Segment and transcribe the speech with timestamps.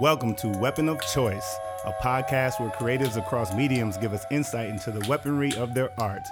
[0.00, 4.90] Welcome to Weapon of Choice, a podcast where creatives across mediums give us insight into
[4.90, 6.26] the weaponry of their art.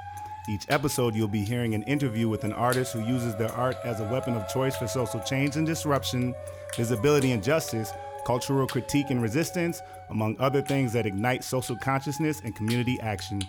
[0.48, 4.00] Each episode, you'll be hearing an interview with an artist who uses their art as
[4.00, 6.34] a weapon of choice for social change and disruption,
[6.76, 7.92] visibility and justice,
[8.26, 13.40] cultural critique and resistance, among other things that ignite social consciousness and community action.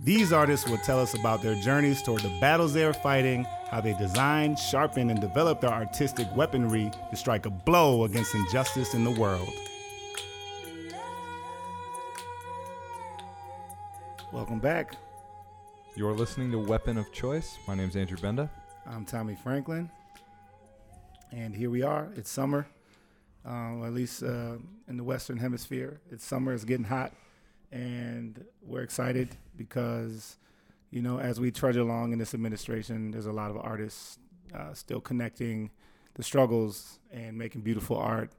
[0.00, 3.80] These artists will tell us about their journeys toward the battles they are fighting, how
[3.80, 9.02] they design, sharpen, and develop their artistic weaponry to strike a blow against injustice in
[9.02, 9.52] the world.
[14.32, 14.94] Welcome back.
[15.96, 17.58] You're listening to Weapon of Choice.
[17.66, 18.48] My name's Andrew Benda.
[18.86, 19.90] I'm Tommy Franklin,
[21.32, 22.08] and here we are.
[22.14, 22.68] It's summer,
[23.44, 26.00] uh, at least uh, in the Western Hemisphere.
[26.08, 26.52] It's summer.
[26.54, 27.12] It's getting hot,
[27.70, 30.36] and we're excited because,
[30.90, 34.18] you know, as we trudge along in this administration, there's a lot of artists
[34.54, 35.70] uh, still connecting
[36.14, 38.32] the struggles and making beautiful art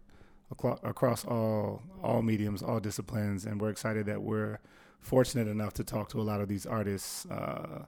[0.83, 4.59] across all all mediums, all disciplines, and we're excited that we're
[4.99, 7.85] fortunate enough to talk to a lot of these artists uh,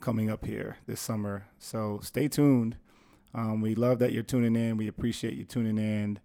[0.00, 1.46] coming up here this summer.
[1.58, 2.76] So stay tuned.
[3.34, 4.76] Um, we love that you're tuning in.
[4.76, 6.20] We appreciate you tuning in.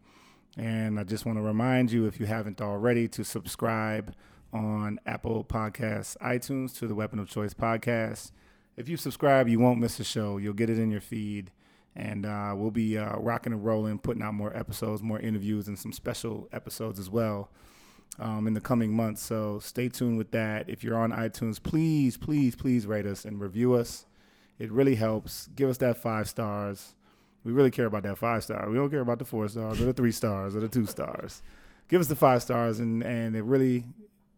[0.58, 4.14] And I just want to remind you, if you haven't already, to subscribe
[4.53, 8.31] on Apple Podcasts, iTunes to the Weapon of Choice podcast.
[8.76, 10.38] If you subscribe, you won't miss a show.
[10.38, 11.52] You'll get it in your feed.
[11.95, 15.78] And uh, we'll be uh, rocking and rolling, putting out more episodes, more interviews, and
[15.78, 17.50] some special episodes as well
[18.20, 19.22] um, in the coming months.
[19.22, 20.70] So stay tuned with that.
[20.70, 24.06] If you're on iTunes, please, please, please rate us and review us.
[24.59, 25.48] It really helps.
[25.56, 26.94] Give us that five stars.
[27.44, 28.70] We really care about that five star.
[28.70, 31.42] We don't care about the four stars or the three stars or the two stars.
[31.88, 33.86] Give us the five stars, and and it really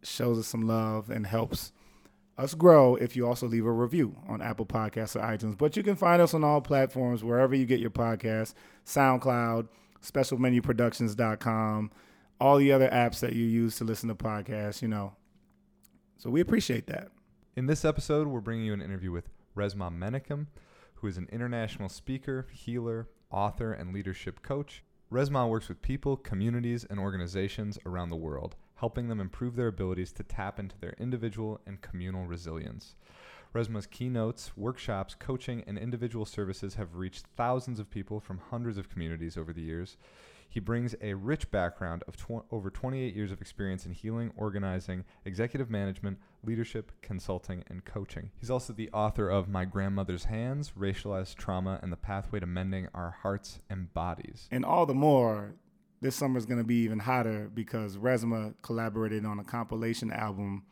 [0.02, 1.72] shows us some love and helps
[2.38, 5.58] us grow if you also leave a review on Apple Podcasts or iTunes.
[5.58, 8.54] But you can find us on all platforms, wherever you get your podcasts,
[8.86, 9.68] SoundCloud,
[10.02, 11.90] specialmenuproductions.com,
[12.40, 15.12] all the other apps that you use to listen to podcasts, you know.
[16.16, 17.08] So we appreciate that.
[17.56, 20.46] In this episode, we're bringing you an interview with Resmaa Menakem,
[20.94, 24.82] who is an international speaker, healer, author, and leadership coach.
[25.12, 30.10] Resmaa works with people, communities, and organizations around the world, helping them improve their abilities
[30.12, 32.96] to tap into their individual and communal resilience.
[33.54, 38.88] Resmaa's keynotes, workshops, coaching, and individual services have reached thousands of people from hundreds of
[38.88, 39.96] communities over the years.
[40.48, 45.04] He brings a rich background of tw- over 28 years of experience in healing, organizing,
[45.24, 48.30] executive management, leadership, consulting, and coaching.
[48.36, 52.88] He's also the author of My Grandmother's Hands Racialized Trauma and the Pathway to Mending
[52.94, 54.48] Our Hearts and Bodies.
[54.50, 55.54] And all the more,
[56.00, 60.64] this summer is going to be even hotter because Resmaa collaborated on a compilation album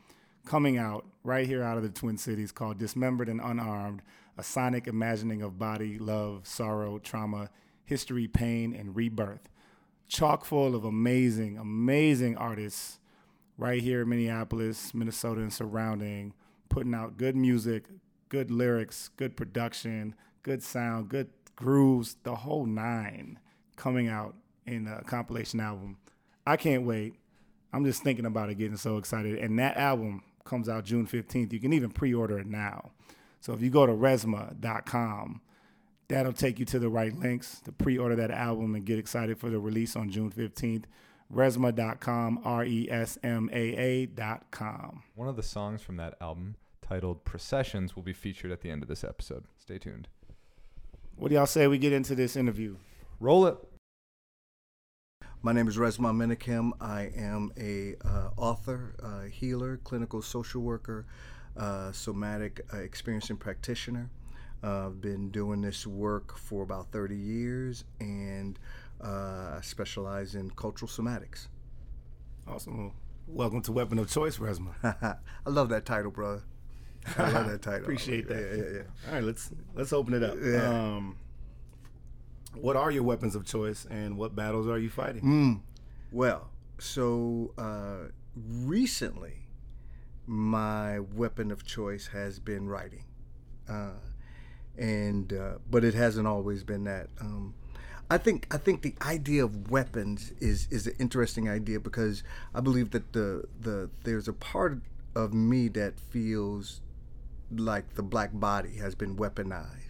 [0.46, 4.00] coming out right here out of the Twin Cities called Dismembered and Unarmed
[4.38, 7.50] A Sonic Imagining of Body, Love, Sorrow, Trauma,
[7.84, 9.50] History, Pain, and Rebirth.
[10.08, 12.98] Chock full of amazing, amazing artists
[13.58, 16.32] right here in Minneapolis, Minnesota, and surrounding,
[16.70, 17.84] putting out good music,
[18.30, 23.38] good lyrics, good production, good sound, good grooves, the whole nine
[23.76, 24.34] coming out
[24.68, 25.98] in a compilation album.
[26.46, 27.14] I can't wait.
[27.72, 29.38] I'm just thinking about it, getting so excited.
[29.38, 31.52] And that album comes out June 15th.
[31.52, 32.92] You can even pre order it now.
[33.40, 35.40] So if you go to resmaa.com,
[36.08, 39.38] that'll take you to the right links to pre order that album and get excited
[39.38, 40.84] for the release on June 15th.
[41.32, 45.02] Resmaa.com, R E S M A A.com.
[45.14, 48.82] One of the songs from that album, titled Processions, will be featured at the end
[48.82, 49.44] of this episode.
[49.58, 50.08] Stay tuned.
[51.16, 52.76] What do y'all say we get into this interview?
[53.20, 53.58] Roll it.
[55.40, 56.72] My name is Resmaa Menakem.
[56.80, 61.06] I am a uh, author, uh, healer, clinical social worker,
[61.56, 64.10] uh, somatic uh, experiencing practitioner.
[64.64, 68.58] Uh, I've been doing this work for about 30 years, and
[69.00, 71.46] uh, I specialize in cultural somatics.
[72.48, 72.92] Awesome.
[73.28, 74.74] Welcome to Weapon of Choice, Resmaa.
[75.46, 76.42] I love that title, brother.
[77.16, 77.82] I love that title.
[77.82, 78.40] Appreciate that.
[78.40, 79.08] Yeah, yeah, yeah.
[79.08, 80.36] All right, let's let's open it up.
[80.42, 80.68] Yeah.
[80.68, 81.16] Um,
[82.60, 85.22] what are your weapons of choice, and what battles are you fighting?
[85.22, 85.60] Mm.
[86.12, 89.46] Well, so uh, recently,
[90.26, 93.04] my weapon of choice has been writing,
[93.68, 94.00] uh,
[94.76, 97.08] and uh, but it hasn't always been that.
[97.20, 97.54] Um,
[98.10, 102.22] I think I think the idea of weapons is is an interesting idea because
[102.54, 104.80] I believe that the the there's a part
[105.14, 106.80] of me that feels
[107.50, 109.87] like the black body has been weaponized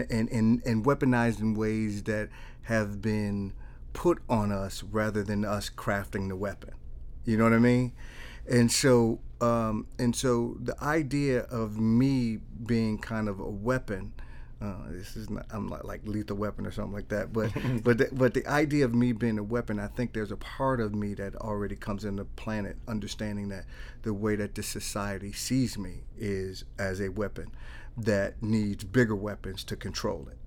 [0.00, 2.28] and, and, and weaponized in ways that
[2.62, 3.52] have been
[3.92, 6.70] put on us rather than us crafting the weapon.
[7.24, 7.92] You know what I mean?
[8.50, 14.12] And so, um, and so the idea of me being kind of a weapon
[14.62, 17.50] uh, this is not I'm not like lethal weapon or something like that, but
[17.82, 20.80] but the, but the idea of me being a weapon, I think there's a part
[20.80, 23.64] of me that already comes into the planet, understanding that
[24.02, 27.50] the way that this society sees me is as a weapon
[27.96, 30.38] that needs bigger weapons to control it,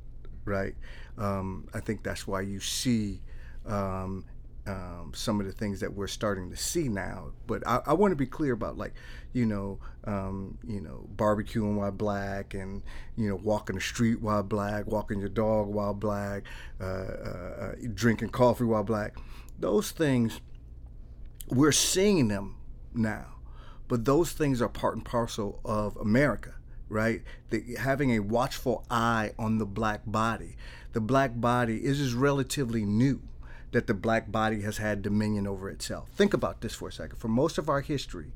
[0.46, 0.76] right?
[1.18, 3.22] Um, I think that's why you see
[3.66, 4.26] um,
[4.68, 7.32] um, some of the things that we're starting to see now.
[7.46, 8.94] But I, I want to be clear about like,
[9.34, 12.82] you know, um, you know, barbecuing while black, and
[13.16, 16.44] you know, walking the street while black, walking your dog while black,
[16.82, 19.16] uh, uh, uh, drinking coffee while black.
[19.60, 20.42] Those things,
[21.48, 22.58] we're seeing them
[22.94, 23.36] now,
[23.88, 26.55] but those things are part and parcel of America.
[26.88, 30.56] Right, the, having a watchful eye on the black body.
[30.94, 33.22] The black body is is relatively new
[33.72, 36.10] that the black body has had dominion over itself.
[36.16, 37.18] Think about this for a second.
[37.18, 38.32] For most of our history,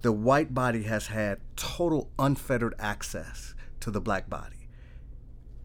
[0.00, 4.61] the white body has had total unfettered access to the black body.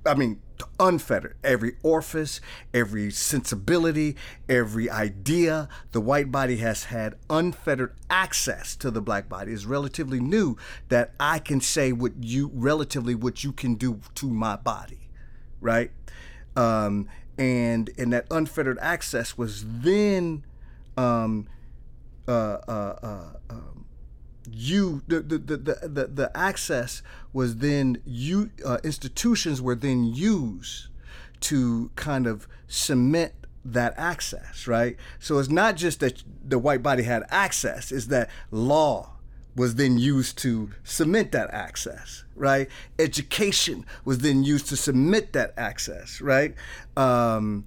[0.08, 0.42] I mean,
[0.80, 1.36] unfettered.
[1.44, 2.42] Every orifice,
[2.74, 4.16] every sensibility,
[4.50, 9.52] every idea, the white body has had unfettered access to the black body.
[9.52, 10.58] It's relatively new
[10.90, 15.10] that I can say what you, relatively, what you can do to my body,
[15.62, 15.92] right?
[16.56, 17.08] Um,
[17.38, 20.44] and and that unfettered access was then
[20.98, 21.48] um,
[22.28, 23.77] uh, uh, uh, um,
[24.52, 27.02] you the, the, the, the, the access
[27.34, 30.88] was then you uh, institutions were then used
[31.40, 33.34] to kind of cement
[33.64, 38.30] that access right so it's not just that the white body had access it's that
[38.52, 39.18] law
[39.58, 42.70] was then used to cement that access, right?
[43.00, 46.54] Education was then used to cement that access, right?
[46.96, 47.66] Um,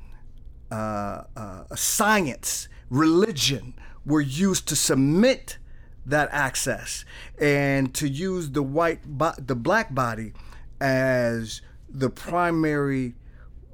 [0.70, 3.74] uh, uh, science, religion
[4.06, 5.58] were used to cement
[6.06, 7.04] that access
[7.40, 10.32] and to use the white, bo- the black body
[10.80, 13.14] as the primary,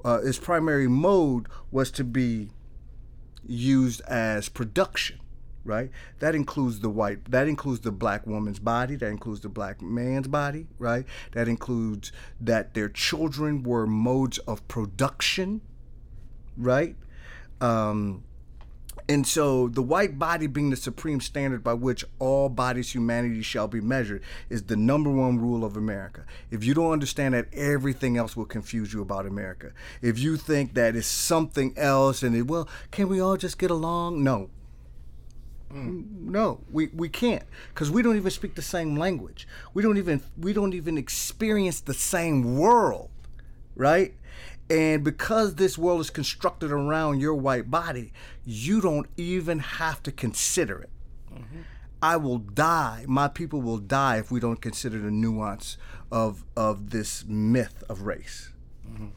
[0.03, 2.49] uh, its primary mode was to be
[3.45, 5.19] used as production
[5.67, 5.91] right?
[6.19, 10.27] That includes the white, that includes the black woman's body, that includes the black man's
[10.27, 11.05] body, right?
[11.33, 15.61] That includes that their children were modes of production,
[16.55, 16.95] right?
[17.59, 18.23] Um,
[19.09, 23.67] and so the white body being the supreme standard by which all bodies humanity shall
[23.67, 26.25] be measured is the number one rule of America.
[26.51, 29.71] If you don't understand that, everything else will confuse you about America.
[30.01, 33.71] If you think that it's something else and it, well, can we all just get
[33.71, 34.23] along?
[34.23, 34.49] No.
[35.69, 37.43] No, we, we can't
[37.73, 39.47] because we don't even speak the same language.
[39.73, 43.09] We don't even we don't even experience the same world,
[43.75, 44.13] right?
[44.69, 48.11] And because this world is constructed around your white body,
[48.43, 50.89] you don't even have to consider it.
[51.33, 51.61] Mm-hmm.
[52.01, 53.05] I will die.
[53.07, 55.77] My people will die if we don't consider the nuance
[56.11, 58.51] of of this myth of race.
[58.87, 59.07] Mm-hmm.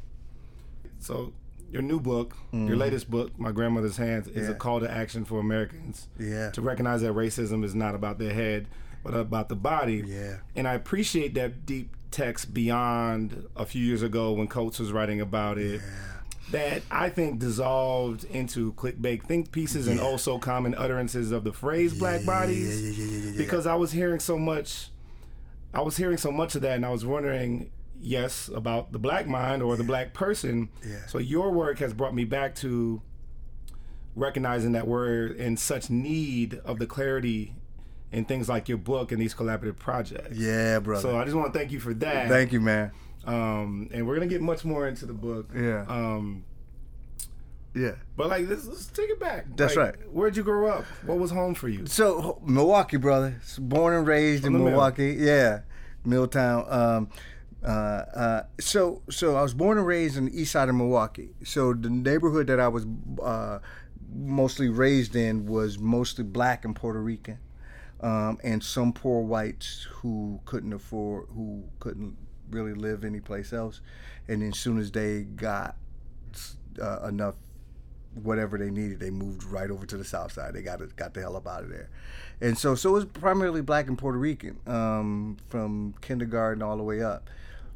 [0.99, 1.32] So
[1.70, 2.69] your new book, mm-hmm.
[2.69, 4.53] your latest book, My Grandmother's Hands, is yeah.
[4.53, 6.50] a call to action for Americans yeah.
[6.50, 8.67] to recognize that racism is not about their head,
[9.05, 10.03] but about the body.
[10.06, 10.38] Yeah.
[10.56, 15.20] And I appreciate that deep text beyond a few years ago when Coates was writing
[15.20, 15.80] about it.
[15.80, 15.90] Yeah.
[16.50, 19.92] That I think dissolved into clickbait think pieces yeah.
[19.92, 23.36] and also common utterances of the phrase black bodies.
[23.36, 24.90] Because I was hearing so much
[25.72, 27.70] I was hearing so much of that and I was wondering
[28.00, 30.70] yes about the black mind or the black person.
[30.84, 31.06] Yeah.
[31.06, 33.02] So your work has brought me back to
[34.17, 37.55] recognizing that we're in such need of the clarity
[38.12, 40.36] in things like your book and these collaborative projects.
[40.36, 41.02] Yeah, brother.
[41.02, 42.29] So I just want to thank you for that.
[42.29, 42.93] Thank you, man.
[43.24, 45.50] Um, and we're gonna get much more into the book.
[45.55, 45.84] Yeah.
[45.88, 46.44] Um,
[47.74, 47.93] yeah.
[48.17, 49.46] But like, let's, let's take it back.
[49.56, 50.12] That's like, right.
[50.12, 50.84] Where'd you grow up?
[51.05, 51.86] What was home for you?
[51.86, 53.40] So Milwaukee, brother.
[53.58, 55.14] Born and raised From in Milwaukee.
[55.14, 55.26] Mill.
[55.26, 55.60] Yeah,
[56.05, 56.67] Milltown.
[56.69, 57.08] Um,
[57.62, 61.31] uh, uh, so so I was born and raised in the east side of Milwaukee.
[61.44, 62.86] So the neighborhood that I was
[63.22, 63.58] uh,
[64.12, 67.38] mostly raised in was mostly black and Puerto Rican,
[68.00, 72.16] um, and some poor whites who couldn't afford, who couldn't
[72.50, 73.80] really live anyplace else.
[74.28, 75.76] And then as soon as they got
[76.80, 77.34] uh, enough
[78.22, 80.54] whatever they needed, they moved right over to the south side.
[80.54, 81.90] They got it, got the hell up out of there.
[82.40, 86.82] And so, so it was primarily black and Puerto Rican um, from kindergarten all the
[86.82, 87.28] way up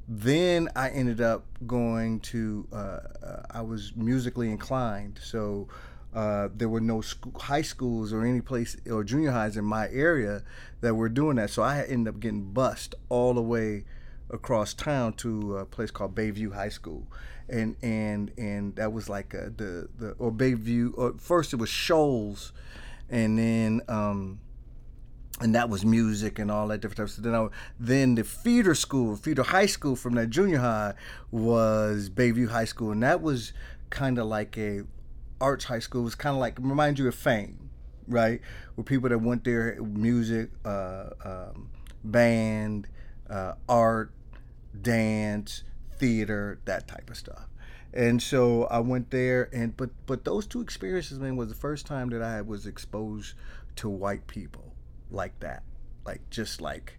[0.08, 2.66] then I ended up going to.
[2.72, 5.68] Uh, uh, I was musically inclined, so
[6.14, 9.88] uh, there were no school, high schools or any place or junior highs in my
[9.90, 10.42] area
[10.80, 11.50] that were doing that.
[11.50, 13.84] So I ended up getting bused all the way
[14.30, 17.06] across town to a place called Bayview High School,
[17.48, 20.92] and and and that was like a, the the or Bayview.
[20.96, 22.52] Or first it was Shoals,
[23.10, 23.82] and then.
[23.88, 24.40] Um,
[25.40, 27.16] and that was music and all that different stuff.
[27.16, 27.48] So then, I,
[27.80, 30.94] then the feeder school, feeder high school from that junior high
[31.32, 33.52] was Bayview High School, and that was
[33.90, 34.84] kind of like a
[35.44, 36.02] arts high school.
[36.02, 37.70] Was kind of like remind you of Fame,
[38.08, 38.40] right?
[38.74, 41.70] Where people that went there, music, uh, um,
[42.02, 42.88] band,
[43.28, 44.10] uh, art,
[44.80, 45.62] dance,
[45.98, 47.46] theater, that type of stuff.
[47.92, 51.86] And so I went there, and but but those two experiences, man, was the first
[51.86, 53.34] time that I was exposed
[53.76, 54.72] to white people
[55.10, 55.62] like that,
[56.06, 56.98] like just like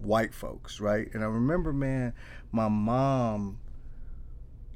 [0.00, 1.12] white folks, right?
[1.12, 2.14] And I remember, man,
[2.52, 3.58] my mom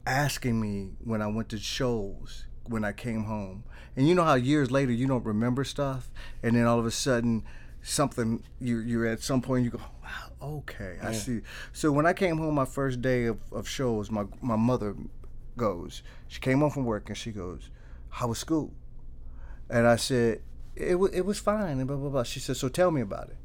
[0.04, 3.64] asking me when I went to shows when I came home,
[3.96, 6.10] and you know how years later you don't remember stuff,
[6.42, 7.44] and then all of a sudden
[7.82, 11.40] something you you're at some point you go wow okay i see
[11.72, 14.96] so when i came home my first day of, of shows my my mother
[15.56, 17.70] goes she came home from work and she goes
[18.10, 18.72] how was school
[19.70, 20.40] and i said
[20.74, 23.36] it, it was fine and blah blah blah she said so tell me about it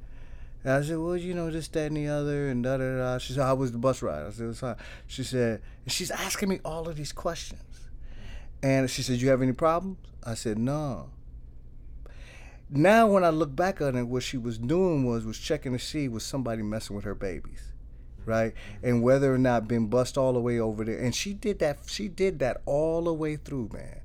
[0.63, 3.17] and I said, well, you know, this, that, and the other, and da da da.
[3.17, 4.25] She said, how was the bus ride?
[4.25, 4.77] I said, it was fine.
[5.07, 7.61] She said, and she's asking me all of these questions.
[8.63, 9.97] And she said, you have any problems?
[10.23, 11.09] I said, no
[12.75, 15.79] now when I look back on it, what she was doing was was checking to
[15.79, 17.71] see was somebody messing with her babies,
[18.25, 18.53] right?
[18.81, 20.99] And whether or not been bust all the way over there.
[20.99, 21.79] And she did that.
[21.85, 24.01] She did that all the way through, man.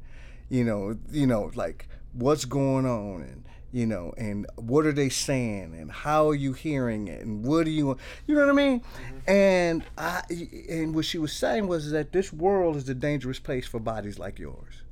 [0.50, 5.08] You know, you know, like what's going on and you know, and what are they
[5.08, 7.96] saying, and how are you hearing it, and what do you,
[8.26, 8.80] you know what I mean?
[8.80, 9.30] Mm-hmm.
[9.30, 10.22] And I,
[10.70, 14.18] and what she was saying was that this world is a dangerous place for bodies
[14.18, 14.82] like yours.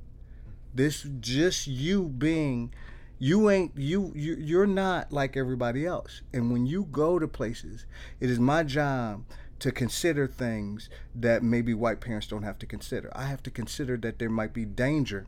[0.74, 2.72] This just you being
[3.18, 7.86] you ain't you, you you're not like everybody else and when you go to places
[8.20, 9.24] it is my job
[9.58, 13.96] to consider things that maybe white parents don't have to consider i have to consider
[13.96, 15.26] that there might be danger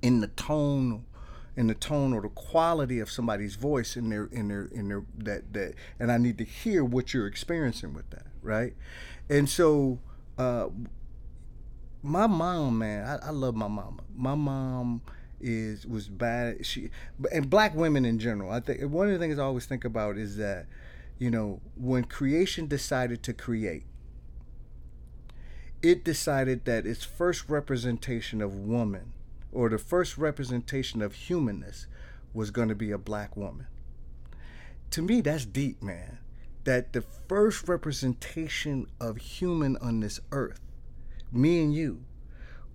[0.00, 1.04] in the tone
[1.56, 5.04] in the tone or the quality of somebody's voice in their in their in their
[5.16, 8.74] that that and i need to hear what you're experiencing with that right
[9.28, 9.98] and so
[10.38, 10.68] uh
[12.02, 15.02] my mom man i, I love my mama my mom
[15.42, 16.64] is was bad.
[16.64, 16.90] She
[17.32, 18.50] and black women in general.
[18.50, 20.66] I think one of the things I always think about is that,
[21.18, 23.84] you know, when creation decided to create,
[25.82, 29.12] it decided that its first representation of woman,
[29.52, 31.86] or the first representation of humanness,
[32.34, 33.66] was going to be a black woman.
[34.90, 36.18] To me, that's deep, man.
[36.64, 40.60] That the first representation of human on this earth,
[41.30, 42.04] me and you,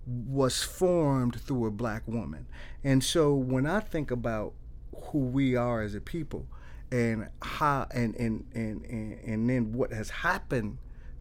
[0.06, 2.46] was formed through a black woman.
[2.82, 4.54] And so when I think about
[4.94, 6.46] who we are as a people
[6.90, 10.78] and how and and and and, and then what has happened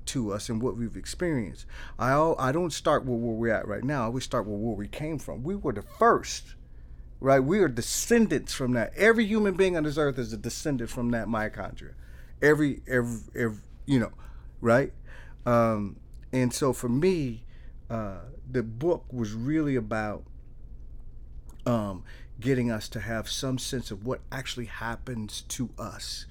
[0.07, 1.65] to us and what we've experienced.
[1.99, 4.03] I I don't start with where we're at right now.
[4.03, 5.43] I always start with where we came from.
[5.43, 6.55] We were the first,
[7.19, 7.39] right?
[7.39, 8.93] We are descendants from that.
[8.95, 11.93] Every human being on this earth is a descendant from that mitochondria.
[12.41, 14.11] Every every, every you know,
[14.61, 14.93] right?
[15.45, 15.97] Um,
[16.33, 17.45] and so for me,
[17.89, 20.23] uh, the book was really about
[21.65, 22.03] um,
[22.39, 26.25] getting us to have some sense of what actually happens to us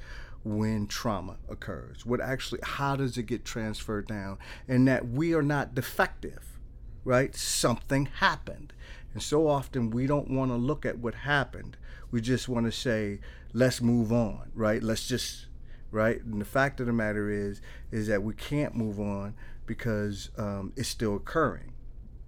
[0.46, 2.06] when trauma occurs.
[2.06, 4.38] What actually, how does it get transferred down?
[4.68, 6.58] And that we are not defective,
[7.04, 7.34] right?
[7.34, 8.72] Something happened.
[9.12, 11.76] And so often we don't want to look at what happened.
[12.10, 13.20] We just want to say,
[13.52, 14.82] let's move on, right?
[14.82, 15.46] Let's just,
[15.90, 16.22] right?
[16.22, 17.60] And the fact of the matter is,
[17.90, 19.34] is that we can't move on
[19.66, 21.72] because um, it's still occurring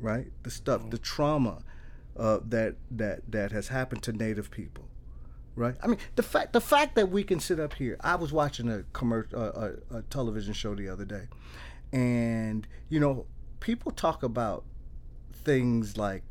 [0.01, 0.27] right?
[0.43, 1.59] The stuff, the trauma
[2.17, 4.85] uh, that that that has happened to Native people,
[5.59, 5.75] right?
[5.83, 7.97] I mean, the fact the fact that we can sit up here.
[8.01, 11.29] I was watching a commercial, a, a television show the other day,
[11.93, 13.27] and you know,
[13.61, 14.65] people talk about
[15.33, 16.23] things like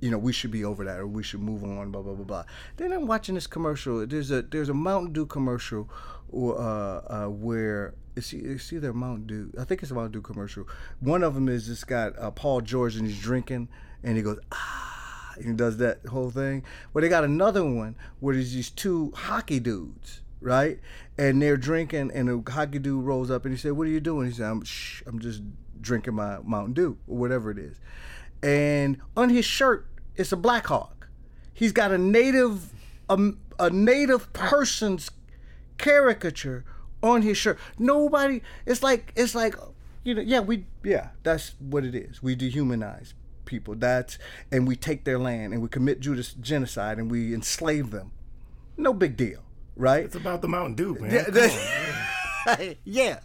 [0.00, 2.24] you know, we should be over that or we should move on, blah blah blah
[2.24, 2.44] blah.
[2.76, 4.06] Then I'm watching this commercial.
[4.06, 5.88] There's a there's a Mountain Dew commercial,
[6.32, 9.52] uh, uh, where it's, it's either Mountain Dew.
[9.58, 10.66] I think it's a Mountain Dew commercial.
[11.00, 13.68] One of them is just got uh, Paul George and he's drinking
[14.02, 14.91] and he goes ah,
[15.36, 16.64] and he does that whole thing.
[16.92, 20.80] Well, they got another one where there's these two hockey dudes right?
[21.16, 24.00] And they're drinking, and the hockey dude rolls up and he said, "What are you
[24.00, 25.40] doing?" He said, "I'm shh, I'm just
[25.80, 27.78] drinking my Mountain Dew or whatever it is."
[28.42, 29.86] And on his shirt
[30.16, 31.08] it's a Black Hawk.
[31.54, 32.72] He's got a native
[33.08, 35.10] a, a native person's
[35.78, 36.64] caricature
[37.02, 37.58] on his shirt.
[37.78, 38.42] Nobody.
[38.66, 39.54] It's like it's like
[40.04, 40.22] you know.
[40.22, 41.10] Yeah, we yeah.
[41.22, 42.22] That's what it is.
[42.22, 43.74] We dehumanize people.
[43.74, 44.18] That's
[44.50, 48.12] and we take their land and we commit Judas genocide and we enslave them.
[48.76, 49.42] No big deal,
[49.76, 50.04] right?
[50.04, 51.12] It's about the Mountain Dew, man.
[51.12, 53.20] Yeah, yeah,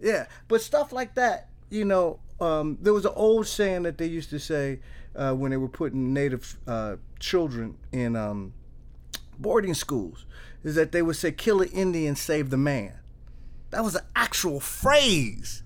[0.00, 0.26] yeah.
[0.48, 2.20] But stuff like that, you know.
[2.40, 4.80] Um, there was an old saying that they used to say
[5.14, 8.52] uh, when they were putting Native uh, children in um,
[9.38, 10.26] boarding schools.
[10.64, 12.94] is that they would say, "Kill the Indian, save the man."
[13.70, 15.62] That was an actual phrase,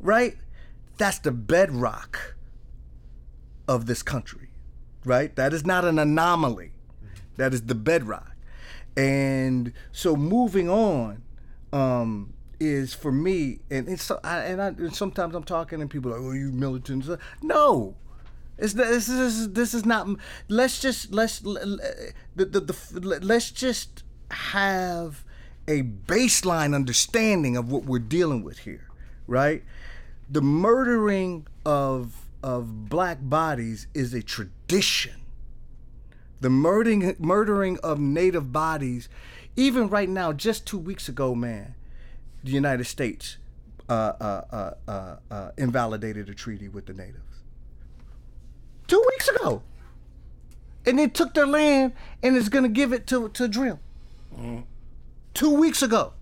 [0.00, 0.36] right?
[0.96, 2.36] That's the bedrock
[3.68, 4.48] of this country,
[5.04, 5.34] right?
[5.36, 6.72] That is not an anomaly.
[7.36, 8.34] That is the bedrock.
[8.96, 11.22] And so moving on
[11.72, 15.88] um, is for me, and it's so- I, and, I, and sometimes I'm talking and
[15.88, 17.08] people are like, "Oh, you militants?"
[17.40, 17.94] No,
[18.56, 20.08] it's this is this is not.
[20.48, 25.24] Let's just let's the, the, the let's just have
[25.68, 28.88] a baseline understanding of what we're dealing with here,
[29.28, 29.62] right?
[30.28, 35.14] The murdering of of black bodies is a tradition.
[36.40, 39.08] The murdering murdering of native bodies,
[39.56, 41.74] even right now, just two weeks ago, man,
[42.44, 43.38] the United States
[43.88, 47.42] uh, uh, uh, uh, uh, invalidated a treaty with the natives.
[48.86, 49.62] Two weeks ago,
[50.86, 51.92] and they took their land
[52.22, 53.80] and is going to give it to to drill.
[55.34, 56.12] Two weeks ago.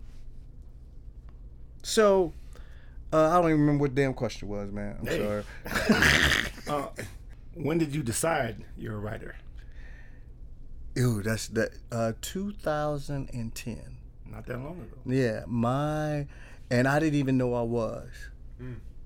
[1.82, 2.32] So,
[3.12, 4.96] uh, I don't even remember what damn question was, man.
[5.00, 5.44] I'm sorry.
[6.68, 6.88] Uh,
[7.54, 9.36] when did you decide you're a writer?
[10.96, 11.70] Ew, that's that.
[11.92, 13.96] Uh, 2010.
[14.28, 14.96] Not that long ago.
[15.06, 16.26] Yeah, my,
[16.70, 18.08] and I didn't even know I was.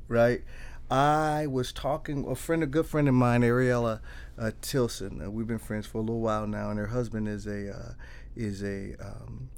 [0.08, 0.42] Right,
[0.90, 4.00] I was talking a friend, a good friend of mine, Ariella
[4.38, 5.22] uh, Tilson.
[5.22, 7.92] Uh, we've been friends for a little while now, and her husband is a uh,
[8.34, 9.50] is a um,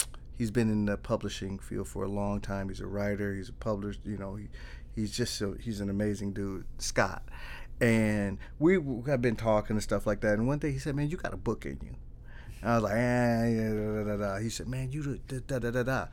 [0.43, 2.69] he's been in the publishing field for a long time.
[2.69, 3.33] He's a writer.
[3.33, 4.01] He's a published.
[4.05, 4.49] You know, he,
[4.97, 7.23] he's just so he's an amazing dude, Scott.
[7.81, 8.75] And we
[9.07, 10.35] have been talking and stuff like that.
[10.35, 11.95] And one day he said, "Man, you got a book in you."
[12.65, 14.39] I was like, eh, yeah, da, da, da.
[14.39, 16.07] He said, man, you da, da, da, da.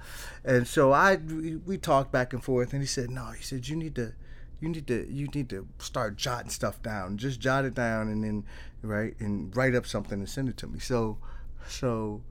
[0.43, 3.75] And so I, we talked back and forth, and he said, no, he said, you
[3.75, 4.13] need to,
[4.59, 7.17] you need to, you need to start jotting stuff down.
[7.17, 8.45] Just jot it down, and then,
[8.81, 10.79] right, and write up something and send it to me.
[10.79, 11.19] So,
[11.67, 12.23] so,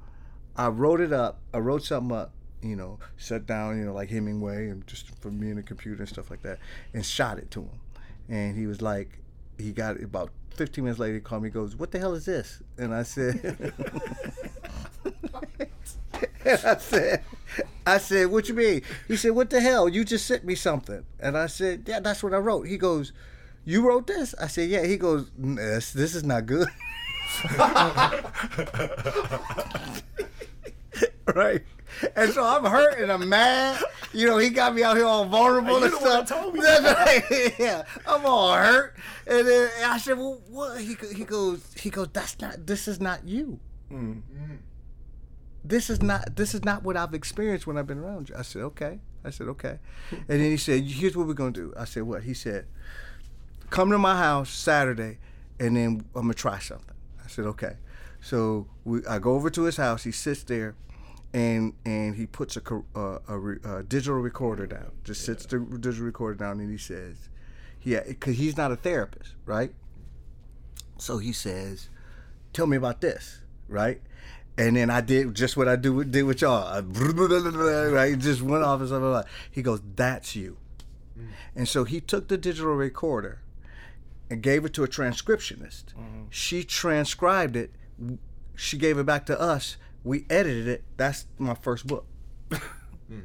[0.59, 1.39] I wrote it up.
[1.55, 2.33] I wrote something up.
[2.61, 6.03] You know, sat down, you know, like Hemingway, and just for me and the computer
[6.03, 6.59] and stuff like that,
[6.93, 7.81] and shot it to him.
[8.29, 9.21] And he was like,
[9.59, 11.15] he got about 15 minutes later.
[11.15, 11.51] He called me.
[11.51, 13.45] Goes, "What the hell is this?" And I said,
[16.45, 17.23] and I said,
[17.87, 19.89] I said, "What you mean?" He said, "What the hell?
[19.89, 23.13] You just sent me something." And I said, "Yeah, that's what I wrote." He goes,
[23.65, 26.67] "You wrote this?" I said, "Yeah." He goes, "This, this is not good."
[31.35, 31.63] right.
[32.17, 33.83] And so I'm hurt and I'm mad.
[34.13, 36.29] You know, he got me out here all vulnerable and stuff.
[36.29, 36.61] told me
[37.59, 38.97] yeah, I'm all hurt.
[39.27, 42.67] And then I said, "Well, what?" He he goes, he goes, "That's not.
[42.67, 43.59] This is not you.
[43.91, 44.23] Mm.
[45.65, 46.37] This is not.
[46.37, 49.31] This is not what I've experienced when I've been around you." I said, "Okay." I
[49.31, 49.79] said, "Okay."
[50.11, 52.67] And then he said, "Here's what we're gonna do." I said, "What?" He said,
[53.71, 55.19] "Come to my house Saturday,
[55.59, 57.77] and then I'm gonna try something." I said, "Okay."
[58.21, 60.05] So we, I go over to his house.
[60.05, 60.75] He sits there,
[61.33, 62.63] and and he puts a,
[62.95, 64.93] uh, a, a digital recorder down.
[65.05, 67.29] Just sits the digital recorder down, and he says,
[67.83, 69.73] "Yeah," because he's not a therapist, right?
[70.99, 71.89] So he says,
[72.53, 74.01] "Tell me about this," right?
[74.57, 76.67] And then I did just what I do did with y'all.
[76.67, 76.81] I,
[77.91, 79.27] right, just went off and stuff like.
[79.51, 80.57] He goes, "That's you."
[81.55, 83.41] And so he took the digital recorder
[84.31, 85.85] and gave it to a transcriptionist.
[86.31, 87.73] She transcribed it.
[88.55, 89.77] She gave it back to us.
[90.05, 90.85] We edited it.
[90.97, 92.07] That's my first book.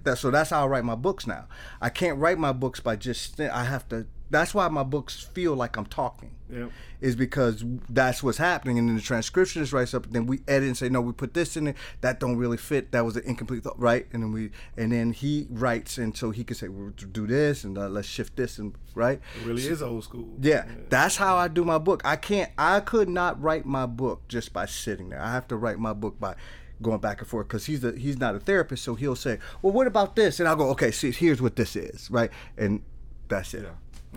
[0.06, 1.48] That, so that's how I write my books now.
[1.82, 3.40] I can't write my books by just.
[3.42, 4.08] I have to.
[4.30, 6.32] That's why my books feel like I'm talking.
[6.50, 6.72] Yep.
[7.02, 10.68] Is because that's what's happening, and then the transcriptionist writes up, and then we edit
[10.68, 11.76] and say, no, we put this in it.
[12.00, 12.94] That don't really fit.
[12.94, 14.08] That was an incomplete thought, right?
[14.14, 17.66] And then we, and then he writes, and so he can say, well, do this,
[17.66, 19.20] and uh, let's shift this, and right.
[19.42, 20.30] It really is old school.
[20.40, 22.02] Yeah, that's how I do my book.
[22.06, 22.52] I can't.
[22.58, 25.22] I could not write my book just by sitting there.
[25.22, 26.36] I have to write my book by
[26.84, 28.84] going back and forth because he's a, he's not a therapist.
[28.84, 31.76] So he'll say, "Well, what about this?" And I'll go, "Okay, see, here's what this
[31.76, 32.84] is, right?" And
[33.28, 33.66] that's it.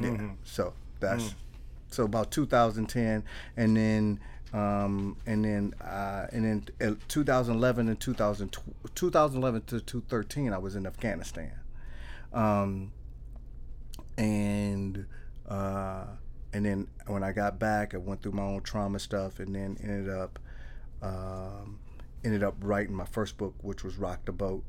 [0.01, 0.31] Yeah.
[0.45, 1.35] So that's
[1.91, 3.25] so about 2010,
[3.57, 4.21] and then
[4.53, 6.45] um, and then uh, and
[6.79, 8.57] then uh, 2011 and 2000,
[8.95, 11.53] 2011 to 2013, I was in Afghanistan.
[12.33, 12.93] Um,
[14.19, 15.07] and
[15.49, 16.05] uh,
[16.53, 19.77] and then when I got back, I went through my own trauma stuff, and then
[19.83, 20.39] ended up
[21.03, 21.79] um,
[22.27, 24.65] ended up writing my first book, which was Rock the Boat,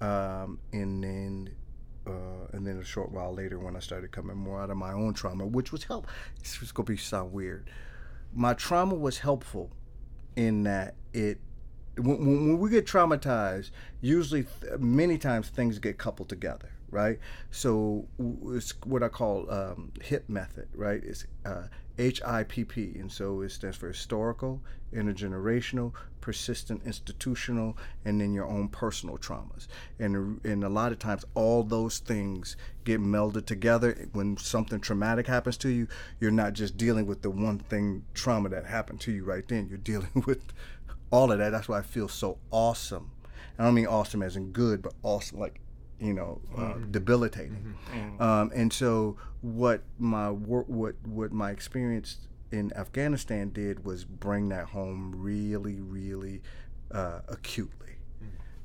[0.00, 1.50] um, and then.
[2.04, 4.92] Uh, and then a short while later, when I started coming more out of my
[4.92, 6.08] own trauma, which was help,
[6.40, 7.70] it's just gonna be sound weird.
[8.34, 9.70] My trauma was helpful
[10.34, 11.38] in that it
[11.96, 14.46] when, when we get traumatized, usually
[14.78, 17.18] many times things get coupled together, right?
[17.50, 18.06] So
[18.46, 21.02] it's what I call um, HIP method, right?
[21.04, 21.64] It's uh,
[21.98, 24.62] HIPP, and so it stands for historical,
[24.94, 25.92] intergenerational,
[26.22, 29.66] persistent institutional, and then your own personal traumas.
[29.98, 34.08] And and a lot of times, all those things get melded together.
[34.12, 35.86] When something traumatic happens to you,
[36.18, 39.68] you're not just dealing with the one thing trauma that happened to you right then.
[39.68, 40.42] You're dealing with
[41.10, 41.50] all of that.
[41.50, 43.10] That's why I feel so awesome.
[43.58, 45.60] I don't mean awesome as in good, but awesome like
[46.00, 47.76] you know, uh, debilitating.
[48.18, 52.16] Um, and so what my work, what what my experience
[52.52, 56.42] in Afghanistan did was bring that home really, really
[56.90, 57.78] uh, acutely.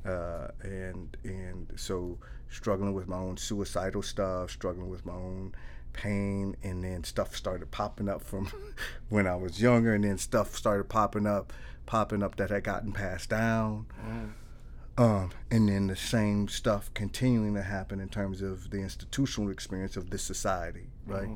[0.06, 2.18] Uh, and and so
[2.50, 5.54] struggling with my own suicidal stuff, struggling with my own
[5.92, 8.50] pain, and then stuff started popping up from
[9.10, 11.52] when I was younger, and then stuff started popping up,
[11.86, 13.88] popping up that had gotten passed down.
[14.98, 19.96] Um, and then the same stuff continuing to happen in terms of the institutional experience
[19.96, 21.28] of this society, right?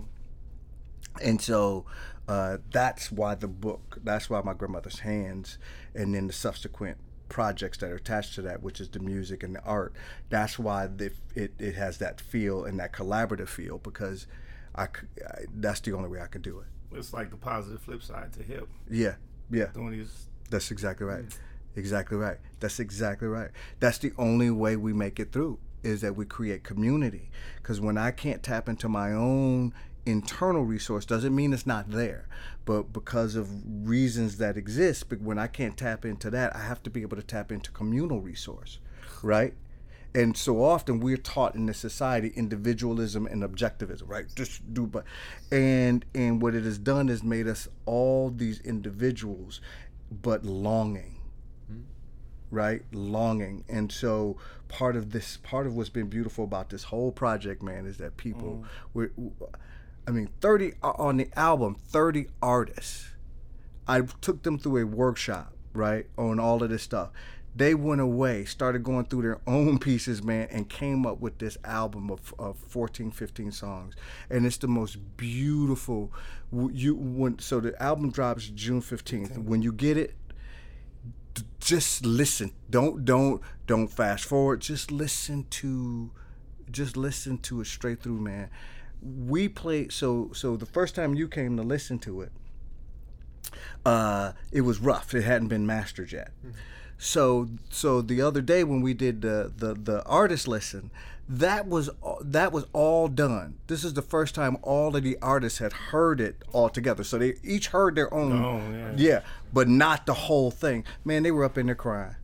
[1.22, 1.86] And so
[2.28, 5.58] uh, that's why the book, that's why my grandmother's hands,
[5.96, 6.98] and then the subsequent
[7.30, 9.94] projects that are attached to that, which is the music and the art,
[10.30, 14.28] that's why the, it, it has that feel and that collaborative feel because
[14.76, 14.88] I, I-
[15.54, 16.68] that's the only way I can do it.
[16.98, 18.68] It's like the positive flip side to hip.
[18.90, 19.16] Yeah,
[19.50, 19.68] yeah.
[19.74, 21.24] Doing these That's exactly right.
[21.78, 22.38] Exactly right.
[22.60, 23.50] That's exactly right.
[23.80, 27.32] That's the only way we make it through is that we create community.
[27.56, 29.74] Because when I can't tap into my own
[30.06, 32.28] internal resource, doesn't mean it's not there,
[32.66, 33.50] but because of
[33.88, 37.18] reasons that exist, but when I can't tap into that, I have to be able
[37.18, 38.80] to tap into communal resource,
[39.22, 39.54] right?
[40.14, 44.26] And so often we're taught in this society individualism and objectivism, right?
[44.36, 45.06] Just do but
[45.52, 49.62] and and what it has done is made us all these individuals
[50.22, 51.22] but longing
[51.72, 51.82] mm-hmm.
[52.50, 52.82] right?
[52.92, 53.64] Longing.
[53.70, 54.38] And so
[54.68, 58.18] part of this part of what's been beautiful about this whole project man is that
[58.18, 58.68] people mm.
[58.94, 59.12] were
[60.08, 63.08] i mean 30 uh, on the album 30 artists.
[63.88, 67.10] I took them through a workshop right on all of this stuff.
[67.54, 71.58] They went away started going through their own pieces man and came up with this
[71.64, 73.96] album of, of 14 15 songs.
[74.30, 76.12] And it's the most beautiful
[76.52, 80.16] you when so the album drops june 15th when you get it
[81.62, 82.52] just listen.
[82.70, 84.62] Don't don't don't fast forward.
[84.62, 86.12] Just listen to
[86.70, 88.50] just listen to it straight through man
[89.02, 92.32] we played so so the first time you came to listen to it
[93.86, 95.14] uh it was rough.
[95.14, 96.32] It hadn't been mastered yet.
[96.98, 100.92] So so the other day when we did the the, the artist lesson
[101.28, 101.90] that was
[102.22, 103.56] that was all done.
[103.68, 107.04] This is the first time all of the artists had heard it all together.
[107.04, 108.94] So they each heard their own Oh, yeah.
[108.98, 110.84] yeah but not the whole thing.
[111.04, 112.16] Man they were up in there crying.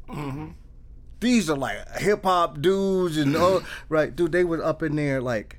[1.20, 4.32] These are like hip hop dudes and all right, dude.
[4.32, 5.57] They were up in there like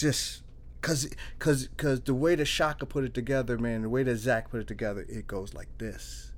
[0.00, 0.42] just
[0.82, 1.08] cause
[1.38, 4.60] cause cause the way that Shaka put it together, man, the way that Zach put
[4.60, 6.32] it together, it goes like this.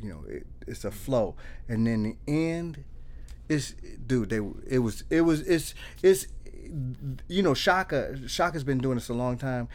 [0.00, 1.34] You know, it, it's a flow,
[1.68, 2.84] and then the end
[3.48, 3.74] is,
[4.06, 4.30] dude.
[4.30, 6.28] They it was it was it's it's
[7.28, 9.68] you know Shaka Shaka's been doing this a long time.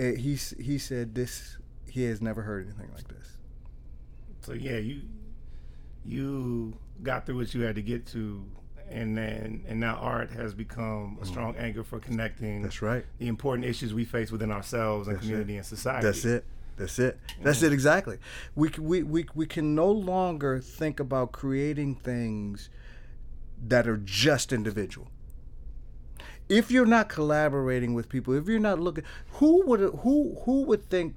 [0.00, 3.36] Eh, He he said this he has never heard anything like this.
[4.40, 5.02] So yeah, you
[6.04, 8.44] you got through what you had to get to,
[8.90, 12.60] and then and now art has become a strong anchor for connecting.
[12.60, 12.62] Mm.
[12.62, 13.04] That's right.
[13.18, 15.58] The important issues we face within ourselves and That's community it.
[15.58, 16.06] and society.
[16.06, 16.44] That's it.
[16.76, 17.18] That's it.
[17.42, 18.18] That's it exactly.
[18.54, 22.70] We, we, we, we can no longer think about creating things
[23.66, 25.08] that are just individual.
[26.48, 30.88] If you're not collaborating with people, if you're not looking, who would who who would
[30.88, 31.14] think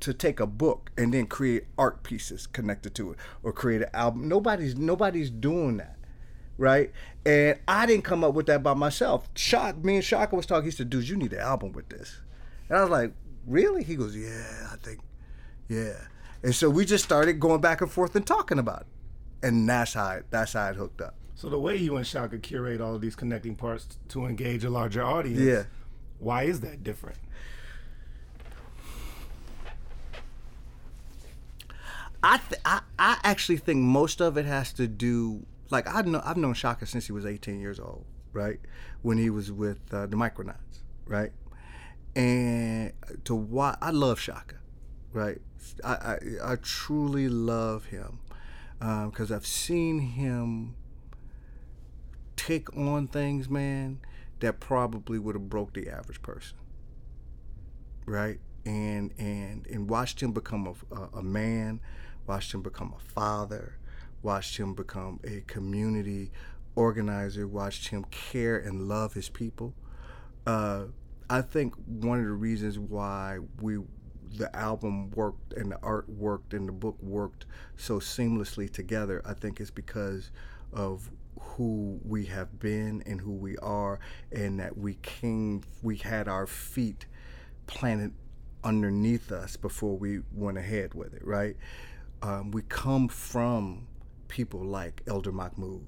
[0.00, 3.88] to take a book and then create art pieces connected to it or create an
[3.94, 4.28] album?
[4.28, 5.96] Nobody's nobody's doing that
[6.58, 6.90] right?
[7.24, 9.28] And I didn't come up with that by myself.
[9.34, 10.64] Shock, me and Shaka was talking.
[10.66, 12.20] He said, "Dude, you need an album with this."
[12.68, 13.12] And I was like,
[13.46, 15.00] "Really?" He goes, "Yeah, I think,
[15.68, 15.94] yeah."
[16.42, 19.94] And so we just started going back and forth and talking about it, and that's
[19.94, 21.14] how it, that's how it hooked up.
[21.34, 24.70] So the way you and Shaka curate all of these connecting parts to engage a
[24.70, 25.40] larger audience.
[25.40, 25.64] Yeah.
[26.18, 27.18] Why is that different?
[32.22, 36.22] I, th- I I actually think most of it has to do like I know
[36.24, 38.60] I've known Shaka since he was 18 years old, right?
[39.02, 41.32] When he was with uh, the Micronauts, right?
[42.14, 42.92] And
[43.24, 44.56] to why I love Shaka,
[45.12, 45.40] right?
[45.84, 46.18] I I,
[46.52, 48.20] I truly love him
[48.78, 50.76] because I've seen him
[52.36, 54.00] take on things, man,
[54.40, 56.56] that probably would have broke the average person
[58.06, 58.38] right?
[58.64, 61.80] And and and watched him become a, a, a man,
[62.26, 63.78] watched him become a father,
[64.26, 66.32] watched him become a community
[66.74, 69.72] organizer, watched him care and love his people.
[70.44, 70.86] Uh,
[71.30, 73.78] I think one of the reasons why we
[74.36, 79.32] the album worked and the art worked and the book worked so seamlessly together, I
[79.32, 80.32] think is because
[80.72, 81.08] of
[81.40, 84.00] who we have been and who we are,
[84.32, 87.06] and that we came, we had our feet
[87.68, 88.12] planted
[88.64, 91.56] underneath us before we went ahead with it, right?
[92.22, 93.86] Um, we come from
[94.28, 95.86] people like Elder Mahmoud.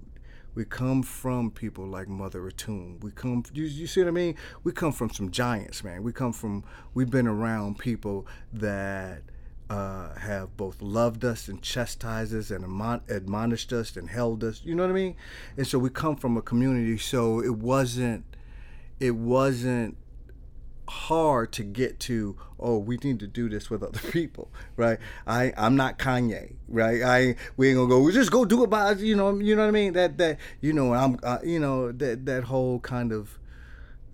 [0.55, 3.01] We come from people like Mother Atum.
[3.03, 4.35] We come, you, you see what I mean?
[4.65, 6.03] We come from some giants, man.
[6.03, 9.23] We come from, we've been around people that
[9.71, 12.65] uh, have both loved us and chastised us and
[13.09, 14.63] admonished us and held us.
[14.65, 15.17] You know what I mean?
[15.57, 16.99] And so we come from a community.
[16.99, 18.25] So it wasn't,
[18.99, 19.97] it wasn't
[20.89, 24.99] hard to get to oh we need to do this with other people right?
[25.27, 27.03] I i'm not kanye right?
[27.03, 29.63] I we ain't gonna go we just go do it by you know you know
[29.63, 29.93] what i mean?
[29.93, 33.39] That that you know i'm uh, you know that that whole kind of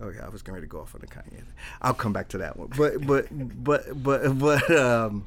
[0.01, 1.43] oh yeah i was going to go off on the kanye
[1.81, 2.69] i'll come back to that one.
[2.75, 3.27] But but
[3.63, 5.25] but but but um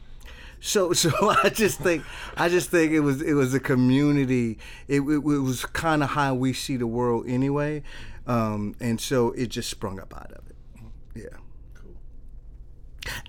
[0.61, 2.04] so so I just think
[2.37, 4.58] I just think it was it was a community.
[4.87, 7.82] It, it, it was kind of how we see the world anyway,
[8.26, 10.47] um, and so it just sprung up out of it.
[11.18, 11.38] Yeah.
[11.74, 11.96] Cool.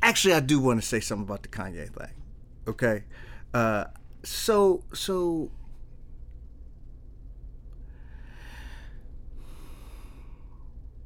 [0.01, 2.13] Actually, I do want to say something about the Kanye thing.
[2.67, 3.03] Okay.
[3.53, 3.85] Uh,
[4.23, 5.51] so so.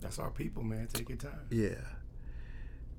[0.02, 0.88] That's our people, man.
[0.92, 1.48] Take your time.
[1.50, 1.80] Yeah.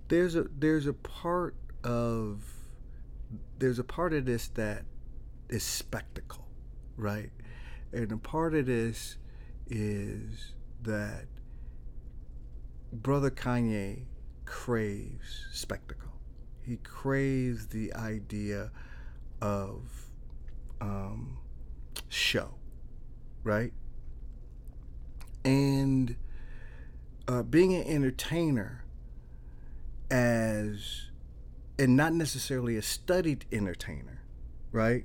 [0.09, 2.43] There's a there's a part of
[3.59, 4.85] there's a part of this that
[5.51, 6.47] is spectacle,
[6.97, 7.31] right?
[7.93, 9.17] And a part of this
[9.69, 11.27] is that
[12.95, 14.05] Brother Kanye
[14.45, 16.13] craves spectacle.
[16.63, 18.71] He craves the idea
[19.43, 19.83] of
[20.81, 21.39] um,
[22.09, 22.55] show,
[23.43, 23.73] right?
[25.45, 26.17] And
[27.29, 28.85] uh, being an entertainer
[30.11, 31.11] as
[31.79, 34.23] and not necessarily a studied entertainer,
[34.71, 35.05] right,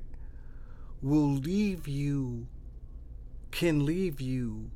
[1.02, 2.48] will leave you,
[3.52, 4.70] can leave you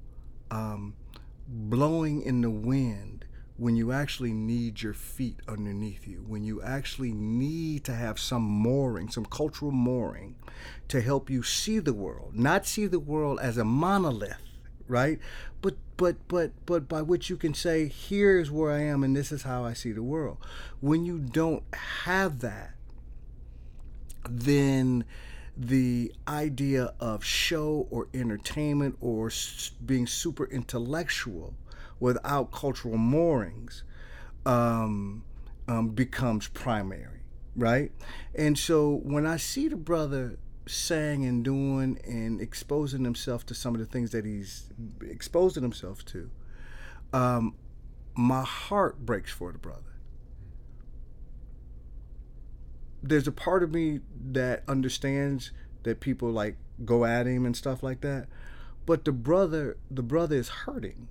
[0.50, 0.96] um,
[1.48, 3.26] blowing in the wind
[3.58, 8.42] when you actually need your feet underneath you, when you actually need to have some
[8.42, 10.36] mooring, some cultural mooring
[10.88, 14.42] to help you see the world, not see the world as a monolith,
[14.88, 15.20] right?
[15.62, 19.32] But but but but by which you can say, here's where I am and this
[19.32, 20.38] is how I see the world.
[20.82, 22.74] When you don't have that,
[24.28, 25.06] then
[25.56, 29.32] the idea of show or entertainment or
[29.86, 31.54] being super intellectual
[32.00, 33.84] without cultural moorings
[34.46, 35.24] um,
[35.68, 37.22] um, becomes primary,
[37.56, 37.92] right?
[38.36, 43.76] And so when I see the brother saying and doing and exposing himself to some
[43.76, 44.70] of the things that he's
[45.02, 46.30] exposing himself to,
[47.12, 47.56] um,
[48.16, 49.93] my heart breaks for the brother.
[53.04, 54.00] There's a part of me
[54.32, 55.52] that understands
[55.84, 58.28] that people like go at him and stuff like that,
[58.86, 61.10] but the brother, the brother is hurting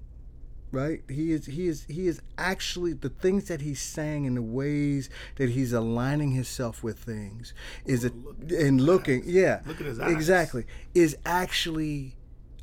[0.72, 4.42] right he is he is he is actually the things that he's saying and the
[4.42, 7.52] ways that he's aligning himself with things
[7.84, 8.14] is it
[8.50, 9.28] and looking eyes.
[9.28, 10.10] yeah look at his eyes.
[10.10, 12.16] exactly is actually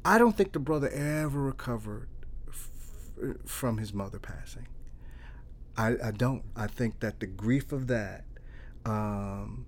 [0.03, 2.09] i don't think the brother ever recovered
[2.49, 2.69] f-
[3.45, 4.67] from his mother passing
[5.77, 8.25] I, I don't i think that the grief of that
[8.85, 9.65] um,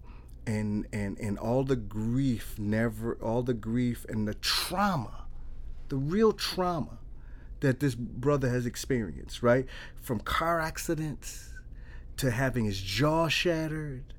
[0.48, 5.26] and and and all the grief never all the grief and the trauma
[5.90, 6.98] the real trauma
[7.62, 9.66] that this brother has experienced, right?
[10.02, 11.50] From car accidents
[12.18, 14.14] to having his jaw shattered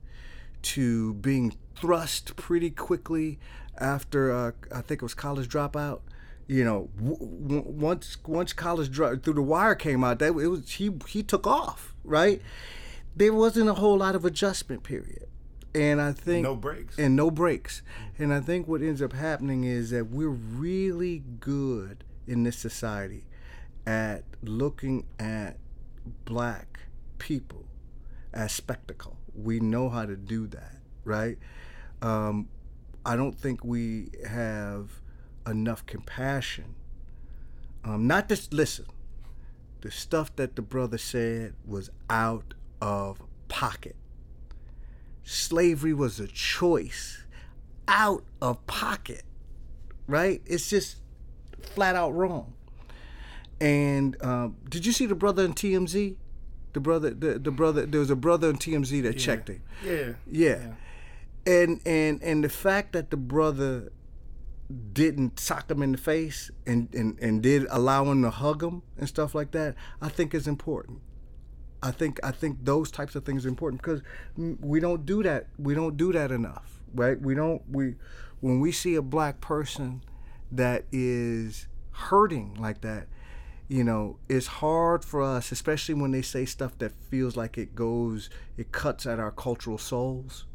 [0.63, 3.39] to being thrust pretty quickly
[3.79, 6.01] after uh, I think it was college dropout.
[6.47, 10.73] You know, w- once once college dro- through the wire came out, that it was
[10.73, 12.41] he he took off, right?
[13.15, 15.27] There wasn't a whole lot of adjustment period.
[15.75, 16.99] And I think no breaks.
[16.99, 17.83] And no breaks.
[18.19, 23.25] And I think what ends up happening is that we're really good in this society
[23.87, 25.57] at looking at
[26.25, 26.81] black
[27.19, 27.65] people
[28.33, 29.17] as spectacle.
[29.35, 31.39] We know how to do that, right?
[32.03, 32.49] Um,
[33.05, 35.01] I don't think we have
[35.47, 36.75] enough compassion.
[37.85, 38.87] Um, not just listen.
[39.81, 43.95] The stuff that the brother said was out of pocket.
[45.23, 47.23] Slavery was a choice,
[47.87, 49.23] out of pocket,
[50.09, 50.43] right?
[50.45, 50.97] It's just
[51.61, 52.55] flat out wrong.
[53.61, 56.17] And um, did you see the brother in TMZ?
[56.73, 59.25] The brother, the, the brother, there was a brother in TMZ that yeah.
[59.25, 59.63] checked him.
[59.85, 59.93] Yeah.
[59.95, 60.15] yeah.
[60.27, 60.73] yeah.
[61.45, 63.93] And and and the fact that the brother
[64.93, 68.83] didn't sock him in the face and, and, and did allow him to hug him
[68.97, 71.01] and stuff like that, I think is important.
[71.83, 74.03] I think I think those types of things are important because
[74.37, 75.49] we don't do that.
[75.59, 77.21] We don't do that enough, right?
[77.21, 77.97] We don't we
[78.41, 80.03] when we see a black person
[80.51, 83.07] that is hurting like that,
[83.69, 87.75] you know, it's hard for us, especially when they say stuff that feels like it
[87.75, 90.47] goes, it cuts at our cultural souls.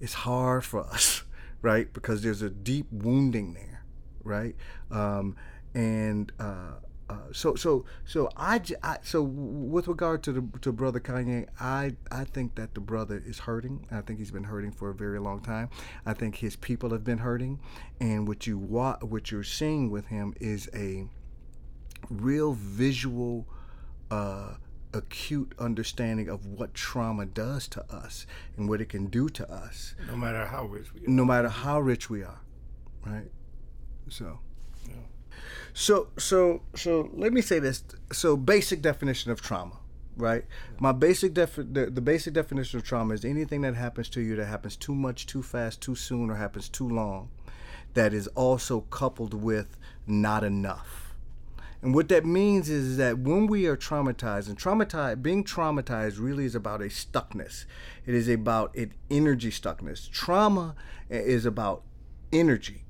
[0.00, 1.24] It's hard for us,
[1.62, 1.92] right?
[1.92, 3.84] Because there's a deep wounding there,
[4.22, 4.54] right?
[4.90, 5.36] Um,
[5.74, 6.74] and uh,
[7.08, 11.96] uh, so so so I, I, so with regard to the to brother Kanye, I
[12.10, 13.86] I think that the brother is hurting.
[13.90, 15.70] I think he's been hurting for a very long time.
[16.04, 17.60] I think his people have been hurting,
[17.98, 21.06] and what you wa- what you're seeing with him is a
[22.10, 23.46] real visual.
[24.10, 24.54] Uh,
[24.94, 29.94] acute understanding of what trauma does to us and what it can do to us.
[30.06, 31.10] No matter how rich we are.
[31.10, 32.40] No matter how rich we are,
[33.04, 33.30] right?
[34.08, 34.40] So.
[35.72, 37.84] So so so let me say this.
[38.12, 39.78] So basic definition of trauma,
[40.16, 40.44] right?
[40.80, 44.36] My basic defi- the, the basic definition of trauma is anything that happens to you
[44.36, 47.30] that happens too much, too fast, too soon, or happens too long,
[47.94, 49.76] that is also coupled with
[50.06, 51.14] not enough.
[51.80, 56.44] And what that means is that when we are traumatized, and traumatized, being traumatized really
[56.44, 57.66] is about a stuckness.
[58.04, 60.10] It is about an energy stuckness.
[60.10, 60.74] Trauma
[61.08, 61.84] is about
[62.32, 62.82] energy,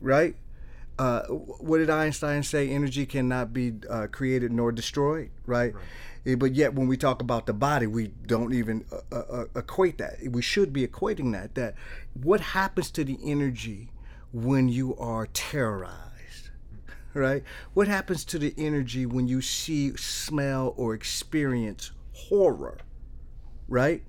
[0.00, 0.36] right?
[0.98, 2.68] Uh, what did Einstein say?
[2.68, 5.74] Energy cannot be uh, created nor destroyed, right?
[6.24, 6.38] right?
[6.38, 9.98] But yet, when we talk about the body, we don't even uh, uh, uh, equate
[9.98, 10.18] that.
[10.30, 11.54] We should be equating that.
[11.54, 11.74] That
[12.14, 13.90] what happens to the energy
[14.32, 16.50] when you are terrorized,
[17.14, 17.42] right?
[17.74, 22.78] What happens to the energy when you see, smell, or experience horror,
[23.68, 24.02] right?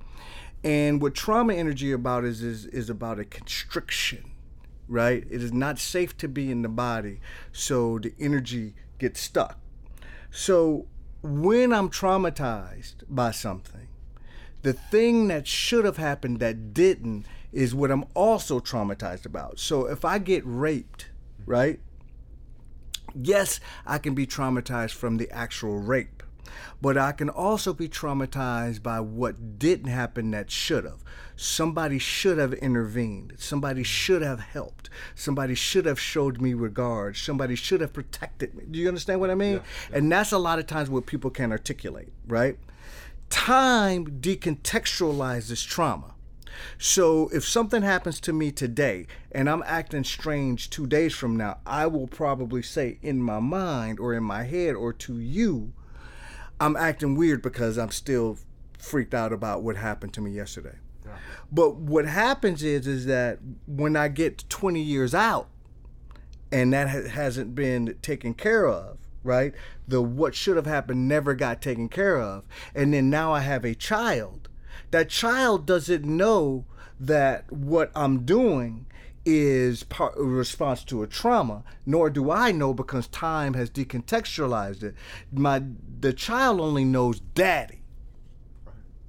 [0.64, 4.32] And what trauma energy about is is, is about a constriction
[4.88, 5.26] right?
[5.30, 7.20] It is not safe to be in the body,
[7.52, 9.60] so the energy gets stuck.
[10.32, 10.88] So
[11.22, 13.88] when I'm traumatized by something,
[14.62, 19.60] the thing that should have happened that didn't is what I'm also traumatized about.
[19.60, 21.10] So if I get raped,
[21.46, 21.80] right?
[23.14, 26.15] Yes, I can be traumatized from the actual rape,
[26.82, 31.04] but I can also be traumatized by what didn't happen that should have.
[31.36, 33.34] Somebody should have intervened.
[33.38, 34.90] Somebody should have helped.
[35.16, 37.18] Somebody should have showed me regard.
[37.18, 38.64] Somebody should have protected me.
[38.70, 39.54] Do you understand what I mean?
[39.54, 39.98] Yeah, yeah.
[39.98, 42.58] And that's a lot of times what people can't articulate, right?
[43.30, 46.16] Time decontextualizes trauma.
[46.78, 51.58] So if something happens to me today and I'm acting strange two days from now,
[51.66, 55.74] I will probably say in my mind or in my head or to you,
[56.60, 58.38] I'm acting weird because I'm still
[58.78, 60.76] freaked out about what happened to me yesterday.
[61.52, 65.48] But what happens is is that when I get 20 years out
[66.52, 69.54] and that ha- hasn't been taken care of, right?
[69.88, 72.44] The what should have happened never got taken care of.
[72.74, 74.50] And then now I have a child.
[74.92, 76.66] That child doesn't know
[77.00, 78.86] that what I'm doing
[79.26, 84.84] is part a response to a trauma, nor do I know because time has decontextualized
[84.84, 84.96] it.
[85.32, 85.64] My
[86.00, 87.82] the child only knows daddy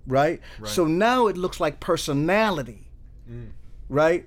[0.07, 0.41] right?
[0.59, 0.71] right?
[0.71, 2.89] So now it looks like personality,
[3.31, 3.51] mm.
[3.89, 4.27] right?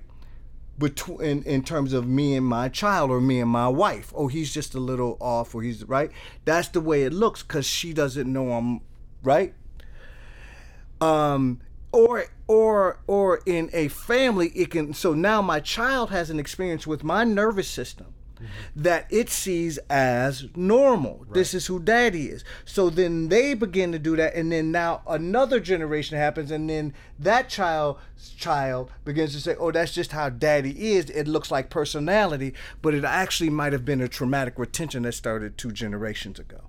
[0.78, 4.12] Between in, in terms of me and my child or me and my wife.
[4.14, 6.10] Oh, he's just a little off, or he's right.
[6.44, 8.80] That's the way it looks because she doesn't know I'm
[9.22, 9.54] right.
[11.00, 11.60] Um,
[11.92, 14.92] or or or in a family, it can.
[14.92, 18.46] So now my child has an experience with my nervous system mm-hmm.
[18.74, 21.18] that it sees as normal.
[21.20, 21.34] Right.
[21.34, 22.42] This is who daddy is.
[22.64, 26.92] So then they begin to do that, and then now another generation happens, and then
[27.20, 27.98] that child
[28.36, 32.94] child begins to say, "Oh, that's just how daddy is." It looks like personality, but
[32.94, 36.62] it actually might have been a traumatic retention that started two generations ago.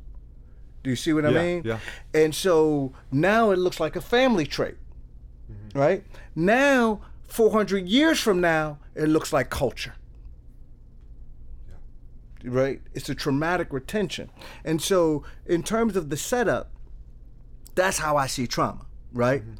[0.83, 1.61] Do you see what I yeah, mean?
[1.65, 1.79] Yeah.
[2.13, 4.77] And so now it looks like a family trait.
[5.73, 6.03] Right?
[6.36, 9.95] Now, 400 years from now, it looks like culture
[12.43, 12.81] right?
[12.93, 14.29] It's a traumatic retention.
[14.63, 16.71] And so, in terms of the setup,
[17.75, 19.41] that's how I see trauma, right?
[19.41, 19.53] Mm-hmm.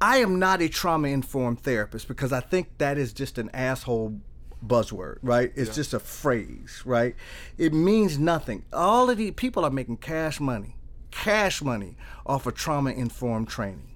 [0.00, 4.20] I am not a trauma informed therapist because I think that is just an asshole
[4.64, 5.52] buzzword, right?
[5.54, 5.74] It's yeah.
[5.74, 7.14] just a phrase, right?
[7.56, 8.64] It means nothing.
[8.72, 10.76] All of these people are making cash money,
[11.12, 13.90] cash money off of trauma informed training,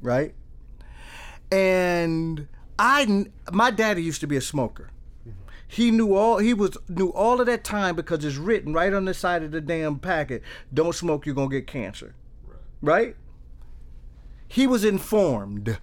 [0.00, 0.34] right?
[1.50, 2.48] And
[2.78, 4.90] I, my daddy used to be a smoker.
[5.66, 9.04] He knew all he was knew all of that time because it's written right on
[9.04, 10.42] the side of the damn packet.
[10.74, 12.16] Don't smoke, you're gonna get cancer.
[12.82, 12.92] Right?
[12.92, 13.16] right?
[14.48, 15.78] He was informed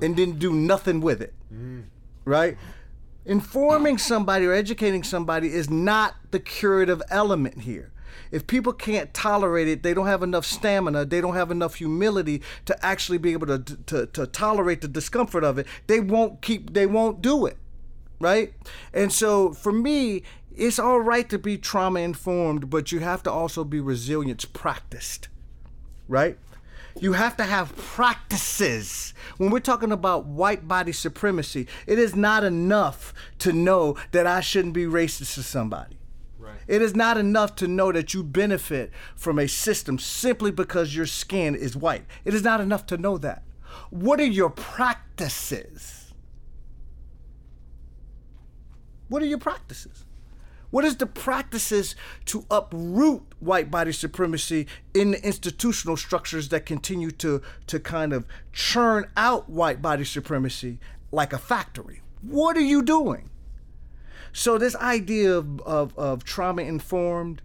[0.00, 1.34] and didn't do nothing with it.
[1.52, 1.84] Mm.
[2.24, 2.56] Right?
[3.26, 7.92] Informing somebody or educating somebody is not the curative element here.
[8.30, 12.42] If people can't tolerate it, they don't have enough stamina, they don't have enough humility
[12.64, 16.72] to actually be able to, to, to tolerate the discomfort of it, they won't keep,
[16.72, 17.56] they won't do it.
[18.18, 18.54] Right?
[18.94, 20.22] And so for me,
[20.54, 25.28] it's all right to be trauma informed, but you have to also be resilience practiced.
[26.08, 26.38] Right?
[26.98, 29.12] You have to have practices.
[29.36, 34.40] When we're talking about white body supremacy, it is not enough to know that I
[34.40, 35.98] shouldn't be racist to somebody.
[36.68, 41.06] It is not enough to know that you benefit from a system simply because your
[41.06, 42.04] skin is white.
[42.24, 43.42] It is not enough to know that.
[43.90, 46.12] What are your practices?
[49.08, 50.04] What are your practices?
[50.70, 51.94] What is the practices
[52.26, 58.26] to uproot white body supremacy in the institutional structures that continue to, to kind of
[58.52, 60.80] churn out white body supremacy
[61.12, 62.02] like a factory?
[62.20, 63.30] What are you doing?
[64.36, 67.40] So this idea of, of, of trauma informed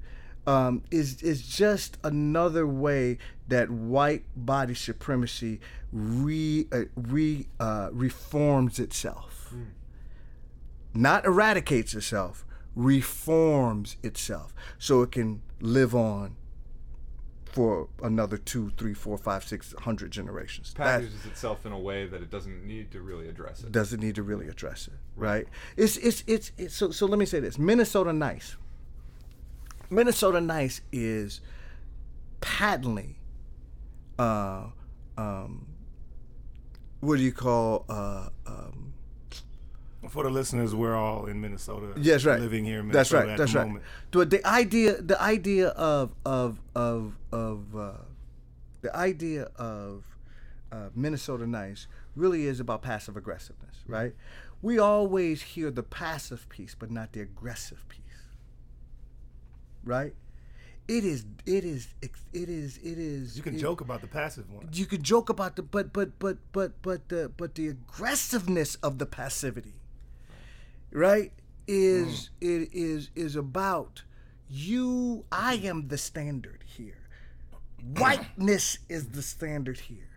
[0.46, 3.18] um, is is just another way
[3.48, 5.62] that white body supremacy
[5.94, 9.54] re, uh, re uh, reforms itself,
[10.94, 16.36] not eradicates itself, reforms itself, so it can live on
[17.52, 20.74] for another two, three, four, five, six hundred generations.
[20.76, 23.72] That- Packages itself in a way that it doesn't need to really address it.
[23.72, 25.48] doesn't need to really address it, right?
[25.78, 27.58] It's, it's it's it's so so let me say this.
[27.60, 28.56] Minnesota Nice.
[29.90, 31.42] Minnesota Nice is
[32.40, 33.18] patently
[34.18, 34.68] uh
[35.18, 35.68] um
[37.02, 38.91] what do you call uh um
[40.10, 41.94] For the listeners, we're all in Minnesota.
[42.00, 42.40] Yes, right.
[42.40, 43.34] Living here in That's Minnesota right.
[43.34, 43.68] at That's the right.
[43.68, 43.86] moment.
[44.12, 47.92] The, the idea, the idea of of of of uh,
[48.82, 50.04] the idea of
[50.72, 54.14] uh, Minnesota nice really is about passive aggressiveness, right?
[54.64, 58.02] We always hear the passive piece, but not the aggressive piece,
[59.84, 60.14] right?
[60.88, 61.26] It is.
[61.46, 61.88] It is.
[62.02, 62.78] It is.
[62.78, 63.38] It is.
[63.38, 64.68] You can it- joke about the passive one.
[64.74, 68.98] you can joke about the but but but but but the but the aggressiveness of
[68.98, 69.76] the passivity
[70.92, 71.32] right
[71.68, 72.62] is mm.
[72.64, 74.04] it is is about
[74.50, 76.98] you i am the standard here.
[77.98, 80.10] Whiteness is the standard here.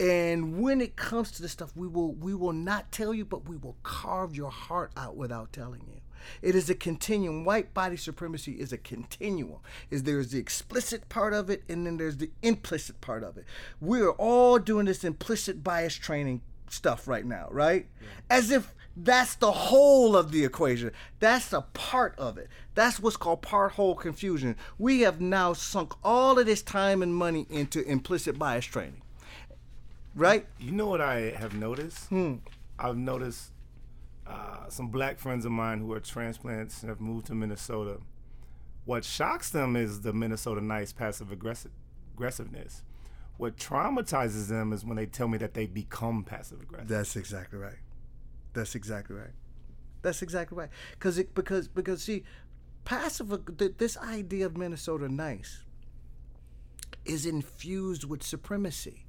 [0.00, 3.48] And when it comes to this stuff we will we will not tell you but
[3.48, 6.00] we will carve your heart out without telling you.
[6.40, 7.44] It is a continuum.
[7.44, 9.58] White body supremacy is a continuum.
[9.90, 13.44] Is there's the explicit part of it and then there's the implicit part of it.
[13.80, 17.86] We're all doing this implicit bias training stuff right now right?
[18.28, 23.16] As if that's the whole of the equation that's a part of it that's what's
[23.16, 27.82] called part whole confusion we have now sunk all of this time and money into
[27.88, 29.00] implicit bias training
[30.14, 32.06] right You know what I have noticed?
[32.08, 32.36] Hmm.
[32.78, 33.52] I've noticed
[34.26, 37.98] uh, some black friends of mine who are transplants and have moved to Minnesota.
[38.84, 41.70] What shocks them is the Minnesota nice passive aggressive
[42.14, 42.82] aggressiveness.
[43.36, 46.88] What traumatizes them is when they tell me that they become passive aggressive.
[46.88, 47.78] That's exactly right.
[48.52, 49.34] That's exactly right.
[50.02, 50.70] That's exactly right.
[50.92, 52.24] Because it because because see,
[52.84, 53.32] passive
[53.78, 55.64] this idea of Minnesota nice
[57.04, 59.06] is infused with supremacy.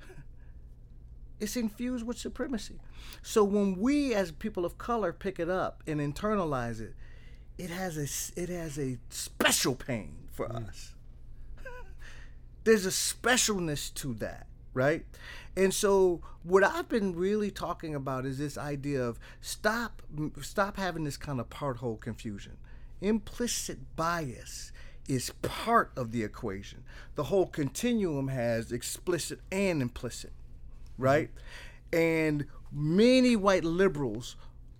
[1.40, 2.80] It's infused with supremacy.
[3.22, 6.94] So when we as people of color pick it up and internalize it,
[7.56, 10.68] it has a it has a special pain for mm.
[10.68, 10.94] us
[12.64, 14.46] there's a specialness to that,
[14.78, 15.04] right?
[15.56, 20.02] And so what I've been really talking about is this idea of stop
[20.40, 22.56] stop having this kind of part whole confusion.
[23.00, 24.70] Implicit bias
[25.08, 26.84] is part of the equation.
[27.16, 30.32] The whole continuum has explicit and implicit,
[30.96, 31.30] right?
[31.92, 34.36] And many white liberals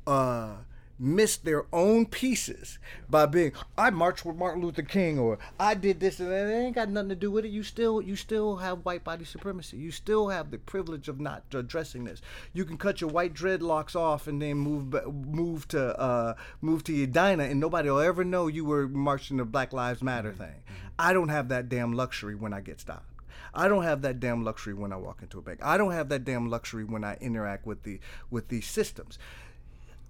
[0.07, 0.59] uh
[0.99, 2.79] miss their own pieces
[3.09, 6.49] by being I marched with Martin Luther King or I did this and that.
[6.49, 7.51] It ain't got nothing to do with it.
[7.51, 9.77] You still you still have white body supremacy.
[9.77, 12.21] You still have the privilege of not addressing this.
[12.53, 17.03] You can cut your white dreadlocks off and then move move to uh, move to
[17.03, 20.63] Edina and nobody will ever know you were marching the Black Lives Matter thing.
[20.99, 23.07] I don't have that damn luxury when I get stopped.
[23.55, 25.61] I don't have that damn luxury when I walk into a bank.
[25.63, 29.19] I don't have that damn luxury when I interact with the with these systems.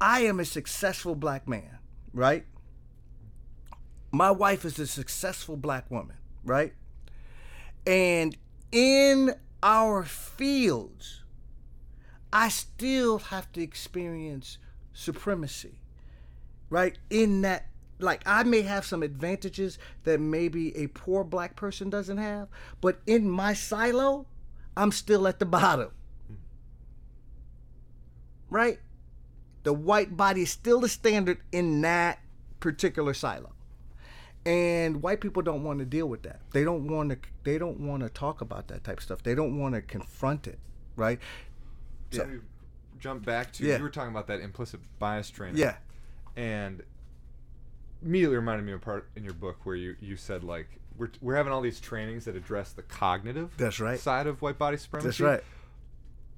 [0.00, 1.78] I am a successful black man,
[2.12, 2.44] right?
[4.10, 6.72] My wife is a successful black woman, right?
[7.86, 8.36] And
[8.70, 11.24] in our fields,
[12.32, 14.58] I still have to experience
[14.92, 15.80] supremacy,
[16.70, 16.98] right?
[17.10, 17.66] In that,
[17.98, 22.48] like, I may have some advantages that maybe a poor black person doesn't have,
[22.80, 24.26] but in my silo,
[24.76, 25.90] I'm still at the bottom,
[28.48, 28.78] right?
[29.68, 32.20] The white body is still the standard in that
[32.58, 33.52] particular silo.
[34.46, 36.40] And white people don't want to deal with that.
[36.52, 37.18] They don't want to.
[37.44, 39.22] They don't want to talk about that type of stuff.
[39.22, 40.58] They don't want to confront it,
[40.96, 41.18] right?
[42.12, 42.38] So, yeah.
[42.98, 43.76] jump back to Yeah.
[43.76, 45.58] you were talking about that implicit bias training.
[45.58, 45.76] Yeah,
[46.34, 46.82] and
[48.02, 51.10] immediately reminded me of a part in your book where you, you said like we're,
[51.20, 54.00] we're having all these trainings that address the cognitive That's right.
[54.00, 55.44] side of white body supremacy that's right.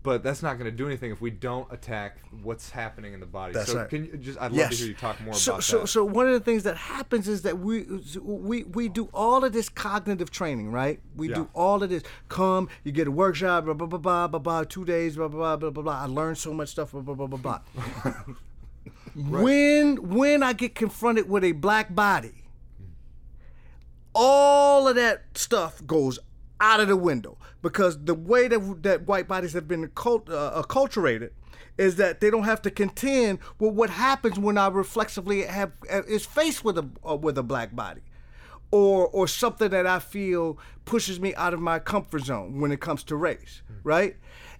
[0.02, 3.26] But that's not going to do anything if we don't attack what's happening in the
[3.26, 3.88] body That's so right.
[3.88, 4.70] can you just i'd love yes.
[4.70, 6.76] to hear you talk more so, about so, that So one of the things that
[6.76, 7.84] happens is that we
[8.22, 11.00] we we do all of this cognitive training, right?
[11.16, 11.36] We Yeah.
[11.36, 12.02] do all of this.
[12.28, 14.64] Come, you get a workshop, blah blah blah blah blah blah.
[14.64, 15.82] Two days, blah blah blah blah blah.
[15.82, 16.02] blah.
[16.02, 18.12] I learned so much stuff, blah blah blah blah blah.
[19.14, 22.44] When when I get confronted with a black body,
[24.14, 26.18] all of that stuff goes
[26.60, 31.30] out of the window because the way that that white bodies have been uh, acculturated
[31.78, 36.02] is that they don't have to contend with what happens when I reflexively have uh,
[36.04, 38.02] is faced with a uh, with a black body.
[38.72, 42.80] Or, or something that I feel pushes me out of my comfort zone when it
[42.80, 44.14] comes to race, right?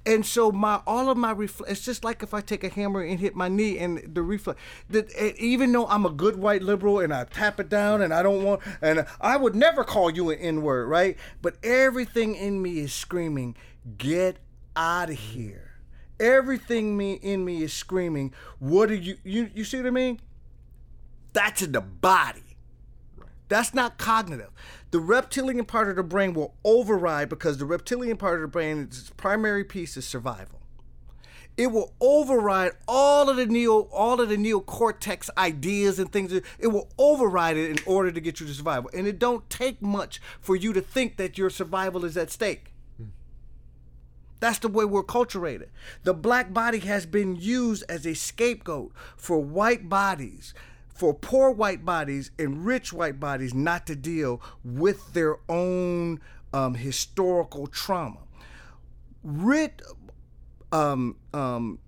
[0.07, 3.03] And so my all of my reflex, it's just like if I take a hammer
[3.03, 4.59] and hit my knee, and the reflex.
[4.89, 8.13] That eh, even though I'm a good white liberal and I tap it down, and
[8.15, 11.19] I don't want, and I would never call you an N word, right?
[11.43, 13.57] But everything in me is screaming,
[13.99, 14.39] "Get
[14.75, 15.67] out of here!"
[16.19, 19.19] Everything me in me is screaming, "What are you?
[19.23, 20.21] You you see what I mean?"
[21.35, 22.57] That's in the body.
[23.49, 24.51] That's not cognitive.
[24.91, 28.83] The reptilian part of the brain will override because the reptilian part of the brain,
[28.83, 30.61] its primary piece is survival.
[31.57, 36.33] It will override all of the neo, all of the neocortex ideas and things.
[36.33, 38.91] It will override it in order to get you to survival.
[38.95, 42.73] And it don't take much for you to think that your survival is at stake.
[44.41, 45.69] That's the way we're culturated.
[46.03, 50.55] The black body has been used as a scapegoat for white bodies,
[51.01, 56.21] for poor white bodies and rich white bodies not to deal with their own
[56.53, 58.19] um, historical trauma.
[59.25, 59.81] Rich,
[60.73, 61.79] um, um,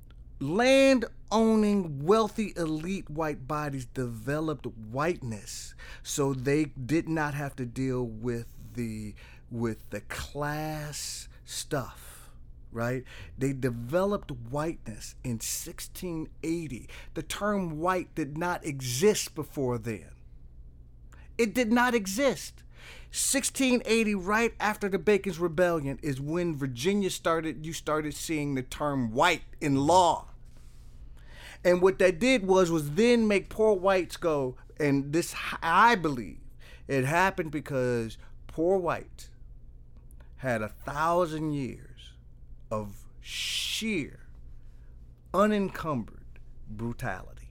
[0.41, 8.07] land owning wealthy elite white bodies developed whiteness so they did not have to deal
[8.07, 9.15] with the
[9.51, 12.12] with the class stuff
[12.73, 13.05] right?
[13.39, 20.11] They developed whiteness in 1680 the term white did not exist before then.
[21.39, 22.63] It did not exist.
[23.11, 29.13] 1680 right after the bacon's rebellion is when virginia started you started seeing the term
[29.13, 30.29] white in law.
[31.65, 36.39] And what that did was was then make poor whites go and this i believe
[36.89, 38.17] it happened because
[38.47, 39.29] poor whites
[40.39, 41.92] had a thousand years
[42.73, 44.21] of sheer
[45.35, 46.25] unencumbered
[46.71, 47.51] brutality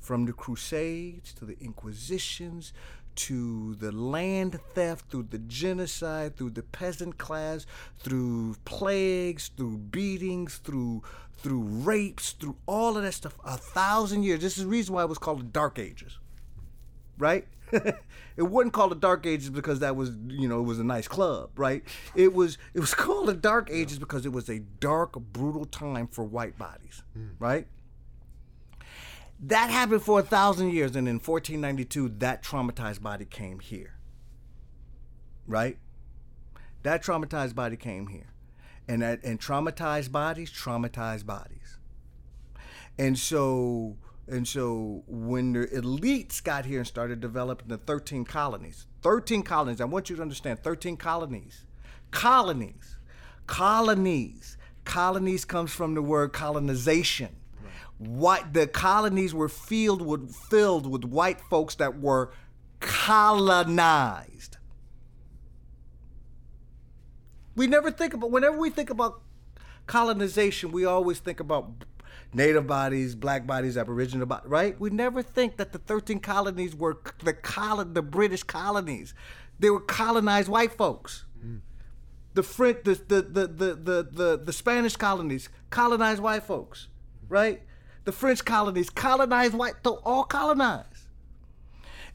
[0.00, 2.72] from the crusades to the inquisitions
[3.14, 7.64] to the land theft, through the genocide, through the peasant class,
[7.98, 11.02] through plagues, through beatings, through
[11.38, 13.36] through rapes, through all of that stuff.
[13.44, 14.40] A thousand years.
[14.40, 16.18] This is the reason why it was called the Dark Ages,
[17.18, 17.46] right?
[17.72, 21.08] it wasn't called the Dark Ages because that was, you know, it was a nice
[21.08, 21.82] club, right?
[22.14, 26.06] It was it was called the Dark Ages because it was a dark, brutal time
[26.06, 27.28] for white bodies, hmm.
[27.38, 27.66] right?
[29.40, 33.94] That happened for a thousand years, and in 1492, that traumatized body came here.
[35.46, 35.78] Right?
[36.82, 38.32] That traumatized body came here.
[38.88, 41.78] And that and traumatized bodies, traumatized bodies.
[42.98, 43.96] And so
[44.28, 49.80] and so when the elites got here and started developing the 13 colonies, 13 colonies,
[49.80, 51.64] I want you to understand 13 colonies.
[52.10, 52.96] Colonies.
[53.46, 54.56] Colonies.
[54.84, 57.36] Colonies comes from the word colonization
[57.98, 62.30] what the colonies were filled with filled with white folks that were
[62.80, 64.58] colonized.
[67.54, 69.22] We never think about whenever we think about
[69.86, 71.84] colonization, we always think about
[72.36, 74.78] native bodies, black bodies, aboriginal bodies, right?
[74.80, 79.14] We never think that the 13 colonies were the colon the British colonies.
[79.58, 81.24] They were colonized white folks.
[81.44, 81.60] Mm.
[82.34, 86.88] The French the the, the, the, the, the the Spanish colonies colonized white folks,
[87.28, 87.62] right?
[88.06, 91.08] the French colonies colonized white, so all colonized.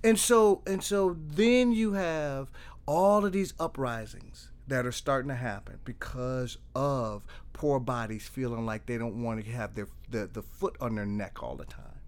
[0.03, 2.49] And so and so then you have
[2.88, 8.86] all of these uprisings that are starting to happen because of poor bodies feeling like
[8.86, 11.99] they don't want to have their the, the foot on their neck all the time.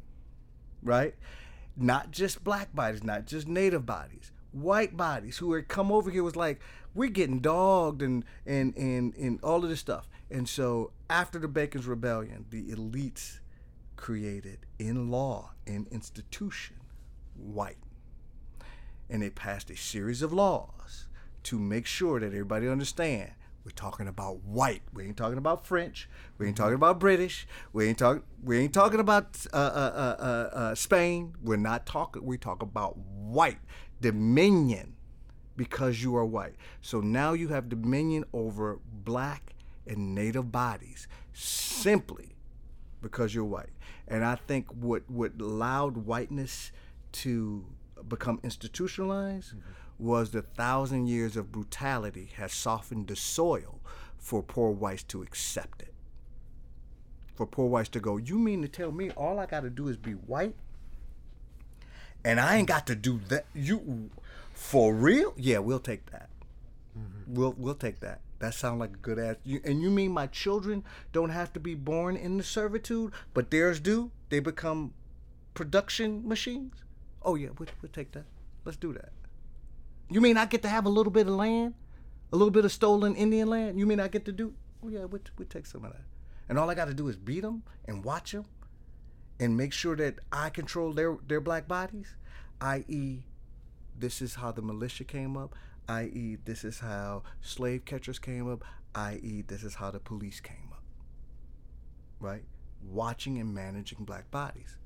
[0.82, 1.14] Right?
[1.76, 6.24] Not just black bodies, not just native bodies, white bodies who had come over here
[6.24, 6.61] was like,
[6.95, 10.07] we're getting dogged and and and, and all of this stuff.
[10.32, 13.39] And so after the Bacon's Rebellion, the elites
[13.97, 16.78] created in law, in institution,
[17.36, 17.78] white.
[19.09, 21.07] And they passed a series of laws
[21.44, 23.32] to make sure that everybody understand
[23.66, 24.82] we're talking about white.
[24.94, 26.10] We ain't talking about French.
[26.38, 27.48] We ain't talking about British.
[27.72, 28.24] We ain't talking.
[28.44, 31.36] We ain't talking about uh, uh, uh, uh, Spain.
[31.41, 32.26] We're not talking.
[32.26, 33.60] We talk about white
[34.02, 34.96] dominion,
[35.56, 36.56] because you are white.
[36.82, 39.54] So now you have dominion over black
[39.88, 42.36] and native bodies simply
[43.02, 43.70] because you're white.
[44.10, 46.74] And I think what what allowed whiteness
[47.14, 47.66] to
[48.10, 49.52] become institutionalized.
[49.52, 53.80] Mm-hmm was the thousand years of brutality has softened the soil
[54.18, 55.94] for poor whites to accept it.
[57.36, 59.88] For poor whites to go, you mean to tell me all I got to do
[59.88, 60.56] is be white?
[62.24, 63.46] And I ain't got to do that.
[63.54, 64.10] You,
[64.54, 65.34] for real?
[65.36, 66.30] Yeah, we'll take that.
[66.98, 67.34] Mm-hmm.
[67.34, 68.22] We'll we'll take that.
[68.39, 69.38] That sounds like a good ass.
[69.44, 73.52] You, and you mean my children don't have to be born in the servitude, but
[73.52, 74.12] theirs do?
[74.30, 74.94] They become
[75.54, 76.76] production machines?
[77.24, 78.26] Oh yeah, we'll, we'll take that.
[78.66, 79.12] Let's do that.
[80.14, 81.74] You mean I get to have a little bit of land,
[82.32, 83.80] a little bit of stolen Indian land?
[83.80, 84.53] You mean I get to do?
[84.84, 86.03] Oh yeah, we we take some of that,
[86.47, 88.45] and all I got to do is beat them and watch them,
[89.39, 92.14] and make sure that I control their their black bodies,
[92.61, 93.24] i.e.,
[93.97, 95.55] this is how the militia came up,
[95.88, 100.70] i.e., this is how slave catchers came up, i.e., this is how the police came
[100.72, 100.84] up.
[102.20, 102.43] Right,
[102.88, 104.78] watching and managing black bodies.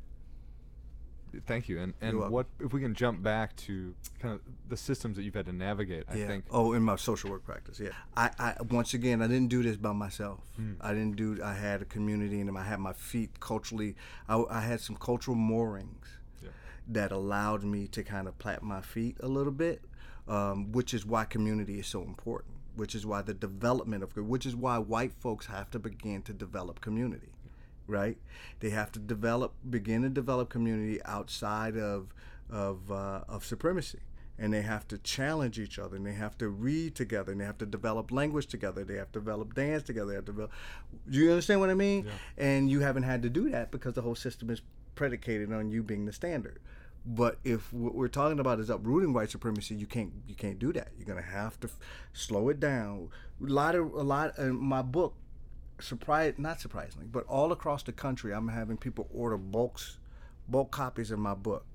[1.45, 1.79] Thank you.
[1.79, 5.33] And and what if we can jump back to kind of the systems that you've
[5.33, 6.05] had to navigate?
[6.09, 6.27] I yeah.
[6.27, 6.45] think.
[6.51, 7.89] Oh, in my social work practice, yeah.
[8.15, 10.39] I, I once again I didn't do this by myself.
[10.55, 10.73] Hmm.
[10.81, 11.39] I didn't do.
[11.43, 13.95] I had a community, and I had my feet culturally.
[14.27, 16.07] I, I had some cultural moorings
[16.41, 16.49] yeah.
[16.89, 19.81] that allowed me to kind of plant my feet a little bit,
[20.27, 22.53] um, which is why community is so important.
[22.75, 26.33] Which is why the development of, which is why white folks have to begin to
[26.33, 27.29] develop community
[27.87, 28.17] right?
[28.59, 32.13] They have to develop, begin to develop community outside of
[32.49, 33.99] of uh, of supremacy,
[34.37, 37.45] and they have to challenge each other, and they have to read together, and they
[37.45, 38.83] have to develop language together.
[38.83, 40.09] They have to develop dance together.
[40.09, 40.51] They have to develop.
[41.09, 42.05] Do you understand what I mean?
[42.05, 42.11] Yeah.
[42.45, 44.61] And you haven't had to do that because the whole system is
[44.95, 46.59] predicated on you being the standard.
[47.05, 50.73] But if what we're talking about is uprooting white supremacy, you can't you can't do
[50.73, 50.89] that.
[50.97, 51.79] You're gonna have to f-
[52.11, 53.09] slow it down.
[53.41, 55.13] A lot of a lot in my book
[55.79, 59.97] surprise not surprisingly, but all across the country, I'm having people order bulks,
[60.47, 61.65] bulk copies of my book,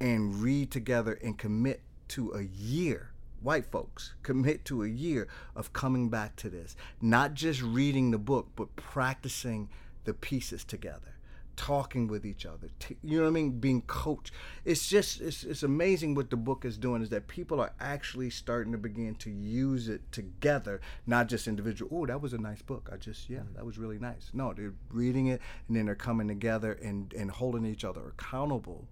[0.00, 3.10] and read together and commit to a year.
[3.42, 8.18] White folks commit to a year of coming back to this, not just reading the
[8.18, 9.68] book, but practicing
[10.04, 11.13] the pieces together
[11.56, 12.68] talking with each other.
[12.78, 13.58] T- you know what I mean?
[13.58, 14.32] Being coached.
[14.64, 18.30] It's just it's, it's amazing what the book is doing is that people are actually
[18.30, 21.90] starting to begin to use it together, not just individual.
[21.92, 22.88] Oh, that was a nice book.
[22.92, 24.30] I just yeah, that was really nice.
[24.32, 28.88] No, they're reading it and then they're coming together and and holding each other accountable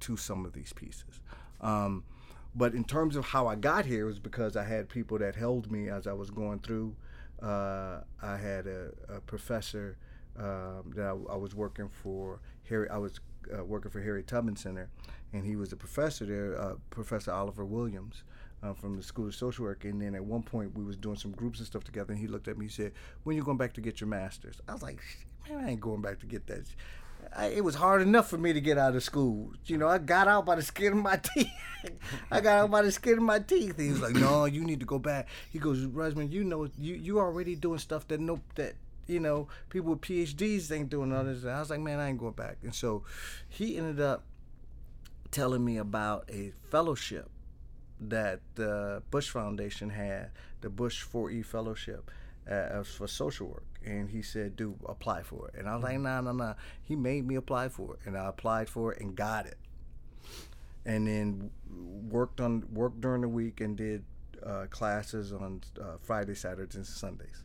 [0.00, 1.20] to some of these pieces.
[1.60, 2.04] Um,
[2.54, 5.70] but in terms of how I got here was because I had people that held
[5.70, 6.94] me as I was going through.
[7.42, 9.98] Uh, I had a, a professor
[10.38, 12.88] um, that I, I, was working for Harry.
[12.90, 13.20] I was
[13.56, 14.88] uh, working for Harriet Tubman Center,
[15.32, 18.22] and he was a professor there, uh, Professor Oliver Williams.
[18.62, 21.16] Uh, from the School of Social Work, and then at one point we was doing
[21.16, 23.58] some groups and stuff together, and he looked at me and said, "When you going
[23.58, 25.02] back to get your master's?" I was like,
[25.46, 26.64] "Man, I ain't going back to get that."
[27.36, 29.52] I, it was hard enough for me to get out of school.
[29.66, 31.50] You know, I got out by the skin of my teeth.
[32.30, 33.78] I got out by the skin of my teeth.
[33.78, 36.94] He was like, "No, you need to go back." He goes, "Resman, you know, you
[36.94, 38.74] you already doing stuff that no that
[39.06, 41.44] you know, people with PhDs ain't doing all this.
[41.44, 42.58] I was like, man, I ain't going back.
[42.62, 43.04] And so
[43.48, 44.24] he ended up
[45.30, 47.28] telling me about a fellowship
[48.00, 50.30] that the Bush Foundation had,
[50.60, 52.10] the Bush 4E Fellowship
[52.50, 53.64] uh, for social work.
[53.84, 55.56] And he said, dude, apply for it.
[55.58, 56.54] And I was like, nah, nah, nah.
[56.82, 58.00] He made me apply for it.
[58.06, 59.58] And I applied for it and got it.
[60.86, 61.50] And then
[62.10, 64.04] worked on worked during the week and did
[64.44, 67.43] uh, classes on uh, Friday, Saturdays, and Sundays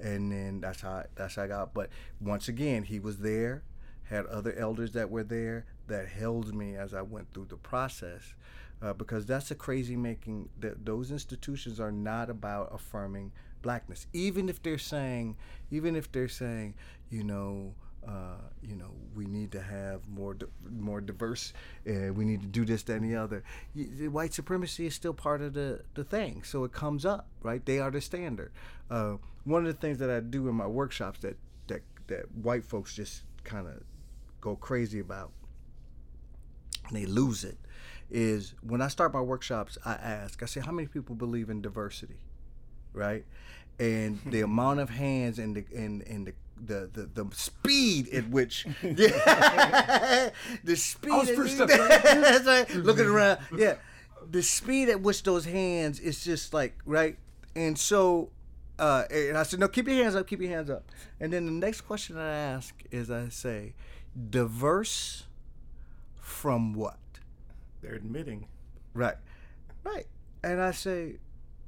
[0.00, 1.74] and then that's how that's how I got.
[1.74, 1.90] But
[2.20, 3.62] once again, he was there,
[4.04, 8.34] had other elders that were there that held me as I went through the process,
[8.82, 10.48] uh, because that's a crazy making.
[10.60, 13.32] That those institutions are not about affirming
[13.62, 15.36] blackness, even if they're saying,
[15.70, 16.74] even if they're saying,
[17.10, 17.74] you know.
[18.06, 21.52] Uh, you know, we need to have more di- more diverse.
[21.88, 23.42] Uh, we need to do this, that, and the other.
[23.74, 27.64] Y- white supremacy is still part of the the thing, so it comes up, right?
[27.64, 28.52] They are the standard.
[28.90, 31.36] Uh, one of the things that I do in my workshops that
[31.66, 33.82] that that white folks just kind of
[34.40, 35.32] go crazy about
[36.88, 37.56] and they lose it
[38.10, 41.60] is when I start my workshops I ask I say how many people believe in
[41.60, 42.18] diversity
[42.92, 43.24] right
[43.78, 46.34] and the amount of hands and the and, and the
[46.64, 50.30] the the, the speed at which yeah,
[50.64, 52.74] the speed was at- first up, That's right.
[52.76, 53.74] looking around yeah
[54.30, 57.16] the speed at which those hands is just like right
[57.54, 58.30] and so
[58.78, 60.84] uh, and I said no keep your hands up keep your hands up
[61.20, 63.74] and then the next question I ask is I say
[64.30, 65.24] diverse
[66.20, 66.98] from what
[67.82, 68.48] They're admitting.
[68.94, 69.16] Right.
[69.84, 70.06] Right.
[70.42, 71.16] And I say,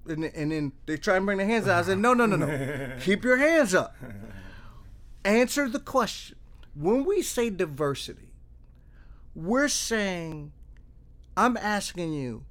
[0.09, 1.79] and, then- and then they try and bring their hands out.
[1.79, 2.97] I said, no, no, no, no.
[3.01, 3.95] Keep your hands up.
[5.29, 6.39] Answer the question.
[6.75, 8.33] When we say diversity,
[9.35, 10.53] we're saying,
[11.37, 12.47] I'm asking you,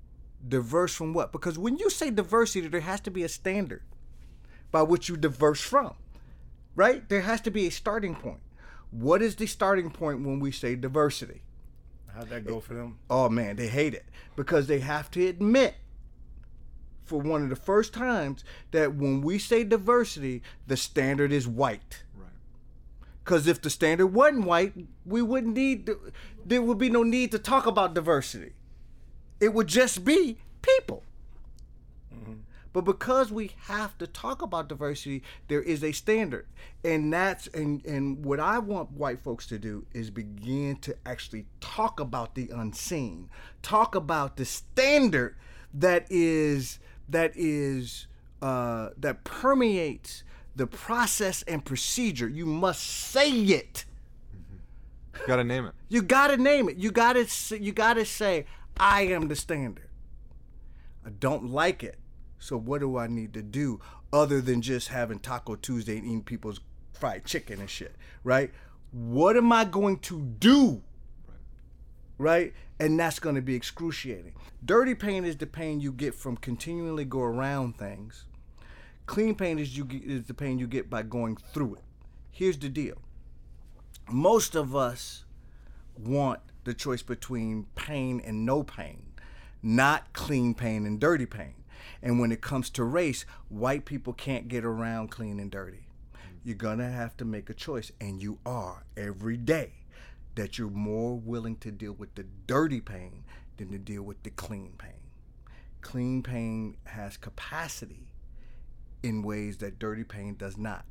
[0.47, 1.32] diverse from what?
[1.32, 3.82] Because when you say diversity, there has to be a standard
[4.71, 5.95] by which you diverse from,
[6.75, 7.09] right?
[7.09, 8.41] There has to be a starting point.
[8.91, 11.41] What is the starting point when we say diversity?
[12.13, 12.99] How'd that go for them?
[13.09, 14.05] Oh man, they hate it
[14.36, 15.73] because they have to admit
[17.07, 22.03] for one of the first times that when we say diversity, the standard is white.
[23.28, 24.71] Because if the standard wasn't white,
[25.05, 25.89] we wouldn't need
[26.45, 28.53] there would be no need to talk about diversity.
[29.41, 31.03] It would just be people.
[32.71, 36.47] But because we have to talk about diversity, there is a standard.
[36.86, 41.47] And that's and and what I want white folks to do is begin to actually
[41.59, 43.30] talk about the unseen.
[43.61, 45.36] Talk about the standard
[45.73, 48.07] that is that is
[48.41, 50.23] uh, that permeates
[50.57, 52.27] the process and procedure.
[52.27, 53.85] You must say it.
[54.33, 55.73] You Got to name it.
[55.87, 56.77] You gotta name it.
[56.77, 57.27] You gotta
[57.59, 58.45] you gotta say,
[58.77, 59.89] I am the standard.
[61.05, 61.97] I don't like it.
[62.39, 63.79] So what do I need to do
[64.13, 66.59] other than just having Taco Tuesday and eating people's
[66.93, 68.51] fried chicken and shit, right?
[68.91, 70.81] What am I going to do?
[72.17, 72.53] Right?
[72.79, 74.33] And that's going to be excruciating.
[74.63, 78.25] Dirty pain is the pain you get from continually go around things.
[79.07, 81.83] Clean pain is you is the pain you get by going through it.
[82.29, 83.01] Here's the deal.
[84.11, 85.23] Most of us
[85.97, 89.13] want the choice between pain and no pain,
[89.63, 91.55] not clean pain and dirty pain.
[92.01, 95.87] And when it comes to race, white people can't get around clean and dirty.
[96.43, 99.71] You're gonna have to make a choice, and you are every day
[100.35, 103.23] that you're more willing to deal with the dirty pain
[103.55, 105.01] than to deal with the clean pain.
[105.81, 108.06] Clean pain has capacity
[109.03, 110.85] in ways that dirty pain does not.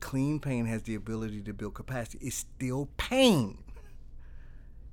[0.00, 2.26] Clean pain has the ability to build capacity.
[2.26, 3.58] It's still pain.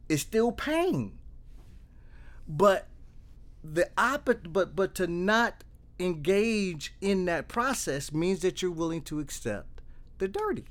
[0.09, 1.17] It's still pain.
[2.47, 2.87] But
[3.63, 5.63] the opposite but but to not
[5.99, 9.81] engage in that process means that you're willing to accept
[10.19, 10.65] the dirty.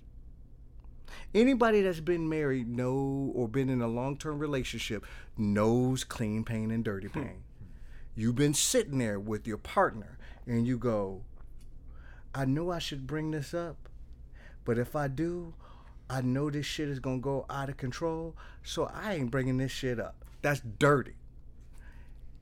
[1.34, 5.04] Anybody that's been married know or been in a long-term relationship
[5.36, 7.20] knows clean pain and dirty hmm.
[7.20, 7.42] pain.
[8.14, 11.22] You've been sitting there with your partner and you go,
[12.36, 13.88] I know I should bring this up,
[14.66, 15.54] but if I do,
[16.10, 19.72] I know this shit is gonna go out of control, so I ain't bringing this
[19.72, 20.22] shit up.
[20.42, 21.14] That's dirty.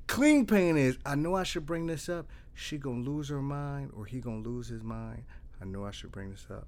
[0.09, 2.27] Clean pain is I know I should bring this up.
[2.55, 5.23] She gonna lose her mind or he gonna lose his mind.
[5.63, 6.67] I know I should bring this up.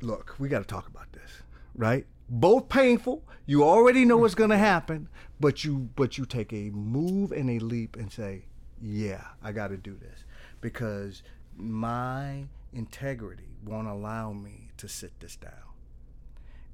[0.00, 1.42] Look, we got to talk about this,
[1.74, 2.06] right?
[2.30, 3.22] Both painful.
[3.44, 5.08] You already know what's gonna happen,
[5.38, 8.47] but you but you take a move and a leap and say,
[8.82, 10.24] "Yeah, I got to do this,"
[10.60, 11.22] because
[11.56, 15.52] my integrity won't allow me to sit this down.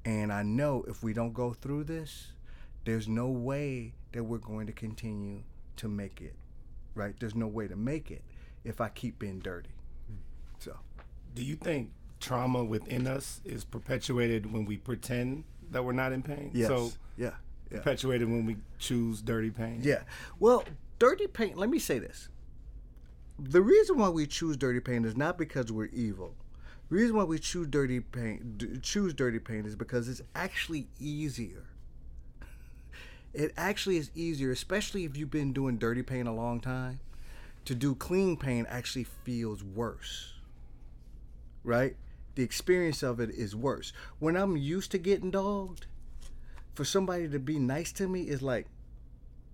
[0.03, 2.31] And I know if we don't go through this,
[2.83, 5.41] there's no way that we're going to continue
[5.77, 6.35] to make it,
[6.93, 7.15] right?
[7.19, 8.21] There's no way to make it
[8.63, 9.71] if I keep being dirty.
[10.59, 10.75] So,
[11.33, 16.21] Do you think trauma within us is perpetuated when we pretend that we're not in
[16.21, 16.51] pain?
[16.53, 16.67] yes.
[16.67, 17.31] So yeah.
[17.71, 17.79] Yeah.
[17.79, 19.79] perpetuated when we choose dirty pain?
[19.83, 20.03] Yeah.
[20.39, 20.63] Well,
[20.99, 22.29] dirty paint, let me say this.
[23.37, 26.35] The reason why we choose dirty paint is not because we're evil.
[26.89, 30.87] The reason why we choose dirty paint d- choose dirty pain is because it's actually
[30.99, 31.63] easier.
[33.33, 37.01] It actually is easier, especially if you've been doing dirty paint a long time.
[37.65, 40.35] To do clean paint actually feels worse.
[41.65, 41.97] Right?
[42.35, 43.91] The experience of it is worse.
[44.19, 45.87] When I'm used to getting dogged,
[46.75, 48.67] for somebody to be nice to me is like,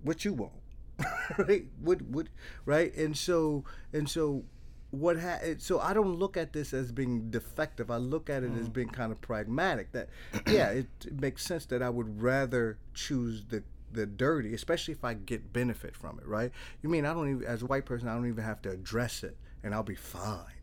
[0.03, 0.60] what you want
[1.37, 1.65] right?
[1.79, 2.27] What what
[2.65, 2.93] right?
[2.95, 4.43] And so and so
[4.91, 7.89] what ha- so i don't look at this as being defective.
[7.89, 8.73] I look at it as mm.
[8.73, 10.09] being kind of pragmatic that
[10.47, 15.05] yeah it, it makes sense that i would rather choose the the dirty especially if
[15.05, 16.51] i get benefit from it right?
[16.81, 19.23] You mean i don't even as a white person i don't even have to address
[19.23, 20.59] it and i'll be fine.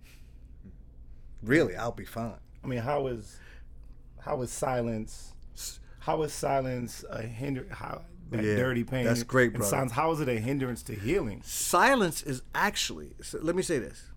[1.43, 2.35] Really i'll be fine.
[2.63, 3.39] I mean, how is
[4.21, 5.33] how is silence?
[6.01, 7.67] How is silence a hinder?
[7.71, 9.05] How that Yeah, dirty pain?
[9.05, 9.71] that's great, and brother.
[9.71, 11.43] Silence, how is it a hindrance to healing?
[11.45, 14.11] silence is actually so let me say this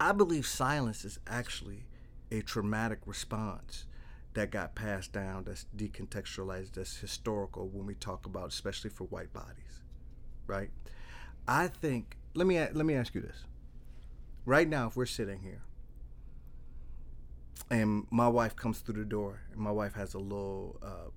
[0.00, 1.84] I believe silence is actually
[2.30, 3.86] a traumatic response
[4.34, 9.32] that got passed down that's decontextualized that's historical when we talk about especially for white
[9.32, 9.82] bodies
[10.48, 10.70] right
[11.46, 13.44] i think let me let me ask you this
[14.44, 15.62] right now if we're sitting here
[17.70, 21.10] and my wife comes through the door and my wife has a little uh,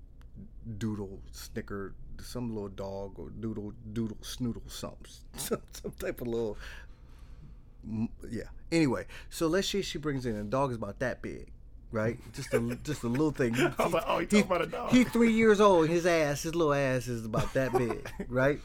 [0.78, 6.56] doodle snicker some little dog or doodle doodle snoodle something some, some type of little
[8.28, 11.50] yeah anyway so let's say she brings in a dog is about that big
[11.90, 12.18] right?
[12.32, 13.54] Just a just a little thing.
[13.54, 14.90] He, like, oh, he, about a dog.
[14.90, 15.88] He three years old.
[15.88, 18.60] His ass, his little ass is about that big, right?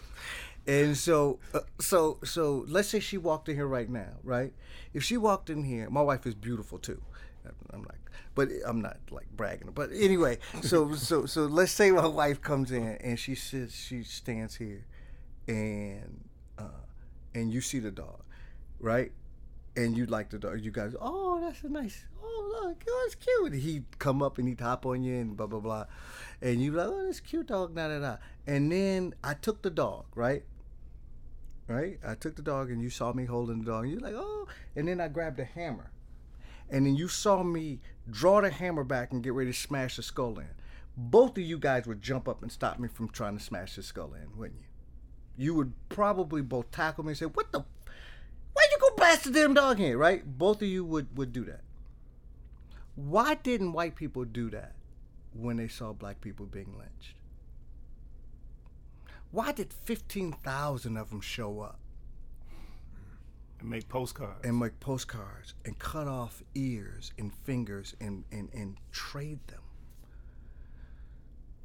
[0.66, 4.54] And so, uh, so, so, let's say she walked in here right now, right?
[4.94, 7.02] If she walked in here, my wife is beautiful too.
[7.72, 8.00] I'm like,
[8.36, 9.70] but I'm not like bragging.
[9.74, 14.04] But anyway, so, so, so, let's say my wife comes in and she sits, she
[14.04, 14.86] stands here,
[15.48, 16.24] and
[16.58, 16.84] uh,
[17.36, 18.22] and you see the dog,
[18.80, 19.12] right?
[19.76, 20.62] And you like the dog.
[20.62, 23.54] You guys, oh, that's a nice, oh look, oh it's cute.
[23.54, 25.86] He'd come up and he'd hop on you and blah blah blah,
[26.42, 28.18] and you like, oh, this cute dog, da da da.
[28.46, 30.44] And then I took the dog, right?
[31.68, 31.98] Right?
[32.06, 33.88] I took the dog and you saw me holding the dog.
[33.88, 35.92] You're like, oh, and then I grabbed a hammer,
[36.70, 40.04] and then you saw me draw the hammer back and get ready to smash the
[40.04, 40.50] skull in.
[40.96, 43.84] Both of you guys would jump up and stop me from trying to smash the
[43.84, 44.68] skull in, wouldn't you?
[45.36, 47.60] You would probably both tackle me and say, "What the?
[47.60, 50.38] Why'd you go blast the damn dog here?" Right?
[50.38, 51.62] Both of you would would do that.
[52.96, 54.76] Why didn't white people do that
[55.34, 57.16] when they saw black people being lynched?
[59.32, 61.80] Why did 15,000 of them show up?
[63.64, 64.46] And make postcards.
[64.46, 69.62] And make postcards and cut off ears and fingers and, and, and trade them.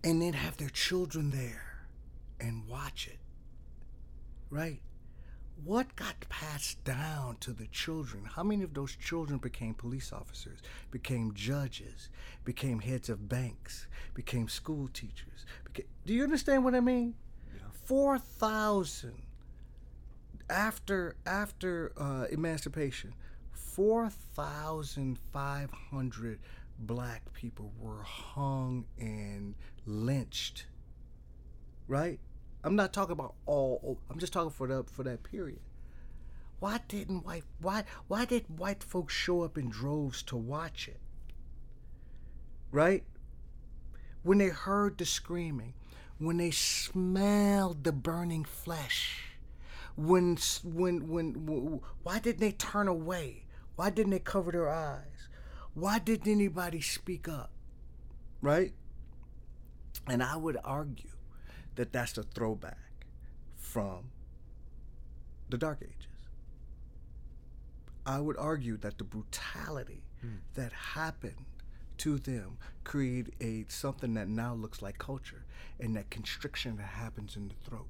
[0.02, 1.88] And then have their children there
[2.40, 3.18] and watch it.
[4.48, 4.80] Right?
[5.64, 8.24] what got passed down to the children?
[8.24, 10.58] How many of those children became police officers,
[10.90, 12.10] became judges,
[12.44, 15.46] became heads of banks, became school teachers?
[15.64, 17.14] Became, do you understand what I mean?
[17.52, 17.62] Yeah.
[17.84, 19.22] 4,000
[20.50, 23.14] after after uh, emancipation,
[23.52, 26.38] 4,500
[26.78, 29.54] black people were hung and
[29.86, 30.66] lynched.
[31.86, 32.20] Right?
[32.64, 33.98] I'm not talking about all.
[34.10, 35.60] I'm just talking for the for that period.
[36.60, 41.00] Why didn't white why why did white folks show up in droves to watch it?
[42.72, 43.04] Right?
[44.22, 45.74] When they heard the screaming,
[46.18, 49.27] when they smelled the burning flesh,
[49.98, 53.44] when when when why didn't they turn away?
[53.74, 55.28] Why didn't they cover their eyes?
[55.74, 57.50] Why didn't anybody speak up?
[58.40, 58.72] Right?
[60.06, 61.10] And I would argue
[61.74, 63.06] that that's a throwback
[63.56, 64.10] from
[65.48, 66.06] the Dark Ages.
[68.06, 70.38] I would argue that the brutality mm.
[70.54, 71.44] that happened
[71.98, 75.44] to them create a something that now looks like culture
[75.80, 77.88] and that constriction that happens in the throat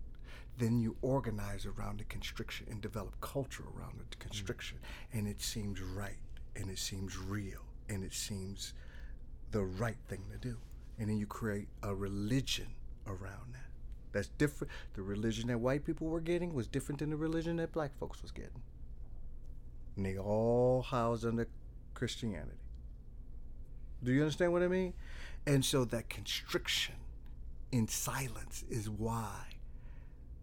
[0.59, 5.19] then you organize around the constriction and develop culture around the constriction mm.
[5.19, 6.19] and it seems right
[6.57, 8.75] and it seems real and it seems
[9.53, 10.57] the right thing to do
[10.99, 12.67] and then you create a religion
[13.07, 13.69] around that
[14.13, 14.73] that's different.
[14.95, 18.23] The religion that white people were getting was different than the religion that black folks
[18.23, 18.63] was getting.
[19.97, 21.49] And they all housed under
[21.95, 22.59] Christianity.
[24.03, 24.95] Do you understand what I mean?
[25.47, 26.95] And so that constriction
[27.73, 29.48] in silence is why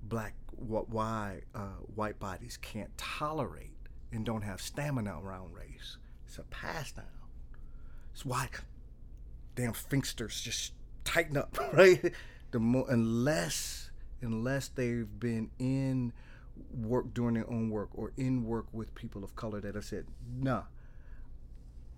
[0.07, 3.75] black why uh, white bodies can't tolerate
[4.11, 5.97] and don't have stamina around race.
[6.27, 6.43] It's a
[6.95, 7.05] down.
[8.13, 8.49] It's why
[9.55, 12.13] damn sphincters just tighten up, right?
[12.51, 13.91] the more unless
[14.21, 16.13] unless they've been in
[16.71, 20.05] work doing their own work or in work with people of color that have said,
[20.37, 20.63] nah.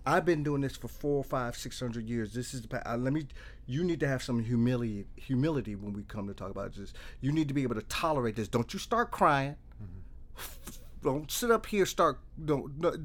[0.07, 2.33] I've been doing this for four, five, six hundred years.
[2.33, 3.27] This is the uh, let me.
[3.65, 6.93] You need to have some humility, humility when we come to talk about this.
[7.19, 8.47] You need to be able to tolerate this.
[8.47, 9.57] Don't you start crying.
[9.83, 10.71] Mm-hmm.
[11.03, 11.85] Don't sit up here.
[11.85, 12.19] Start.
[12.43, 12.79] Don't.
[12.79, 12.95] No,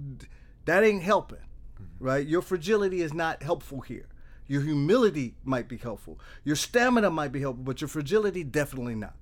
[0.65, 2.05] that ain't helping, mm-hmm.
[2.05, 2.25] right?
[2.25, 4.07] Your fragility is not helpful here.
[4.47, 6.21] Your humility might be helpful.
[6.45, 9.17] Your stamina might be helpful, but your fragility definitely not.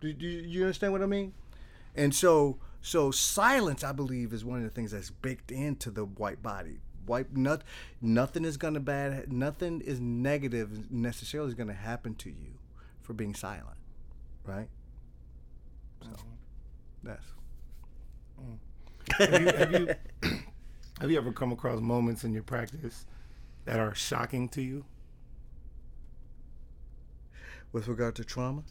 [0.00, 1.32] Do, do you understand what I mean?
[1.94, 6.04] And so, so silence, I believe, is one of the things that's baked into the
[6.04, 6.80] white body.
[7.06, 7.62] White, not,
[8.00, 12.58] nothing is gonna bad, nothing is negative necessarily is gonna happen to you
[13.02, 13.76] for being silent,
[14.44, 14.68] right?
[16.02, 17.08] So, mm-hmm.
[17.08, 17.24] that's.
[18.40, 18.58] Mm.
[19.18, 19.88] Have, you, have you
[21.00, 23.06] have you ever come across moments in your practice
[23.64, 24.84] that are shocking to you?
[27.72, 28.62] With regard to trauma?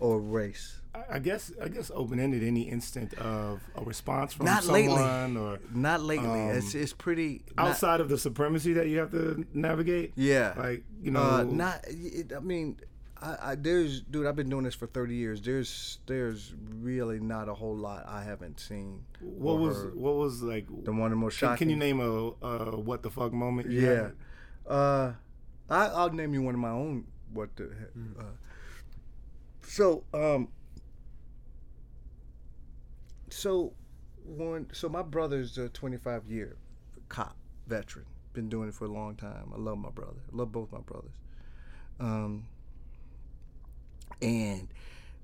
[0.00, 0.76] Or race?
[0.94, 2.42] I- I guess I guess open ended.
[2.42, 5.40] Any instant of a response from Not someone lately.
[5.40, 6.28] or Not lately.
[6.28, 10.12] Um, it's it's pretty not- outside of the supremacy that you have to navigate.
[10.16, 10.54] Yeah.
[10.56, 11.84] Like you know, Uh, not.
[11.88, 12.76] It, I mean,
[13.22, 14.26] I, I there's dude.
[14.26, 15.40] I've been doing this for thirty years.
[15.40, 19.04] There's there's really not a whole lot I haven't seen.
[19.20, 19.94] what was heard.
[19.94, 20.66] what was like?
[20.84, 21.68] the one of the most Can, shocking?
[21.68, 23.70] can you name a, a what the fuck moment?
[23.70, 23.94] you Yeah.
[23.94, 24.12] had?
[24.66, 25.12] Uh,
[25.68, 27.04] I, I'll name you one of my own.
[27.32, 27.66] What the?
[28.18, 28.22] Uh,
[29.70, 30.48] so um.
[33.28, 33.72] So,
[34.24, 34.66] one.
[34.72, 36.56] So my brother's a 25 year
[37.08, 37.36] cop
[37.68, 38.06] veteran.
[38.32, 39.52] Been doing it for a long time.
[39.54, 40.18] I love my brother.
[40.32, 41.12] I love both my brothers.
[42.00, 42.46] Um.
[44.20, 44.66] And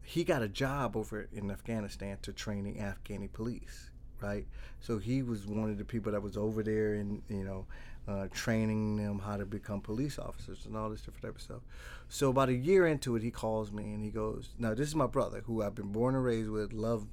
[0.04, 3.90] he got a job over in Afghanistan to training Afghani police,
[4.22, 4.46] right?
[4.80, 7.66] So he was one of the people that was over there and you know,
[8.08, 11.62] uh, training them how to become police officers and all this different type of stuff.
[12.08, 14.94] So about a year into it, he calls me and he goes, "Now this is
[14.94, 17.06] my brother who I've been born and raised with, love."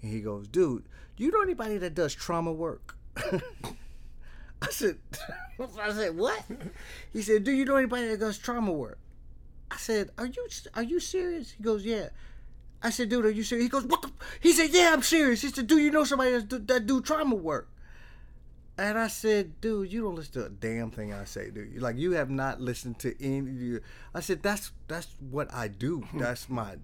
[0.00, 0.84] And he goes, "Dude,
[1.16, 4.98] do you know anybody that does trauma work?" I said,
[5.80, 6.44] "I said what?"
[7.12, 8.98] He said, "Do you know anybody that does trauma work?"
[9.70, 12.08] I said, "Are you are you serious?" He goes, "Yeah."
[12.80, 14.10] I said, "Dude, are you serious?" He goes, "What?" The?
[14.40, 17.00] He said, "Yeah, I'm serious." He said, "Do you know somebody that do, that do
[17.00, 17.68] trauma work?"
[18.78, 21.80] And I said, "Dude, you don't listen to a damn thing I say, do you?
[21.80, 23.80] Like you have not listened to any." you-
[24.14, 26.04] I said, "That's that's what I do.
[26.14, 26.76] That's my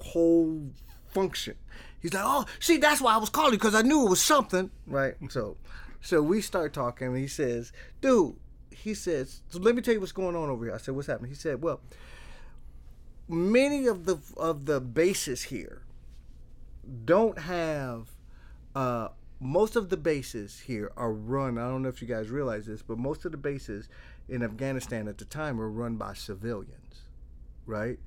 [0.00, 0.70] whole
[1.08, 1.56] function."
[2.00, 4.70] He's like, "Oh, see, that's why I was calling because I knew it was something,
[4.86, 5.58] right?" So,
[6.00, 7.08] so we start talking.
[7.08, 8.36] And he says, "Dude,"
[8.70, 11.08] he says, so "Let me tell you what's going on over here." I said, "What's
[11.08, 11.80] happening?" He said, "Well."
[13.28, 15.82] many of the of the bases here
[17.04, 18.08] don't have
[18.74, 19.08] uh
[19.42, 22.82] most of the bases here are run i don't know if you guys realize this
[22.82, 23.88] but most of the bases
[24.28, 27.02] in afghanistan at the time were run by civilians
[27.66, 27.98] right?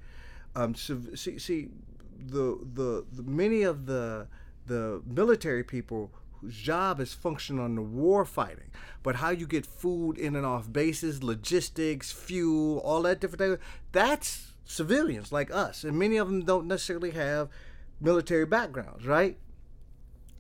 [0.56, 1.70] Um civ- see, see
[2.18, 4.28] the, the the many of the
[4.68, 6.12] the military people
[6.42, 8.72] whose job is function on the war fighting
[9.04, 13.58] but how you get food in and off bases logistics fuel all that different thing
[13.92, 17.50] that's civilians like us and many of them don't necessarily have
[18.02, 19.38] military backgrounds right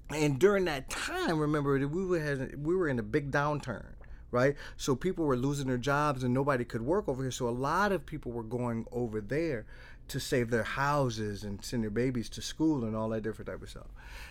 [0.09, 3.93] and during that time, remember we were had, we were in a big downturn,
[4.31, 4.55] right?
[4.77, 7.31] So people were losing their jobs and nobody could work over here.
[7.31, 9.65] So a lot of people were going over there
[10.07, 13.61] to save their houses and send their babies to school and all that different type
[13.61, 13.87] of stuff.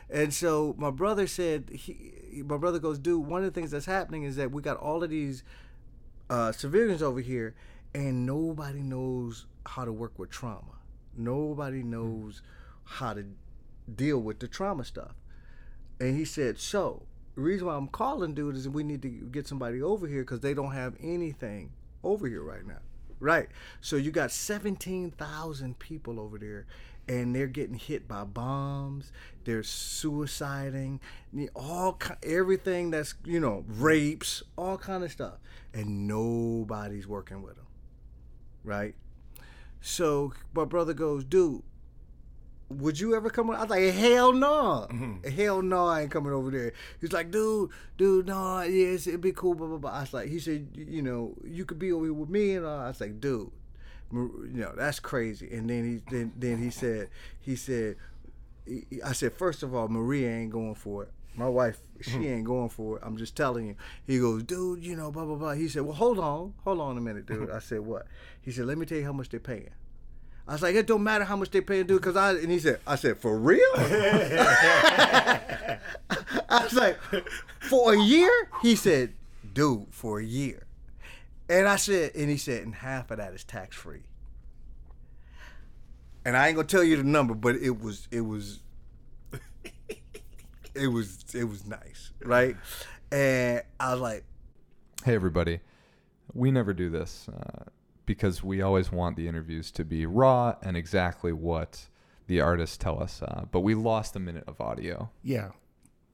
[0.08, 3.86] And so my brother said, he, my brother goes, dude, one of the things that's
[3.86, 5.42] happening is that we got all of these
[6.30, 7.54] uh, civilians over here,
[7.94, 10.78] and nobody knows how to work with trauma.
[11.16, 12.42] Nobody knows
[12.84, 13.24] how to
[13.92, 15.14] deal with the trauma stuff.
[16.04, 19.48] And he said, so the reason why I'm calling, dude, is we need to get
[19.48, 22.80] somebody over here because they don't have anything over here right now.
[23.20, 23.48] Right.
[23.80, 26.66] So you got 17,000 people over there
[27.08, 29.12] and they're getting hit by bombs.
[29.44, 31.00] They're suiciding,
[31.56, 35.38] all everything that's, you know, rapes, all kind of stuff.
[35.72, 37.66] And nobody's working with them.
[38.62, 38.94] Right.
[39.80, 41.62] So my brother goes, dude,
[42.70, 43.50] would you ever come?
[43.50, 45.28] I was like, hell no, mm-hmm.
[45.28, 46.72] hell no, I ain't coming over there.
[47.00, 49.90] He's like, dude, dude, no, yes, it'd be cool, blah blah blah.
[49.90, 52.66] I was like, he said, you know, you could be over here with me, and
[52.66, 52.80] all.
[52.80, 53.50] I was like, dude,
[54.12, 55.52] you know, that's crazy.
[55.52, 57.10] And then he then then he said,
[57.40, 57.96] he said,
[59.04, 61.12] I said, first of all, Maria ain't going for it.
[61.36, 62.24] My wife, she mm-hmm.
[62.24, 63.02] ain't going for it.
[63.04, 63.74] I'm just telling you.
[64.06, 65.52] He goes, dude, you know, blah blah blah.
[65.52, 67.48] He said, well, hold on, hold on a minute, dude.
[67.48, 67.56] Mm-hmm.
[67.56, 68.06] I said, what?
[68.40, 69.70] He said, let me tell you how much they're paying.
[70.46, 72.50] I was like, it don't matter how much they pay paying, dude, because I and
[72.50, 73.60] he said, I said, for real?
[73.76, 75.78] I
[76.50, 76.98] was like,
[77.60, 78.30] for a year?
[78.60, 79.14] He said,
[79.54, 80.66] dude, for a year.
[81.48, 84.02] And I said, and he said, and half of that is tax free.
[86.26, 88.60] And I ain't gonna tell you the number, but it was it was
[90.74, 92.56] it was it was nice, right?
[93.10, 94.24] And I was like,
[95.04, 95.60] Hey, everybody.
[96.32, 97.64] We never do this uh,
[98.06, 101.88] because we always want the interviews to be raw and exactly what
[102.26, 103.22] the artists tell us.
[103.22, 105.10] Uh, but we lost a minute of audio.
[105.22, 105.50] yeah,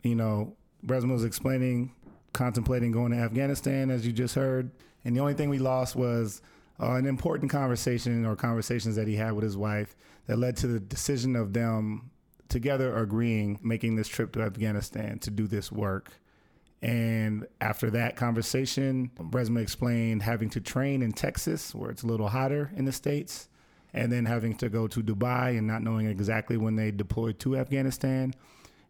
[0.02, 1.92] you know, Resmaa was explaining,
[2.32, 4.70] contemplating going to Afghanistan, as you just heard,
[5.04, 6.42] and the only thing we lost was
[6.80, 10.66] uh, an important conversation or conversations that he had with his wife that led to
[10.66, 12.10] the decision of them
[12.48, 16.12] together agreeing making this trip to Afghanistan to do this work.
[16.82, 22.28] And after that conversation, Resmaa explained having to train in Texas, where it's a little
[22.28, 23.48] hotter in the States,
[23.92, 27.56] and then having to go to Dubai and not knowing exactly when they deployed to
[27.56, 28.32] Afghanistan.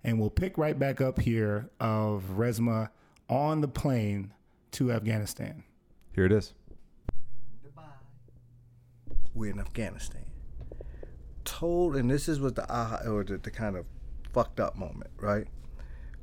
[0.05, 2.91] And we'll pick right back up here of Resmaa
[3.29, 4.33] on the plane
[4.73, 5.65] to Afghanistan.
[6.15, 6.55] Here it is.
[9.35, 10.25] we're in Afghanistan.
[11.45, 13.87] told, and this is what the aha or the, the kind of
[14.33, 15.47] fucked up moment, right?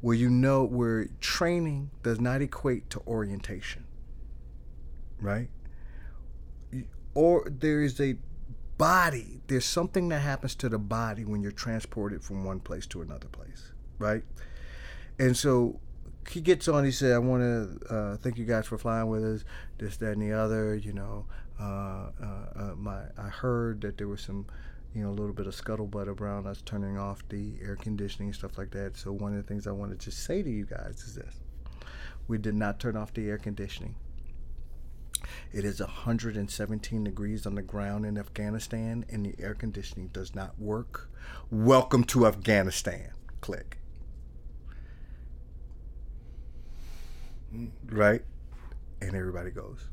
[0.02, 3.86] Where you know where training does not equate to orientation,
[5.20, 5.50] right?
[7.16, 8.16] Or there is a
[8.78, 13.02] body, there's something that happens to the body when you're transported from one place to
[13.02, 14.24] another place, right?
[15.18, 15.80] And so
[16.30, 16.86] he gets on.
[16.86, 19.46] He said, "I want to uh, thank you guys for flying with us.
[19.78, 20.76] This, that, and the other.
[20.76, 21.26] You know,
[21.60, 22.26] uh, uh,
[22.56, 24.46] uh, my I heard that there was some,
[24.94, 28.36] you know, a little bit of scuttlebutt around us turning off the air conditioning and
[28.36, 28.98] stuff like that.
[28.98, 31.36] So one of the things I wanted to say to you guys is this:
[32.28, 33.96] we did not turn off the air conditioning.
[35.52, 40.60] It is 117 degrees on the ground in Afghanistan, and the air conditioning does not
[40.60, 41.10] work.
[41.50, 43.12] Welcome to Afghanistan.
[43.42, 43.78] Click.
[47.90, 48.22] right?
[49.02, 49.90] And everybody goes.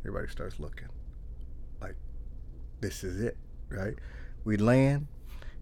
[0.00, 0.88] Everybody starts looking.
[1.80, 1.96] Like,
[2.80, 3.36] this is it,
[3.68, 3.94] right?
[4.44, 5.06] We land,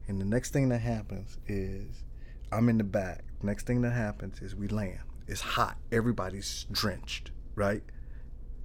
[0.08, 2.04] and the next thing that happens is
[2.50, 3.24] I'm in the back.
[3.42, 5.00] Next thing that happens is we land.
[5.26, 5.76] It's hot.
[5.90, 7.82] Everybody's drenched, right?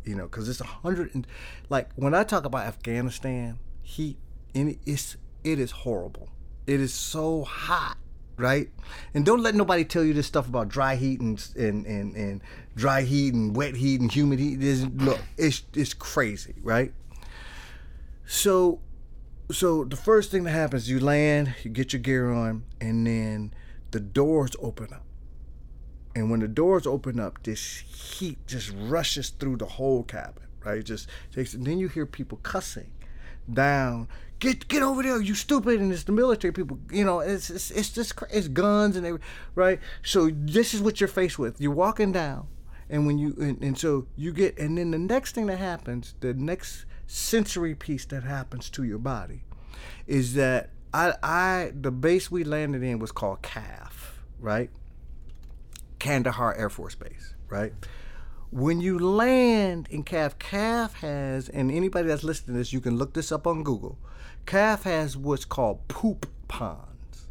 [0.03, 1.27] You know, because it's a hundred and
[1.69, 4.17] like when I talk about Afghanistan, heat,
[4.55, 6.29] and it's it is horrible.
[6.65, 7.97] It is so hot
[8.37, 8.69] right?
[9.13, 12.41] And don't let nobody tell you this stuff about dry heat and and, and, and
[12.75, 14.61] dry heat and wet heat and humid heat.
[14.61, 16.93] It's, look, it's it's crazy, right?
[18.25, 18.79] So
[19.51, 23.53] so the first thing that happens, you land, you get your gear on, and then
[23.91, 25.03] the doors open up.
[26.15, 30.79] And when the doors open up, this heat just rushes through the whole cabin, right?
[30.79, 32.91] It just takes, and then you hear people cussing
[33.51, 34.07] down
[34.39, 35.79] get get over there, you stupid.
[35.79, 39.27] And it's the military people, you know, it's it's, it's just it's guns and everything,
[39.55, 39.79] right?
[40.03, 41.59] So this is what you're faced with.
[41.59, 42.47] You're walking down,
[42.89, 46.15] and when you and, and so you get, and then the next thing that happens,
[46.19, 49.43] the next sensory piece that happens to your body,
[50.05, 53.93] is that I I the base we landed in was called KAF,
[54.39, 54.69] right?
[55.99, 57.73] Kandahar Air Force Base, right?
[58.51, 62.97] when you land in KAF, KAF has, and anybody that's listening to this, you can
[62.97, 63.97] look this up on Google.
[64.45, 67.27] KAF has what's called poop ponds.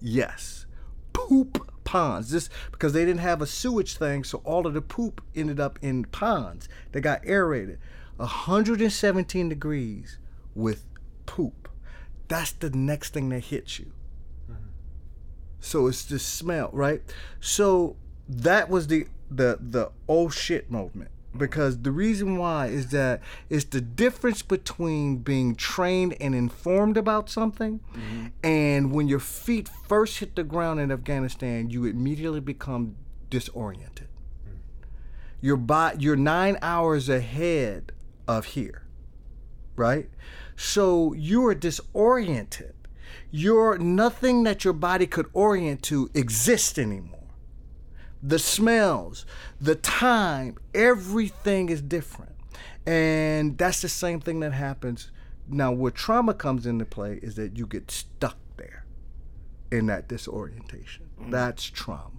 [0.00, 0.66] Yes,
[1.12, 2.30] poop ponds.
[2.30, 5.78] This because they didn't have a sewage thing, so all of the poop ended up
[5.82, 6.68] in ponds.
[6.92, 7.78] They got aerated.
[8.16, 10.18] 117 degrees
[10.54, 10.84] with
[11.26, 11.68] poop.
[12.28, 13.92] That's the next thing that hits you.
[14.50, 14.68] Mm-hmm.
[15.60, 17.02] So it's the smell, right?
[17.40, 17.96] So
[18.28, 23.64] that was the the the oh shit moment because the reason why is that it's
[23.64, 28.26] the difference between being trained and informed about something mm-hmm.
[28.42, 32.96] and when your feet first hit the ground in Afghanistan you immediately become
[33.28, 34.08] disoriented
[34.48, 34.56] mm.
[35.40, 37.92] your body you're 9 hours ahead
[38.28, 38.82] of here
[39.76, 40.08] right
[40.56, 42.74] so you are disoriented
[43.30, 47.16] you're nothing that your body could orient to exists anymore
[48.26, 49.24] the smells,
[49.60, 52.32] the time, everything is different.
[52.84, 55.10] And that's the same thing that happens.
[55.48, 58.84] Now, where trauma comes into play is that you get stuck there
[59.70, 61.08] in that disorientation.
[61.20, 61.30] Mm.
[61.30, 62.10] That's trauma.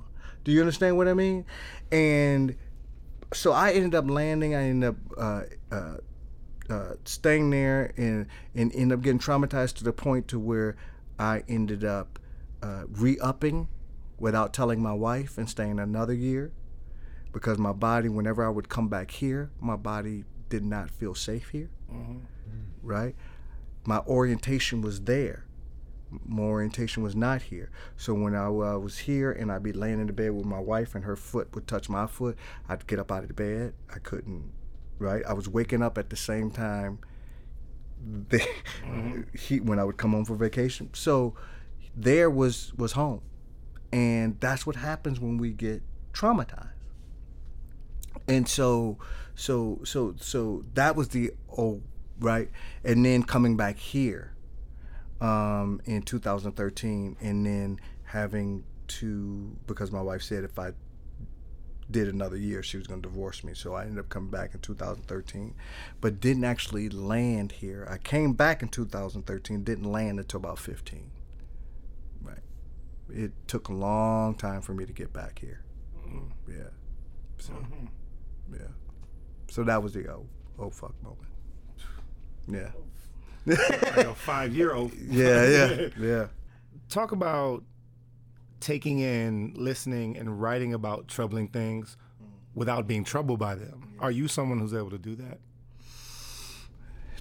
[0.44, 1.46] Do you understand what I mean?
[1.92, 2.56] And
[3.34, 5.98] so I ended up landing, I ended up uh, uh,
[6.70, 10.76] uh, staying there and, and ended up getting traumatized to the point to where
[11.20, 12.20] I ended up
[12.62, 13.68] uh, re-upping
[14.18, 16.52] without telling my wife and staying another year
[17.32, 21.50] because my body, whenever I would come back here, my body did not feel safe
[21.50, 21.70] here.
[21.92, 22.20] Mm-hmm.
[22.82, 23.16] Right?
[23.86, 25.46] My orientation was there.
[26.26, 27.70] My orientation was not here.
[27.98, 30.60] So when I uh, was here and I'd be laying in the bed with my
[30.60, 32.38] wife and her foot would touch my foot,
[32.70, 33.74] I'd get up out of the bed.
[33.94, 34.52] I couldn't,
[35.00, 35.24] right?
[35.28, 37.00] I was waking up at the same time
[38.30, 39.22] the, mm-hmm.
[39.38, 40.90] he, when I would come home for vacation.
[40.94, 41.36] So
[41.96, 43.22] there was was home.
[43.92, 45.82] And that's what happens when we get
[46.14, 46.72] traumatized.
[48.28, 48.98] And so
[49.36, 51.82] so so so that was the oh
[52.20, 52.50] right.
[52.84, 54.37] And then coming back here
[55.22, 60.72] um, in 2013 and then having to because my wife said if I
[61.90, 64.54] did another year she was going to divorce me so i ended up coming back
[64.54, 65.56] in 2013
[66.02, 71.10] but didn't actually land here i came back in 2013 didn't land until about 15
[72.22, 72.40] Right.
[73.10, 75.62] it took a long time for me to get back here.
[75.98, 76.52] Mm-hmm.
[76.52, 76.70] Yeah.
[77.38, 77.86] So, mm-hmm.
[78.54, 78.68] yeah.
[79.50, 80.26] So that was the oh,
[80.60, 81.30] oh fuck moment.
[82.48, 82.72] Yeah.
[83.48, 84.92] Like a five year old.
[85.10, 86.28] Yeah, yeah, yeah.
[86.90, 87.64] Talk about
[88.60, 91.98] taking in, listening, and writing about troubling things
[92.56, 93.94] without being troubled by them.
[94.00, 95.40] Are you someone who's able to do that?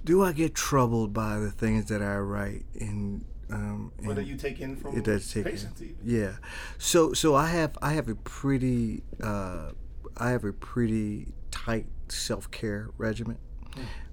[0.05, 4.37] Do I get troubled by the things that I write and um, Whether and you
[4.37, 5.97] take in from it does take patients even.
[6.05, 6.33] yeah.
[6.79, 9.71] So so I have I have a pretty uh,
[10.17, 13.39] I have a pretty tight self care regimen.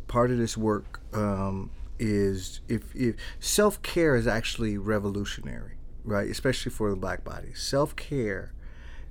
[0.08, 6.30] Part of this work um, is if, if self care is actually revolutionary, right?
[6.30, 7.54] Especially for the black body.
[7.54, 8.54] Self care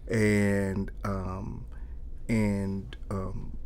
[0.09, 1.65] and um,
[2.29, 3.57] and um,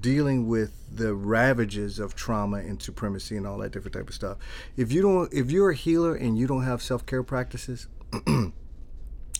[0.00, 4.38] dealing with the ravages of trauma and supremacy and all that different type of stuff.
[4.76, 7.88] If you don't, if you're a healer and you don't have self care practices,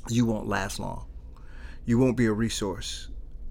[0.08, 1.06] you won't last long.
[1.86, 3.08] You won't be a resource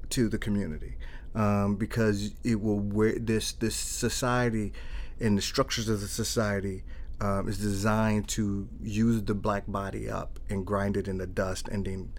[0.10, 0.96] to the community
[1.36, 4.74] um, because it will wear this this society
[5.24, 6.84] and the structures of the society
[7.22, 11.68] um, is designed to use the black body up and grind it in the dust
[11.70, 12.12] and then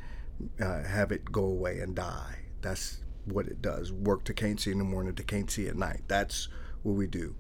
[0.61, 2.39] uh, have it go away and die.
[2.63, 3.93] That's what it does.
[3.93, 6.03] Work to can't see in the morning to can't see at night.
[6.09, 6.49] That's
[6.83, 7.35] what we do.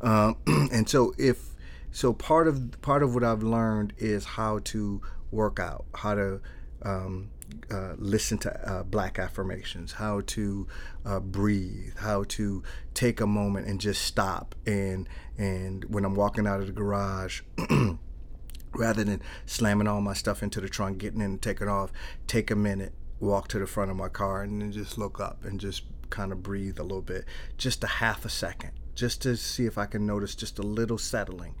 [0.00, 1.54] Um, and so if
[1.92, 5.00] so, part of part of what I've learned is how to
[5.30, 6.40] work out, how to
[6.82, 7.30] um,
[7.70, 10.66] uh, listen to uh, black affirmations, how to
[11.04, 12.62] uh, breathe, how to
[12.94, 14.54] take a moment and just stop.
[14.66, 17.42] And and when I'm walking out of the garage,
[18.74, 21.92] rather than slamming all my stuff into the trunk, getting in and taking off,
[22.26, 25.44] take a minute, walk to the front of my car, and then just look up
[25.44, 27.24] and just kind of breathe a little bit,
[27.58, 30.98] just a half a second, just to see if I can notice just a little
[30.98, 31.54] settling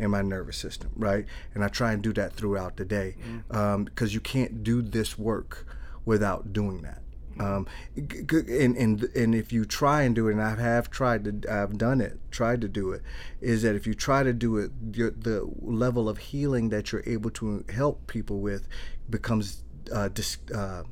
[0.00, 1.26] in my nervous system, right?
[1.54, 3.16] And I try and do that throughout the day
[3.48, 5.66] because you can't do this work
[6.04, 7.02] without doing that.
[7.38, 7.66] Um,
[7.96, 11.78] and, and and if you try and do it, and I have tried to, I've
[11.78, 13.02] done it, tried to do it,
[13.40, 17.04] is that if you try to do it, your, the level of healing that you're
[17.06, 18.68] able to help people with
[19.08, 20.82] becomes uh, dis, uh,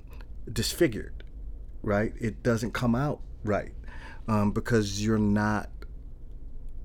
[0.50, 1.22] disfigured,
[1.82, 2.14] right?
[2.18, 3.72] It doesn't come out right
[4.26, 5.68] um, because you're not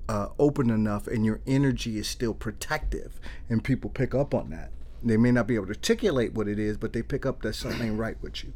[0.08, 4.70] uh, open enough and your energy is still protective and people pick up on that.
[5.02, 7.54] They may not be able to articulate what it is but they pick up that
[7.54, 8.52] something right with you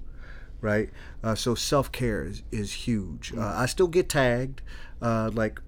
[0.60, 0.90] right?
[1.22, 3.32] Uh, so self-care is, is huge.
[3.32, 4.60] Uh, i still get tagged
[5.00, 5.60] uh, like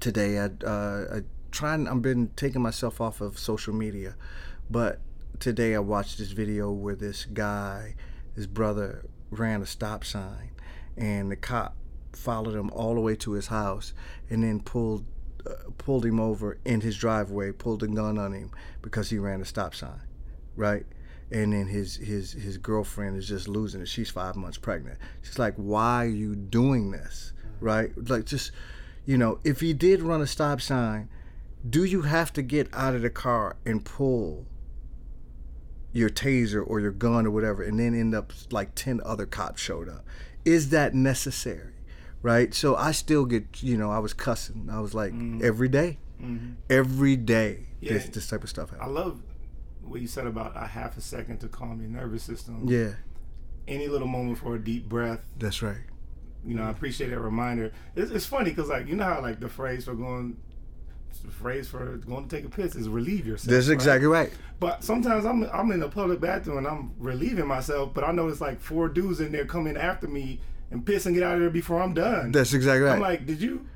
[0.00, 0.38] today.
[0.38, 4.16] I, uh, I try i've been taking myself off of social media
[4.70, 5.00] but
[5.38, 7.94] today i watched this video where this guy
[8.34, 10.50] his brother ran a stop sign
[10.96, 11.76] and the cop
[12.12, 13.92] followed him all the way to his house
[14.30, 15.04] and then pulled
[15.46, 19.40] uh, pulled him over in his driveway, pulled a gun on him because he ran
[19.40, 20.00] a stop sign,
[20.54, 20.86] right?
[21.30, 23.88] And then his his his girlfriend is just losing it.
[23.88, 24.98] She's five months pregnant.
[25.22, 27.90] She's like, "Why are you doing this?" Right?
[28.08, 28.52] Like, just
[29.04, 31.08] you know, if he did run a stop sign,
[31.68, 34.46] do you have to get out of the car and pull
[35.92, 39.60] your taser or your gun or whatever, and then end up like ten other cops
[39.60, 40.04] showed up?
[40.44, 41.71] Is that necessary?
[42.22, 42.54] Right?
[42.54, 44.68] So I still get, you know, I was cussing.
[44.70, 45.44] I was like, mm-hmm.
[45.44, 46.52] every day, mm-hmm.
[46.70, 48.10] every day, this Yeah.
[48.12, 49.20] this type of stuff I love
[49.82, 52.64] what you said about a half a second to calm your nervous system.
[52.66, 52.94] Yeah,
[53.66, 55.20] Any little moment for a deep breath.
[55.38, 55.82] that's right.
[56.44, 57.72] You know, I appreciate that reminder.
[57.94, 60.36] It's, it's funny because, like, you know how like the phrase for going,
[61.24, 63.50] the phrase for going to take a piss is relieve yourself.
[63.50, 63.74] That's right?
[63.74, 64.32] exactly right.
[64.58, 68.28] But sometimes I'm I'm in a public bathroom and I'm relieving myself, but I know
[68.28, 70.40] it's like four dudes in there coming after me
[70.72, 72.32] and piss and get out of there before I'm done.
[72.32, 72.94] That's exactly right.
[72.94, 73.66] I'm like, did you?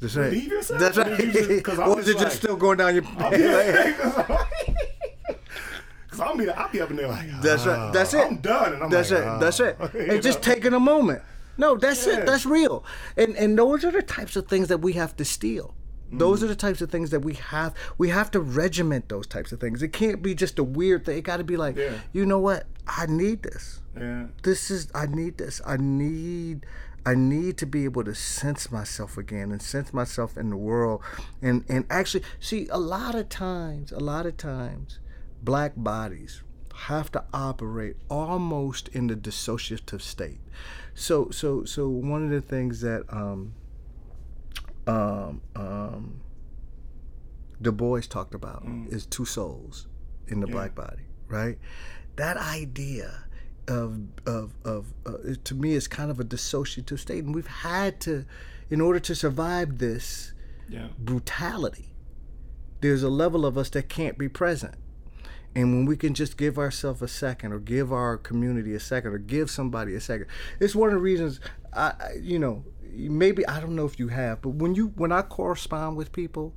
[0.00, 0.24] that's right.
[0.26, 0.80] relieve yourself?
[0.80, 1.18] That's right.
[1.18, 3.04] you just- or is just it just still going down your?
[3.18, 3.30] I'll
[6.36, 7.78] be, I'll be up in there like, That's right.
[7.78, 8.20] "Ah, That's it.
[8.26, 9.26] I'm done, and I'm That's like, it.
[9.26, 9.76] "Ah." That's it.
[9.94, 10.54] And just know?
[10.54, 11.22] taking a moment.
[11.58, 12.18] No, that's Yeah.
[12.20, 12.26] it.
[12.26, 12.84] That's real.
[13.16, 15.74] And and those are the types of things that we have to steal.
[16.14, 17.72] Those are the types of things that we have.
[17.96, 19.82] We have to regiment those types of things.
[19.82, 21.16] It can't be just a weird thing.
[21.16, 21.94] It got to be like, Yeah.
[22.12, 22.66] you know what?
[22.86, 23.80] I need this.
[23.96, 24.26] Yeah.
[24.42, 24.88] This is.
[24.94, 25.60] I need this.
[25.66, 26.66] I need.
[27.04, 31.02] I need to be able to sense myself again and sense myself in the world,
[31.40, 33.92] and and actually see a lot of times.
[33.92, 34.98] A lot of times,
[35.42, 36.42] black bodies
[36.74, 40.40] have to operate almost in the dissociative state.
[40.94, 43.54] So so so one of the things that um
[44.86, 46.20] um um
[47.60, 49.86] Du Bois talked about is two souls
[50.26, 51.58] in the black body, right?
[52.16, 53.24] That idea
[53.68, 57.46] of of of uh, it- to me is kind of a dissociative state, and we've
[57.46, 58.24] had to,
[58.70, 60.32] in order to survive this
[60.68, 60.88] Yeah.
[60.98, 61.94] brutality,
[62.80, 64.74] there's a level of us that can't be present.
[65.54, 69.12] And when we can just give ourselves a second, or give our community a second,
[69.12, 70.26] or give somebody a second,
[70.60, 71.40] it's one of the reasons
[71.74, 75.12] I, I- you know, maybe I don't know if you have, but when you when
[75.12, 76.54] I correspond with people,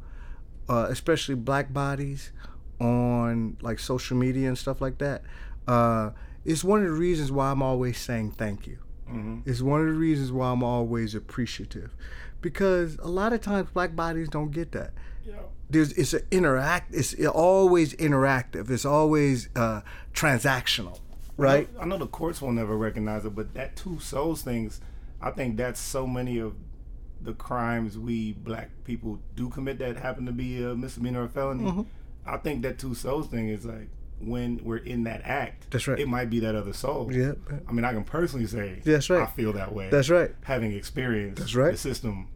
[0.69, 2.31] uh, especially black bodies,
[2.79, 5.23] on like social media and stuff like that,
[5.67, 6.11] uh,
[6.45, 8.77] it's one of the reasons why I'm always saying thank you.
[9.45, 11.95] It's one of the reasons why I'm always appreciative,
[12.41, 14.93] because a lot of times black bodies don't get that.
[15.69, 16.93] There's it's an interact.
[16.93, 18.69] It's always interactive.
[18.69, 19.81] It's always uh,
[20.13, 20.99] transactional,
[21.37, 21.67] right?
[21.79, 24.79] I know the courts will never recognize it, but that two souls things,
[25.21, 26.53] I think that's so many of
[27.21, 31.63] the crimes we black people do commit that happen to be a misdemeanor or felony.
[31.63, 31.81] Mm-hmm.
[32.27, 33.89] I think that two souls thing is like
[34.19, 35.69] when we're in that act.
[35.71, 35.99] That's right.
[35.99, 37.09] It might be that other soul.
[37.11, 37.33] Yeah.
[37.67, 39.21] I mean, I can personally say That's right.
[39.23, 39.89] I feel that way.
[39.89, 40.31] That's right.
[40.43, 41.71] Having experienced That's right.
[41.71, 42.27] the system.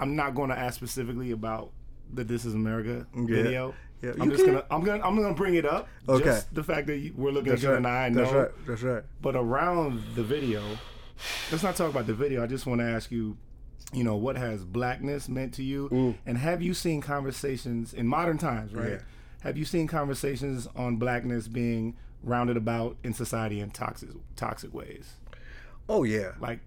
[0.00, 1.70] I'm not going to ask specifically about
[2.12, 3.24] the This Is America Yeah.
[3.26, 3.74] video.
[4.00, 4.54] Yeah, I'm you just can.
[4.54, 5.88] gonna I'm gonna I'm gonna bring it up.
[6.08, 6.24] Okay.
[6.24, 7.76] Just the fact that you, we're looking That's at you right.
[7.78, 8.20] and I know.
[8.22, 8.50] That's right.
[8.68, 9.02] That's right.
[9.20, 10.62] but around the video,
[11.50, 12.40] let's not talk about the video.
[12.44, 13.36] I just want to ask you,
[13.92, 16.14] you know, what has blackness meant to you?
[16.26, 18.90] And have you seen conversations in modern times, right?
[18.92, 18.98] Yeah.
[19.42, 25.14] Have you seen conversations on blackness being rounded about in society in toxic toxic ways?
[25.88, 26.32] Oh yeah.
[26.40, 26.60] Like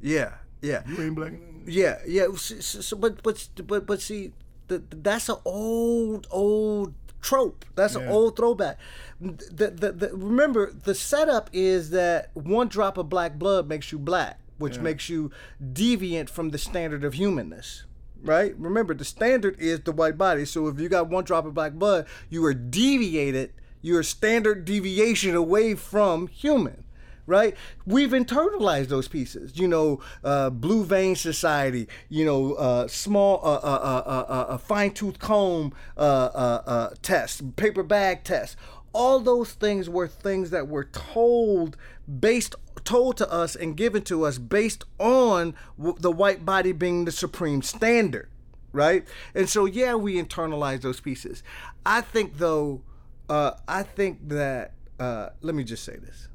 [0.00, 0.34] Yeah.
[0.62, 0.82] Yeah.
[0.86, 1.32] you ain't black.
[1.66, 2.26] Yeah, yeah.
[2.36, 4.32] So, so, but but but but see,
[4.68, 7.64] the, that's an old old trope.
[7.74, 8.78] That's an old throwback.
[9.20, 13.98] The, the, the, remember, the setup is that one drop of black blood makes you
[13.98, 15.30] black, which makes you
[15.62, 17.84] deviant from the standard of humanness.
[18.24, 18.54] Right?
[18.58, 20.46] Remember, the standard is the white body.
[20.46, 23.52] So if you got one drop of black blood, you are deviated.
[23.82, 26.84] You're standard deviation away from human
[27.26, 27.56] right?
[27.86, 29.58] We've internalized those pieces.
[29.58, 31.88] You know, uh, blue vein society.
[32.10, 36.62] You know, uh, small, uh, uh, uh, uh, uh, uh, fine tooth comb uh, uh,
[36.66, 38.56] uh, test, paper bag test.
[38.92, 41.76] All those things were things that were told
[42.20, 42.54] based
[42.84, 47.62] told to us and given to us based on the white body being the supreme
[47.62, 48.28] standard
[48.72, 49.06] right?
[49.36, 51.42] And so yeah we internalize those pieces.
[51.86, 52.82] I think though
[53.30, 56.28] uh, i think that uh, let me just say this.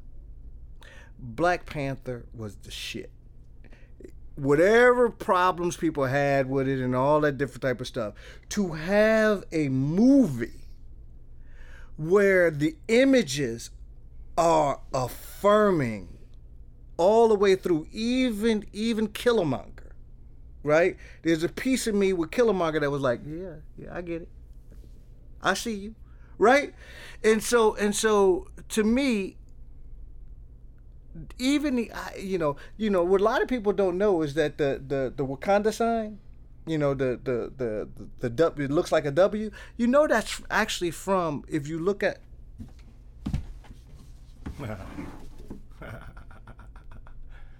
[1.18, 3.10] Black Panther was the shit.
[4.36, 8.14] Whatever problems people had with it and all that different type of stuff,
[8.50, 10.66] to have a movie
[11.96, 13.70] where the images
[14.36, 16.18] are affirming
[16.96, 19.92] all the way through, even even Killmonger,
[20.62, 20.96] right?
[21.22, 24.28] There's a piece of me with Killmonger that was like, yeah, yeah, I get it.
[25.42, 25.94] I see you,
[26.38, 26.74] right?
[27.24, 29.36] And so and so to me,
[31.38, 34.58] even the you know you know what a lot of people don't know is that
[34.58, 36.18] the the the Wakanda sign,
[36.66, 39.50] you know the the the the, the W it looks like a W.
[39.76, 42.18] You know that's actually from if you look at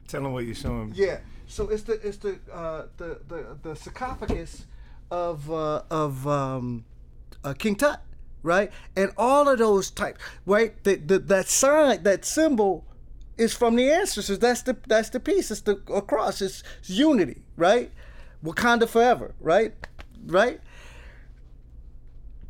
[0.08, 0.96] Tell them what you're showing me.
[0.96, 1.18] yeah.
[1.46, 4.66] So it's the it's the uh, the, the the sarcophagus
[5.10, 6.84] of uh, of um,
[7.42, 8.00] uh, King Tut,
[8.42, 8.70] right?
[8.96, 10.82] And all of those types, right?
[10.84, 12.84] The, the, that sign, that symbol,
[13.36, 14.38] is from the ancestors.
[14.38, 15.50] That's the that's the piece.
[15.50, 16.40] It's the a cross.
[16.40, 17.90] It's, it's unity, right?
[18.44, 19.74] Wakanda forever, right?
[20.26, 20.60] Right?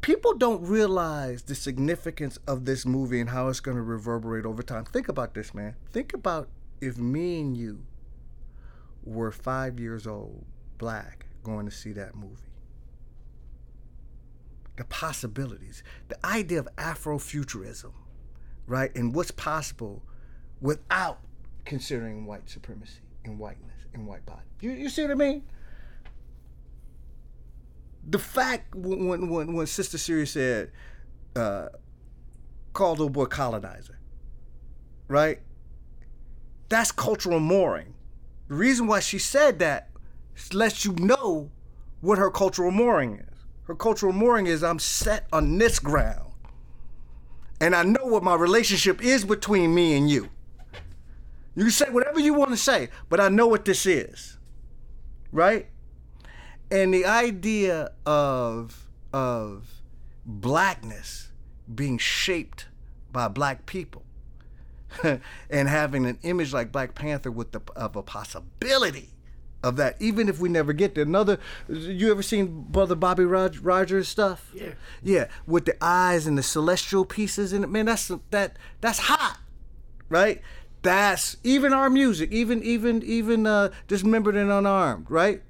[0.01, 4.63] People don't realize the significance of this movie and how it's going to reverberate over
[4.63, 4.85] time.
[4.85, 5.77] Think about this, man.
[5.93, 6.49] Think about
[6.81, 7.85] if me and you
[9.05, 10.45] were five years old,
[10.79, 12.37] black, going to see that movie.
[14.77, 17.93] The possibilities, the idea of Afrofuturism,
[18.67, 18.95] right?
[18.97, 20.03] And what's possible
[20.63, 21.21] without
[21.65, 24.41] considering white supremacy and whiteness and white body.
[24.61, 25.43] You, you see what I mean?
[28.09, 30.73] The fact when when when, Sister Shuri said,
[31.37, 31.69] uh,
[32.73, 33.99] called little boy colonizer,
[35.09, 35.41] right?
[36.69, 37.95] That's cultural mooring.
[38.49, 39.91] The reason why she said that
[40.53, 41.51] lets you know
[42.01, 43.39] what her cultural mooring is.
[43.65, 46.33] Her cultural mooring is I'm set on this ground.
[47.61, 50.31] And I know what my relationship is between me and you.
[51.55, 54.39] You can say whatever you want to say, but I know what this is.
[55.31, 55.69] Right?
[56.71, 59.83] And the idea of of
[60.25, 61.31] blackness
[61.73, 62.67] being shaped
[63.13, 64.05] by black people
[65.51, 69.11] and having an image like Black Panther with the of a possibility
[69.63, 71.05] of that, even if we never get there.
[71.05, 71.39] Another,
[71.69, 74.51] you ever seen Brother Bobby Rog- Rogers stuff?
[74.55, 74.73] Yeah.
[75.03, 77.69] yeah, with the eyes and the celestial pieces in it.
[77.69, 79.39] Man, that's that that's hot,
[80.09, 80.41] right?
[80.83, 85.43] That's even our music, even even even uh, dismembered and unarmed, right?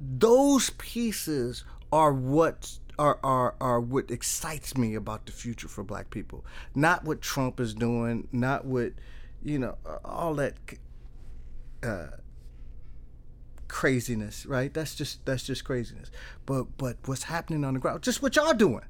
[0.00, 6.10] Those pieces are what are, are are what excites me about the future for black
[6.10, 6.44] people.
[6.74, 8.92] Not what Trump is doing, not what
[9.42, 10.54] you know, all that
[11.82, 12.08] uh,
[13.68, 14.72] craziness, right?
[14.72, 16.10] That's just that's just craziness.
[16.46, 18.02] But but what's happening on the ground?
[18.02, 18.84] Just what y'all doing.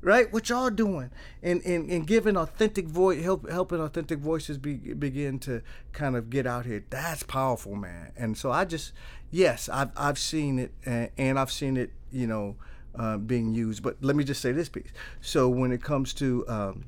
[0.00, 0.32] Right?
[0.32, 1.10] What y'all doing,
[1.42, 5.62] and and, and giving authentic voice, help helping authentic voices be, begin to
[5.92, 6.84] kind of get out here.
[6.90, 8.12] That's powerful, man.
[8.16, 8.92] And so I just,
[9.30, 12.56] yes, I've I've seen it, and, and I've seen it, you know,
[12.94, 13.82] uh, being used.
[13.82, 14.92] But let me just say this piece.
[15.20, 16.84] So when it comes to um,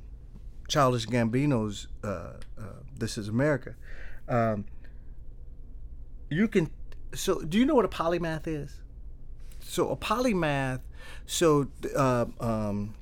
[0.69, 2.63] Childish Gambino's uh, uh,
[2.99, 3.75] "This Is America,"
[4.29, 4.67] um,
[6.31, 6.71] you can.
[7.15, 8.81] So do you know what a polymath is?
[9.61, 10.81] So a polymath
[11.27, 12.95] so, uh, um,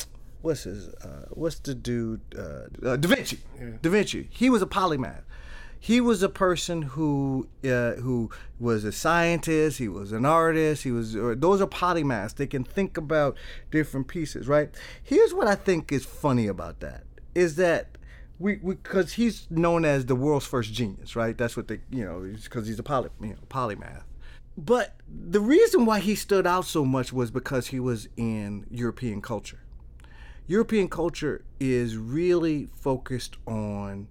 [0.42, 0.88] what's his?
[0.88, 2.20] Uh, what's the dude?
[2.36, 3.38] Uh, uh, da Vinci.
[3.58, 3.70] Yeah.
[3.82, 4.28] Da Vinci.
[4.30, 5.22] He was a polymath.
[5.78, 9.78] He was a person who uh, who was a scientist.
[9.78, 10.82] He was an artist.
[10.82, 11.12] He was.
[11.12, 12.34] those are polymaths.
[12.34, 13.36] They can think about
[13.70, 14.70] different pieces, right?
[15.02, 17.04] Here's what I think is funny about that:
[17.34, 17.96] is that
[18.38, 21.36] we because he's known as the world's first genius, right?
[21.36, 24.02] That's what they, you know, because he's a poly, you know, polymath.
[24.56, 29.20] But the reason why he stood out so much was because he was in European
[29.20, 29.60] culture.
[30.46, 34.08] European culture is really focused on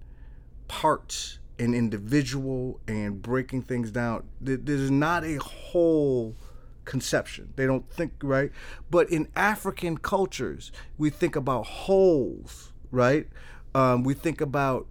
[0.68, 4.24] parts and individual and breaking things down.
[4.40, 6.36] There's not a whole
[6.84, 7.52] conception.
[7.56, 8.52] They don't think, right?
[8.90, 13.26] But in African cultures, we think about wholes, right?
[13.74, 14.86] Um, we think about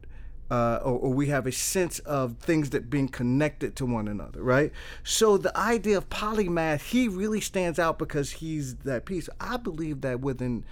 [0.52, 4.44] uh, or, or, we have a sense of things that being connected to one another,
[4.44, 4.72] right?
[5.04, 9.28] So the idea of polymath, he really stands out because he's that piece.
[9.40, 10.64] I believe that within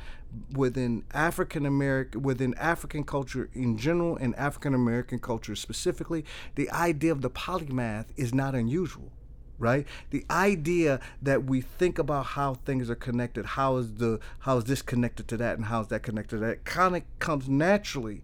[0.56, 6.24] within African American within African culture in general and African American culture specifically,
[6.56, 9.12] the idea of the polymath is not unusual
[9.60, 14.58] right the idea that we think about how things are connected how is the how
[14.58, 17.48] is this connected to that and how is that connected to that kind of comes
[17.48, 18.24] naturally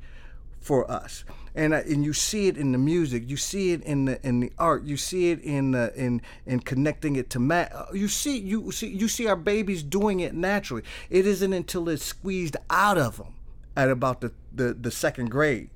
[0.59, 1.23] for us
[1.55, 4.51] and and you see it in the music you see it in the in the
[4.57, 8.37] art you see it in the in in connecting it to math uh, you see
[8.37, 10.83] you see you see our babies doing it naturally.
[11.09, 13.33] It isn't until it's squeezed out of them
[13.75, 15.69] at about the the, the second grade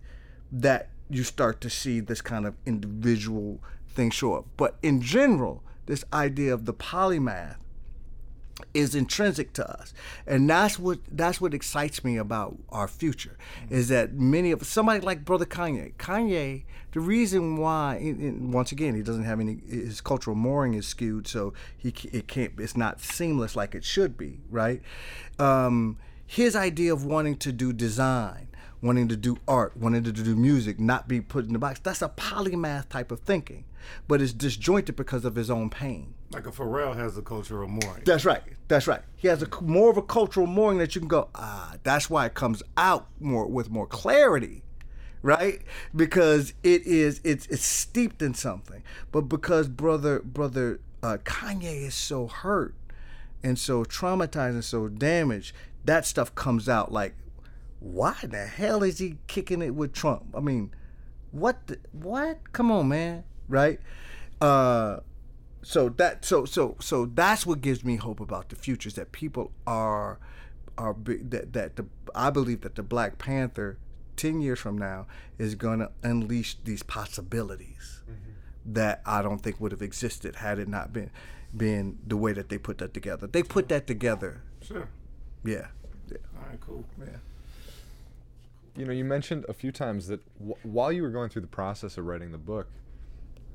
[0.52, 3.60] that you start to see this kind of individual
[3.90, 4.46] thing show up.
[4.58, 7.58] But in general this idea of the polymath
[8.74, 9.94] is intrinsic to us.
[10.28, 13.38] And that's what that's what excites me about our future
[13.70, 15.94] is that many of somebody like brother kanye.
[15.96, 20.88] Kanye the reason why and once again he doesn't have any his cultural mooring is
[20.88, 24.82] skewed so he it can't it's not seamless like it should be right?
[25.40, 28.48] Um, his idea of wanting to do design
[28.84, 32.02] wanting to do art wanting to do music not be put in the box that's
[32.02, 33.64] a polymath type of thinking
[34.08, 38.02] but it's disjointed because of his own pain like a Pharrell has a cultural mooring.
[38.06, 38.42] That's right.
[38.68, 39.02] That's right.
[39.16, 41.30] He has a more of a cultural mooring that you can go.
[41.36, 44.64] Ah, that's why it comes out more with more clarity,
[45.22, 45.62] right?
[45.96, 48.82] Because it is it's it's steeped in something.
[49.12, 52.74] But because brother brother uh, Kanye is so hurt
[53.44, 55.54] and so traumatized and so damaged,
[55.86, 57.14] that stuff comes out like,
[57.84, 60.24] why the hell is he kicking it with Trump?
[60.34, 60.72] I mean,
[61.32, 62.54] what the, what?
[62.54, 63.80] Come on, man, right?
[64.40, 65.00] Uh,
[65.62, 69.12] so that so so so that's what gives me hope about the future is that
[69.12, 70.20] people are
[70.78, 71.86] are that that the
[72.16, 73.78] I believe that the Black Panther
[74.16, 75.08] 10 years from now
[75.38, 78.74] is going to unleash these possibilities mm-hmm.
[78.74, 81.10] that I don't think would have existed had it not been
[81.56, 83.28] been the way that they put that together.
[83.28, 84.42] They put that together.
[84.62, 84.88] Sure.
[85.44, 85.68] Yeah.
[86.10, 86.18] yeah.
[86.38, 86.86] All right, cool.
[87.00, 87.18] Yeah.
[88.76, 91.48] You know, you mentioned a few times that w- while you were going through the
[91.48, 92.68] process of writing the book,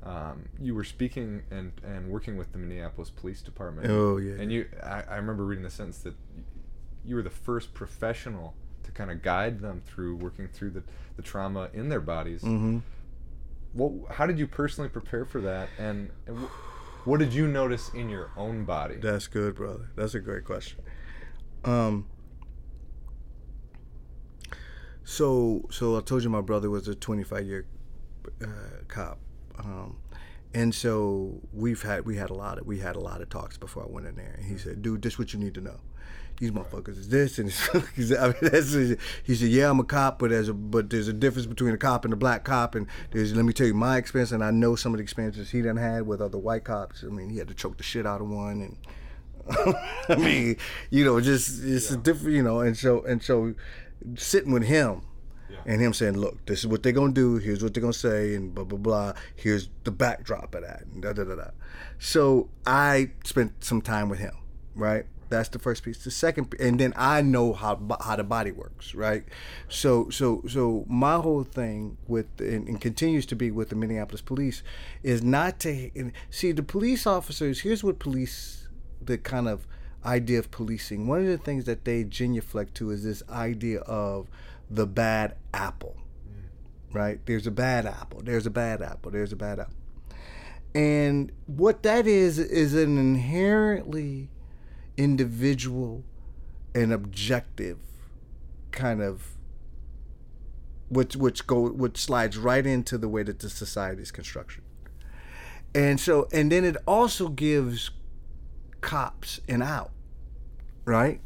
[0.03, 3.87] um, you were speaking and, and working with the Minneapolis Police Department.
[3.89, 4.41] Oh yeah.
[4.41, 6.15] And you, I, I remember reading the sentence that
[7.03, 10.83] you were the first professional to kind of guide them through working through the,
[11.17, 12.41] the trauma in their bodies.
[12.41, 12.79] Mm-hmm.
[13.73, 16.37] What, how did you personally prepare for that, and, and
[17.05, 18.95] what did you notice in your own body?
[18.95, 19.89] That's good, brother.
[19.95, 20.79] That's a great question.
[21.65, 22.07] Um.
[25.03, 27.65] So, so I told you my brother was a 25 year
[28.43, 28.47] uh,
[28.87, 29.19] cop
[29.59, 29.97] um,
[30.53, 33.57] and so we've had we had a lot of we had a lot of talks
[33.57, 34.35] before I went in there.
[34.37, 35.79] And he said, "Dude, this is what you need to know.
[36.39, 37.53] These motherfuckers is this." And
[38.17, 41.13] I mean, that's, he said, "Yeah, I'm a cop, but there's a but there's a
[41.13, 42.73] difference between a cop and a black cop.
[42.73, 45.51] And there's let me tell you my experience, and I know some of the experiences
[45.51, 47.03] he done had with other white cops.
[47.03, 48.77] I mean, he had to choke the shit out of one, and
[50.09, 50.57] I mean,
[50.89, 51.97] you know, just it's yeah.
[52.01, 52.61] different, you know.
[52.61, 53.53] And so and so,
[54.15, 55.01] sitting with him."
[55.65, 57.37] and him saying, "Look, this is what they're gonna do.
[57.37, 59.13] Here's what they're gonna say, and blah blah blah.
[59.35, 61.49] Here's the backdrop of that." And da da da da.
[61.97, 64.35] So I spent some time with him,
[64.75, 65.05] right?
[65.29, 66.03] That's the first piece.
[66.03, 69.25] The second, and then I know how how the body works, right?
[69.67, 74.21] So so so my whole thing with and, and continues to be with the Minneapolis
[74.21, 74.63] police
[75.03, 77.61] is not to see the police officers.
[77.61, 78.67] Here's what police,
[79.01, 79.67] the kind of
[80.05, 84.27] idea of policing, one of the things that they genuflect to is this idea of
[84.69, 85.95] the bad apple.
[86.91, 87.19] Right?
[87.25, 88.21] There's a bad apple.
[88.23, 89.11] There's a bad apple.
[89.11, 89.75] There's a bad apple.
[90.73, 94.29] And what that is is an inherently
[94.97, 96.03] individual
[96.75, 97.77] and objective
[98.71, 99.35] kind of
[100.89, 104.63] which which go which slides right into the way that the society is constructed.
[105.73, 107.91] And so and then it also gives
[108.81, 109.91] cops an out,
[110.85, 111.21] right?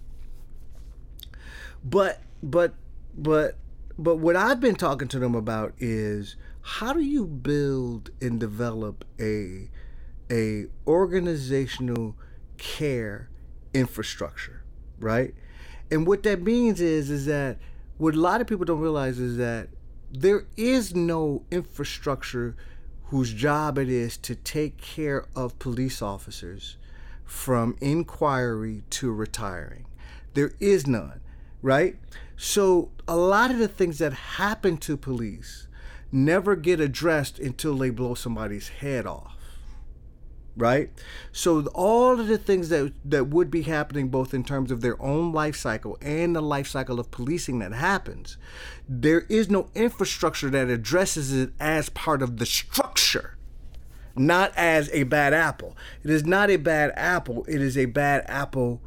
[1.84, 2.73] But but
[3.17, 3.57] but
[3.97, 9.05] but what I've been talking to them about is how do you build and develop
[9.19, 9.69] a
[10.31, 12.15] a organizational
[12.57, 13.30] care
[13.73, 14.63] infrastructure,
[14.99, 15.34] right?
[15.91, 17.57] And what that means is is that
[17.97, 19.69] what a lot of people don't realize is that
[20.11, 22.55] there is no infrastructure
[23.05, 26.77] whose job it is to take care of police officers
[27.25, 29.85] from inquiry to retiring.
[30.33, 31.21] There is none,
[31.61, 31.97] right?
[32.35, 35.67] So a lot of the things that happen to police
[36.11, 39.33] never get addressed until they blow somebody's head off
[40.55, 40.91] right
[41.31, 45.01] so all of the things that that would be happening both in terms of their
[45.01, 48.37] own life cycle and the life cycle of policing that happens
[48.87, 53.35] there is no infrastructure that addresses it as part of the structure
[54.15, 55.76] not as a bad apple.
[56.03, 57.45] It is not a bad apple.
[57.48, 58.81] It is a bad apple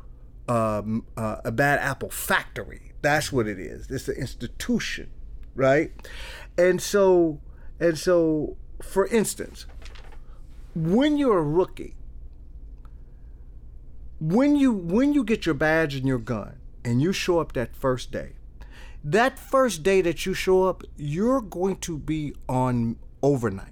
[0.49, 2.93] um, uh, a bad apple factory.
[3.03, 3.91] That's what it is.
[3.91, 5.11] It's an institution
[5.57, 5.91] right?
[6.57, 7.41] And so
[7.81, 9.67] and so for instance
[10.75, 11.97] when you're a rookie,
[14.21, 17.75] when you when you get your badge and your gun and you show up that
[17.75, 18.35] first day,
[19.03, 23.71] that first day that you show up, you're going to be on overnights.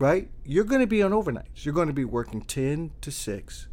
[0.00, 0.30] Right?
[0.44, 1.64] You're going to be on overnights.
[1.64, 3.68] You're going to be working 10 to 6,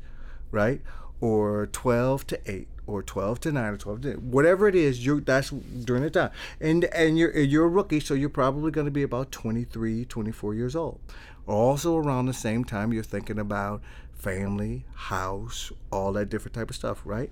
[0.52, 0.82] right?
[1.22, 5.06] Or 12 to 8 or 12 to 9 or 12 to 8, whatever it is
[5.06, 6.32] you that's during the time
[6.62, 10.54] and and you're you're a rookie so you're probably going to be about 23 24
[10.54, 11.00] years old
[11.46, 13.82] also around the same time you're thinking about
[14.14, 17.32] family house all that different type of stuff right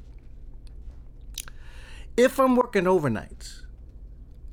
[2.17, 3.61] if i'm working overnights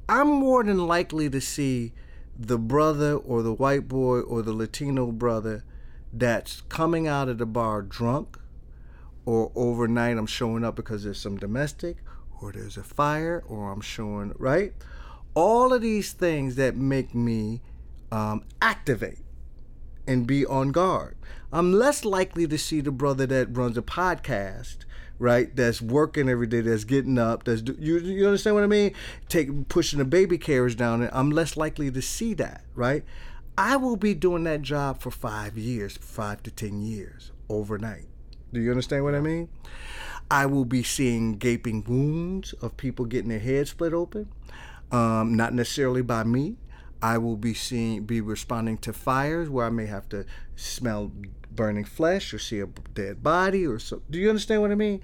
[0.08, 1.92] i'm more than likely to see
[2.38, 5.64] the brother or the white boy or the latino brother
[6.12, 8.38] that's coming out of the bar drunk
[9.24, 11.98] or overnight I'm showing up because there's some domestic
[12.40, 14.72] or there's a fire or I'm showing, right?
[15.34, 17.62] All of these things that make me
[18.10, 19.20] um, activate
[20.06, 21.16] and be on guard.
[21.52, 24.78] I'm less likely to see the brother that runs a podcast,
[25.22, 25.54] right?
[25.54, 28.92] That's working every day, that's getting up, that's you you understand what I mean?
[29.28, 31.08] Take pushing the baby carriage down.
[31.12, 33.04] I'm less likely to see that, right?
[33.56, 38.06] I will be doing that job for five years, five to ten years overnight.
[38.52, 39.48] Do you understand what I mean?
[40.28, 44.28] I will be seeing gaping wounds of people getting their heads split open,
[44.90, 46.56] um, not necessarily by me.
[47.00, 50.24] I will be seeing, be responding to fires where I may have to
[50.56, 51.12] smell
[51.56, 54.02] burning flesh or see a dead body or so.
[54.10, 55.02] Do you understand what I mean?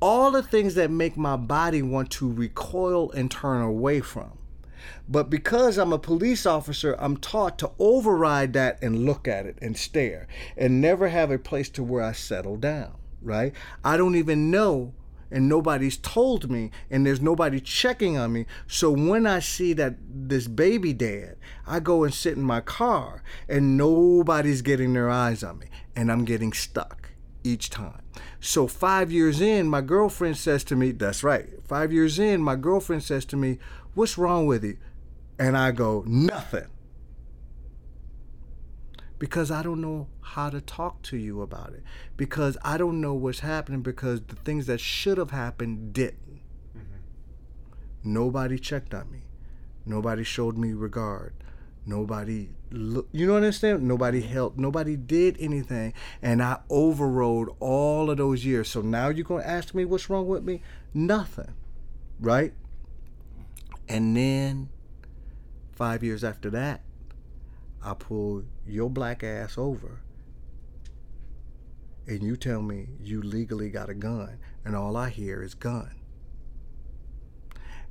[0.00, 4.38] All the things that make my body want to recoil and turn away from.
[5.08, 9.58] But because I'm a police officer, I'm taught to override that and look at it
[9.62, 10.26] and stare
[10.56, 13.52] and never have a place to where I settle down, right?
[13.84, 14.94] I don't even know
[15.30, 18.46] and nobody's told me and there's nobody checking on me.
[18.66, 21.36] So when I see that this baby dead,
[21.66, 26.10] I go and sit in my car and nobody's getting their eyes on me and
[26.10, 27.10] I'm getting stuck
[27.42, 28.02] each time.
[28.40, 31.48] So 5 years in, my girlfriend says to me, that's right.
[31.64, 33.58] 5 years in, my girlfriend says to me,
[33.94, 34.78] "What's wrong with you?"
[35.38, 36.66] And I go, nothing.
[39.18, 41.82] Because I don't know how to talk to you about it.
[42.16, 46.40] Because I don't know what's happening because the things that should have happened didn't.
[46.76, 48.12] Mm-hmm.
[48.12, 49.22] Nobody checked on me.
[49.86, 51.32] Nobody showed me regard.
[51.86, 53.86] Nobody, you know what I'm saying?
[53.86, 54.58] Nobody helped.
[54.58, 55.94] Nobody did anything.
[56.20, 58.68] And I overrode all of those years.
[58.68, 60.62] So now you're going to ask me what's wrong with me?
[60.92, 61.54] Nothing.
[62.20, 62.52] Right?
[63.88, 64.68] And then
[65.76, 66.80] Five years after that,
[67.84, 70.00] I pull your black ass over
[72.06, 75.90] and you tell me you legally got a gun and all I hear is gun.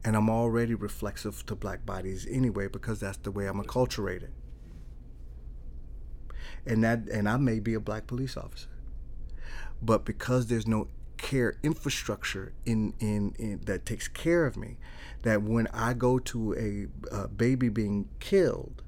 [0.04, 4.30] And I'm already reflexive to black bodies anyway because that's the way I'm acculturated.
[6.66, 8.70] And that and I may be a black police officer.
[9.82, 10.88] But because there's no
[11.18, 14.78] care infrastructure in, in, in that takes care of me
[15.24, 18.84] that when I go to a, a baby being killed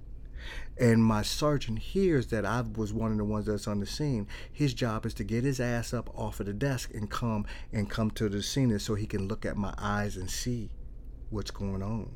[0.79, 4.27] And my sergeant hears that I was one of the ones that's on the scene.
[4.51, 7.89] His job is to get his ass up off of the desk and come and
[7.89, 10.69] come to the scene so he can look at my eyes and see
[11.29, 12.09] what's going on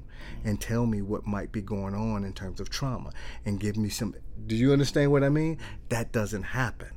[0.43, 3.11] and tell me what might be going on in terms of trauma
[3.45, 5.57] and give me some do you understand what I mean?
[5.89, 6.89] That doesn't happen.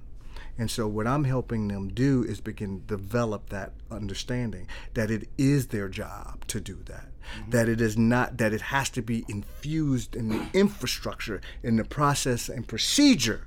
[0.57, 5.29] And so what I'm helping them do is begin to develop that understanding that it
[5.37, 7.09] is their job to do that.
[7.41, 7.51] Mm-hmm.
[7.51, 11.85] That it is not that it has to be infused in the infrastructure, in the
[11.85, 13.47] process and procedure,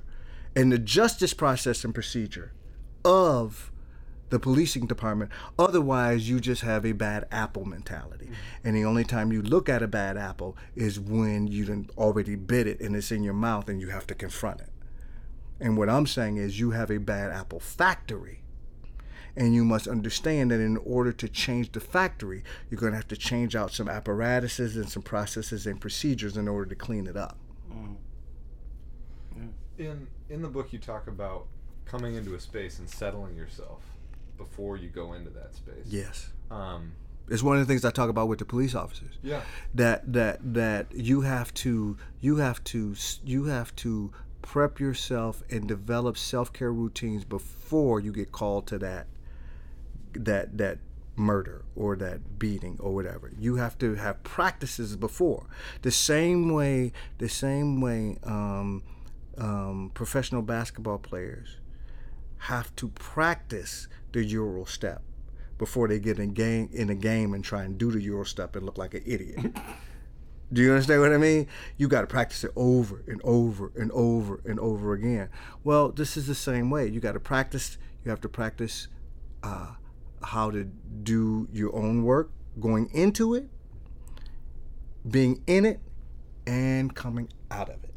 [0.54, 2.52] in the justice process and procedure
[3.04, 3.70] of
[4.30, 5.30] the policing department.
[5.58, 8.26] Otherwise, you just have a bad apple mentality.
[8.26, 8.68] Mm-hmm.
[8.68, 12.66] And the only time you look at a bad apple is when you already bit
[12.66, 14.70] it and it's in your mouth and you have to confront it.
[15.60, 18.42] And what I'm saying is, you have a bad apple factory.
[19.38, 23.06] And you must understand that in order to change the factory, you're going to have
[23.06, 27.16] to change out some apparatuses and some processes and procedures in order to clean it
[27.16, 27.38] up.
[27.72, 27.96] Mm.
[29.78, 31.46] In in the book, you talk about
[31.84, 33.82] coming into a space and settling yourself
[34.36, 35.86] before you go into that space.
[35.86, 36.30] Yes.
[36.50, 36.94] Um,
[37.28, 39.18] it's one of the things I talk about with the police officers.
[39.22, 39.42] Yeah.
[39.72, 44.10] That that that you have to you have to you have to
[44.42, 49.06] prep yourself and develop self-care routines before you get called to that
[50.14, 50.78] that that
[51.16, 53.32] murder or that beating or whatever.
[53.38, 55.46] You have to have practices before.
[55.82, 58.84] The same way, the same way, um,
[59.36, 61.58] um, professional basketball players
[62.38, 65.02] have to practice the Euro step
[65.58, 68.54] before they get in game in a game and try and do the Euro step
[68.54, 69.56] and look like an idiot.
[70.52, 71.46] Do you understand what I mean?
[71.76, 75.28] You got to practice it over and over and over and over again.
[75.62, 76.86] Well, this is the same way.
[76.86, 77.76] You got to practice.
[78.02, 78.88] You have to practice
[79.42, 79.74] uh,
[80.22, 82.30] how to do your own work,
[82.60, 83.48] going into it,
[85.08, 85.80] being in it,
[86.46, 87.94] and coming out of it.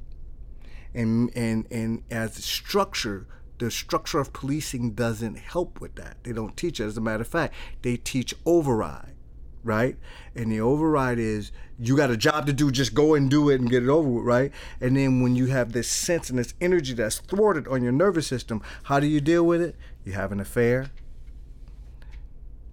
[0.94, 3.28] And and and as structure,
[3.60, 6.18] the structure of policing doesn't help with that.
[6.24, 6.86] They don't teach it.
[6.86, 9.16] As a matter of fact, they teach override
[9.64, 9.98] right?
[10.36, 13.60] And the override is you got a job to do, just go and do it
[13.60, 14.52] and get it over with, right?
[14.80, 18.28] And then when you have this sense and this energy that's thwarted on your nervous
[18.28, 19.76] system, how do you deal with it?
[20.04, 20.92] You have an affair,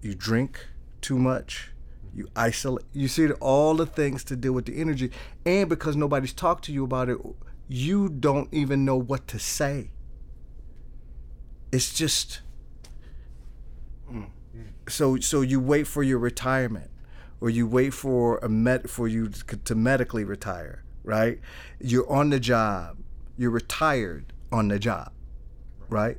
[0.01, 0.67] you drink
[1.01, 1.71] too much,
[2.13, 2.85] you isolate.
[2.93, 5.11] You see all the things to deal with the energy,
[5.45, 7.17] and because nobody's talked to you about it,
[7.67, 9.91] you don't even know what to say.
[11.71, 12.41] It's just.
[14.11, 14.29] Mm
[14.89, 16.89] so so you wait for your retirement
[17.41, 21.39] or you wait for a med for you to medically retire right
[21.79, 22.97] you're on the job
[23.37, 25.11] you're retired on the job
[25.89, 26.17] right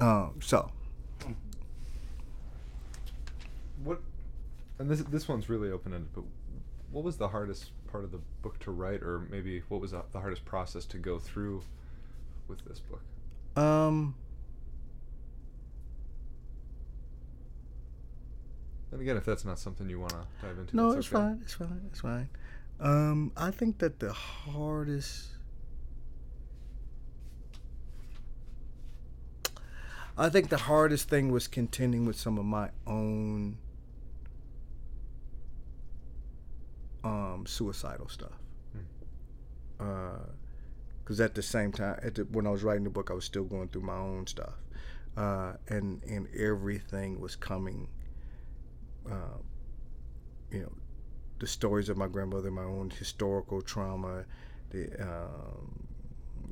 [0.00, 0.70] um, so
[3.82, 4.00] what
[4.80, 6.24] and this this one's really open-ended but
[6.90, 10.02] what was the hardest part of the book to write or maybe what was the
[10.12, 11.62] hardest process to go through
[12.48, 13.02] with this book
[13.62, 14.14] um
[18.92, 21.14] And again, if that's not something you want to dive into, no, it's okay.
[21.14, 21.40] fine.
[21.42, 21.80] It's fine.
[21.90, 22.28] It's fine.
[22.80, 25.28] Um, I think that the hardest.
[30.18, 33.58] I think the hardest thing was contending with some of my own
[37.04, 38.38] um, suicidal stuff.
[39.78, 41.22] Because hmm.
[41.22, 43.24] uh, at the same time, at the, when I was writing the book, I was
[43.24, 44.54] still going through my own stuff,
[45.16, 47.88] uh, and and everything was coming
[49.08, 49.38] uh,
[50.50, 50.72] you know,
[51.38, 54.24] the stories of my grandmother, my own historical trauma,
[54.70, 55.88] the um,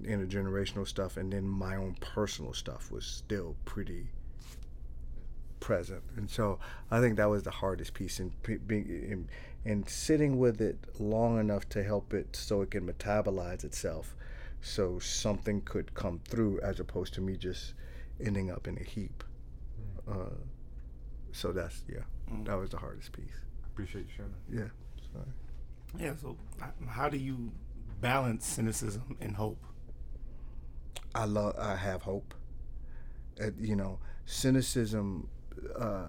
[0.02, 4.08] intergenerational stuff, and then my own personal stuff was still pretty
[5.60, 6.02] present.
[6.16, 6.58] And so
[6.90, 8.32] I think that was the hardest piece in
[8.66, 9.28] being in,
[9.64, 14.14] in sitting with it long enough to help it so it can metabolize itself,
[14.60, 17.74] so something could come through as opposed to me just
[18.24, 19.24] ending up in a heap.
[20.08, 20.16] Mm.
[20.16, 20.34] Uh,
[21.32, 22.00] so that's yeah.
[22.32, 22.46] Mm.
[22.46, 23.26] That was the hardest piece.
[23.72, 24.56] Appreciate you sharing that.
[24.56, 24.68] Yeah.
[25.12, 26.04] Sorry.
[26.04, 26.14] Yeah.
[26.20, 26.36] So,
[26.88, 27.52] how do you
[28.00, 29.62] balance cynicism and hope?
[31.14, 31.54] I love.
[31.58, 32.34] I have hope.
[33.40, 35.28] Uh, you know, cynicism.
[35.78, 36.08] Uh,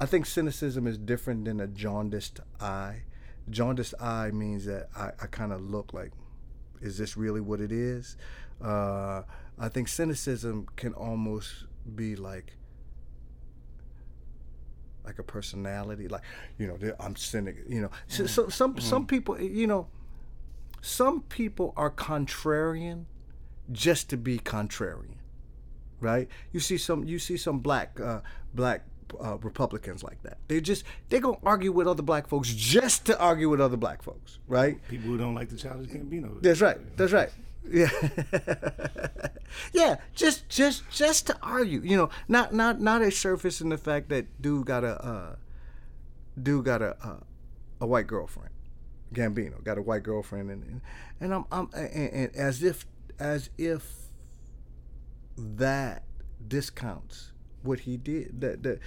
[0.00, 3.02] I think cynicism is different than a jaundiced eye.
[3.50, 6.12] Jaundiced eye means that I, I kind of look like,
[6.80, 8.16] is this really what it is?
[8.64, 9.22] Uh,
[9.58, 12.56] I think cynicism can almost be like
[15.04, 16.08] like a personality.
[16.08, 16.22] Like,
[16.58, 17.56] you know, I'm cynic.
[17.68, 18.82] You know, so, so some mm.
[18.82, 19.88] some people, you know,
[20.80, 23.04] some people are contrarian
[23.70, 25.16] just to be contrarian,
[26.00, 26.28] right?
[26.52, 28.20] You see some you see some black uh,
[28.54, 28.84] black
[29.22, 30.38] uh, Republicans like that.
[30.48, 34.02] They just they're gonna argue with other black folks just to argue with other black
[34.02, 34.78] folks, right?
[34.88, 36.40] People who don't like the Childish Gambino.
[36.42, 36.78] That's right.
[36.96, 37.30] That's right.
[37.68, 37.90] Yeah,
[39.72, 39.96] yeah.
[40.14, 41.80] Just, just, just to argue.
[41.82, 45.36] You know, not, not, not a surface in the fact that dude got a, uh,
[46.40, 47.20] dude got a, uh,
[47.80, 48.50] a white girlfriend.
[49.12, 50.80] Gambino got a white girlfriend, and and,
[51.20, 52.86] and I'm, I'm and, and as if,
[53.18, 54.08] as if
[55.36, 56.04] that
[56.46, 57.32] discounts
[57.62, 58.40] what he did.
[58.40, 58.80] That, that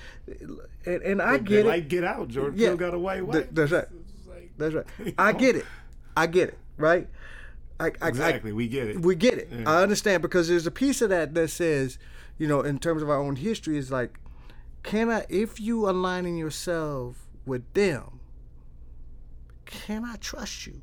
[0.86, 1.90] and, and I get like it.
[1.90, 2.28] get out.
[2.30, 2.70] Jordan Yeah.
[2.70, 3.34] Peele got a white wife.
[3.36, 3.88] Th- that's right.
[4.28, 4.86] Like- That's right.
[5.18, 5.66] I get it.
[6.16, 6.58] I get it.
[6.78, 7.08] Right.
[7.80, 8.52] I, I, I, exactly.
[8.54, 9.02] we get it.
[9.02, 9.50] we get it.
[9.52, 9.70] Yeah.
[9.70, 11.98] I understand because there's a piece of that that says,
[12.38, 14.20] you know, in terms of our own history, is like,
[14.84, 18.20] can I, if you aligning yourself with them,
[19.66, 20.82] can I trust you?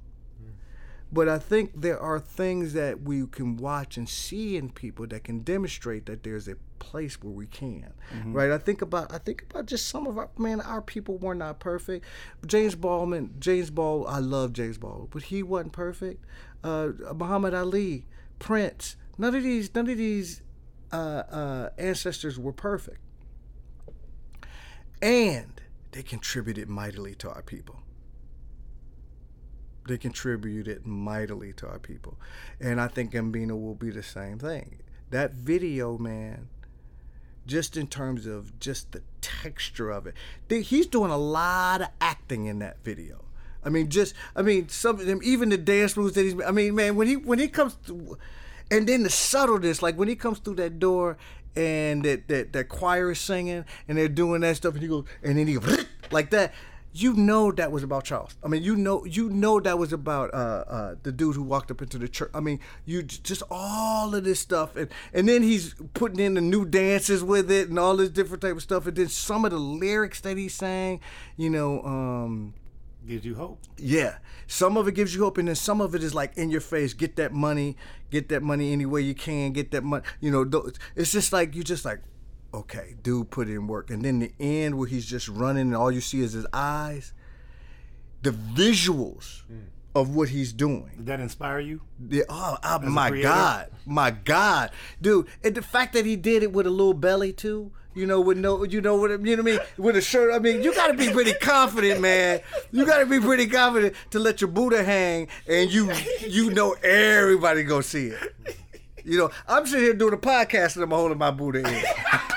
[1.12, 5.24] But I think there are things that we can watch and see in people that
[5.24, 7.92] can demonstrate that there's a place where we can,
[8.26, 8.50] right?
[8.50, 11.58] I think about I think about just some of our man, our people were not
[11.58, 12.06] perfect.
[12.46, 16.24] James Baldwin, James Ball, I love James Baldwin, but he wasn't perfect.
[16.62, 18.06] Uh, Muhammad Ali,
[18.38, 20.42] Prince, none of these none of these
[20.92, 23.00] uh, uh, ancestors were perfect,
[25.02, 25.60] and
[25.92, 27.80] they contributed mightily to our people
[29.90, 32.16] they contributed mightily to our people.
[32.60, 34.78] And I think Gambino will be the same thing.
[35.10, 36.48] That video, man,
[37.44, 40.14] just in terms of just the texture of it,
[40.48, 43.24] he's doing a lot of acting in that video.
[43.64, 46.40] I mean, just I mean, some of them, even the dance moves that he's.
[46.40, 48.16] I mean, man, when he when he comes through,
[48.70, 51.18] and then the subtleness, like when he comes through that door
[51.56, 55.04] and that that, that choir is singing and they're doing that stuff, and he goes,
[55.22, 55.58] and then he
[56.12, 56.54] like that.
[56.92, 58.36] You know that was about Charles.
[58.42, 61.70] I mean, you know, you know that was about uh, uh, the dude who walked
[61.70, 62.30] up into the church.
[62.34, 66.40] I mean, you just all of this stuff, and and then he's putting in the
[66.40, 69.52] new dances with it and all this different type of stuff, and then some of
[69.52, 71.00] the lyrics that he sang,
[71.36, 72.54] you know, um,
[73.06, 73.60] Gives you hope.
[73.78, 76.50] yeah, some of it gives you hope, and then some of it is like in
[76.50, 76.92] your face.
[76.92, 77.76] Get that money,
[78.10, 79.52] get that money any way you can.
[79.52, 80.02] Get that money.
[80.20, 82.00] You know, it's just like you just like,
[82.52, 83.90] okay, dude, put in work.
[83.90, 87.12] And then the end where he's just running, and all you see is his eyes.
[88.22, 89.64] The visuals mm.
[89.94, 90.90] of what he's doing.
[90.96, 91.80] Did that inspire you?
[92.08, 93.10] Yeah, oh, a my?
[93.20, 94.70] God, my God,
[95.00, 95.26] dude!
[95.42, 98.36] And the fact that he did it with a little belly too, you know, with
[98.36, 100.34] no, you know, what you know what I mean, with a shirt.
[100.34, 102.40] I mean, you got to be pretty confident, man.
[102.72, 105.90] You got to be pretty confident to let your Buddha hang, and you,
[106.20, 108.34] you know, everybody go see it.
[109.04, 111.84] You know, I'm sitting here doing a podcast and I'm holding my Buddha in.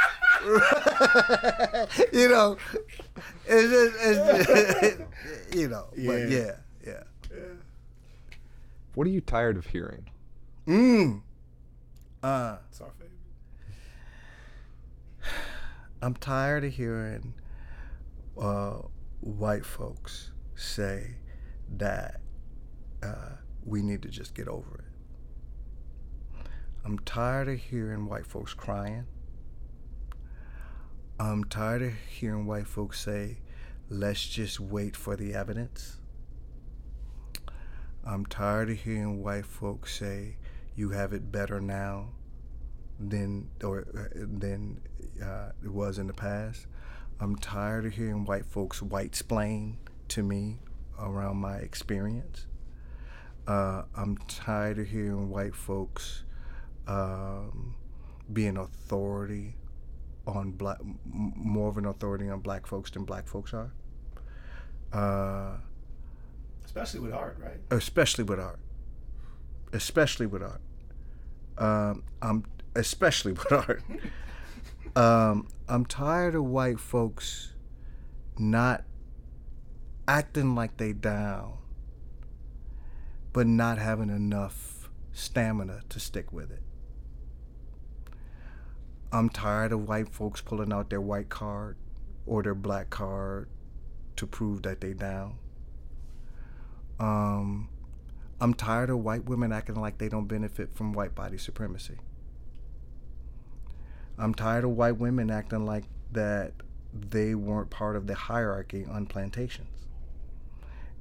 [2.13, 2.57] you know,
[3.45, 4.99] it's just, it's just
[5.57, 6.27] you know, but Yeah.
[6.27, 6.51] yeah,
[6.85, 7.03] yeah.
[8.95, 10.09] What are you tired of hearing?
[10.67, 11.21] Mm.
[12.21, 12.57] Uh.
[12.69, 13.09] It's our favorite.
[16.01, 17.33] I'm tired of hearing
[18.37, 18.79] uh,
[19.21, 21.15] white folks say
[21.77, 22.19] that
[23.01, 23.29] uh,
[23.65, 26.47] we need to just get over it.
[26.85, 29.05] I'm tired of hearing white folks crying.
[31.19, 33.37] I'm tired of hearing white folks say,
[33.87, 35.97] let's just wait for the evidence.
[38.03, 40.37] I'm tired of hearing white folks say,
[40.75, 42.09] you have it better now
[42.99, 43.85] than or
[44.15, 44.81] than
[45.23, 46.65] uh, it was in the past.
[47.19, 49.77] I'm tired of hearing white folks white splain
[50.09, 50.57] to me
[50.99, 52.47] around my experience.
[53.47, 56.23] Uh, I'm tired of hearing white folks
[56.87, 57.75] um,
[58.31, 59.57] being authority
[60.25, 63.71] on black, more of an authority on black folks than black folks are.
[64.91, 65.57] Uh,
[66.65, 67.59] Especially with art, right?
[67.71, 68.59] especially with art.
[69.73, 70.61] Especially with art.
[71.57, 72.45] Um, I'm
[72.75, 73.83] especially with art.
[74.95, 77.53] Um, I'm tired of white folks
[78.37, 78.83] not
[80.07, 81.57] acting like they down,
[83.31, 86.61] but not having enough stamina to stick with it.
[89.13, 91.77] I'm tired of white folks pulling out their white card
[92.25, 93.47] or their black card
[94.15, 95.37] to prove that they down.
[96.99, 97.69] Um,
[98.41, 101.97] I'm tired of white women acting like they don't benefit from white body supremacy.
[104.17, 106.53] I'm tired of white women acting like that
[106.91, 109.87] they weren't part of the hierarchy on plantations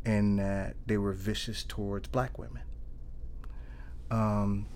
[0.05, 2.63] and that they were vicious towards black women.
[4.11, 4.67] Um,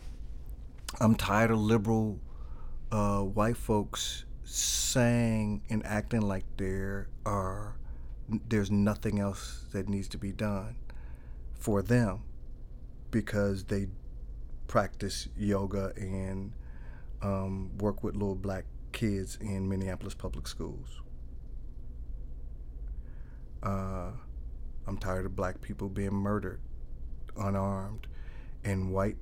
[1.01, 2.19] I'm tired of liberal
[2.93, 7.77] uh, white folks saying and acting like there are
[8.49, 10.77] there's nothing else that needs to be done
[11.55, 12.21] for them
[13.11, 13.87] because they
[14.67, 16.53] practice yoga and
[17.23, 21.01] um, work with little black kids in Minneapolis public schools.
[23.63, 24.11] Uh,
[24.87, 26.61] I'm tired of black people being murdered,
[27.37, 28.07] unarmed,
[28.65, 29.17] and white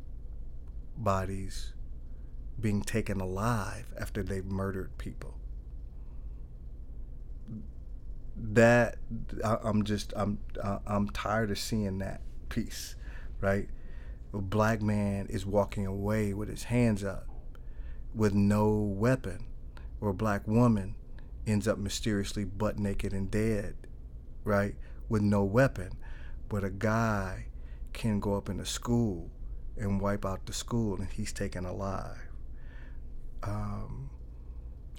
[0.97, 1.74] bodies
[2.61, 5.35] being taken alive after they've murdered people.
[8.37, 8.97] That
[9.45, 10.39] I, I'm just I'm
[10.87, 12.97] I'm tired of seeing that piece,
[13.41, 13.69] right?
[14.33, 17.29] A black man is walking away with his hands up,
[18.15, 19.47] with no weapon,
[20.01, 20.97] or a black woman
[21.47, 23.77] ends up mysteriously butt naked and dead,
[24.43, 24.75] right,
[25.09, 25.91] with no weapon.
[26.49, 27.47] But a guy
[27.93, 29.31] can go up in a school
[29.77, 32.34] and wipe out the school and he's taken alive.
[33.45, 34.11] Um,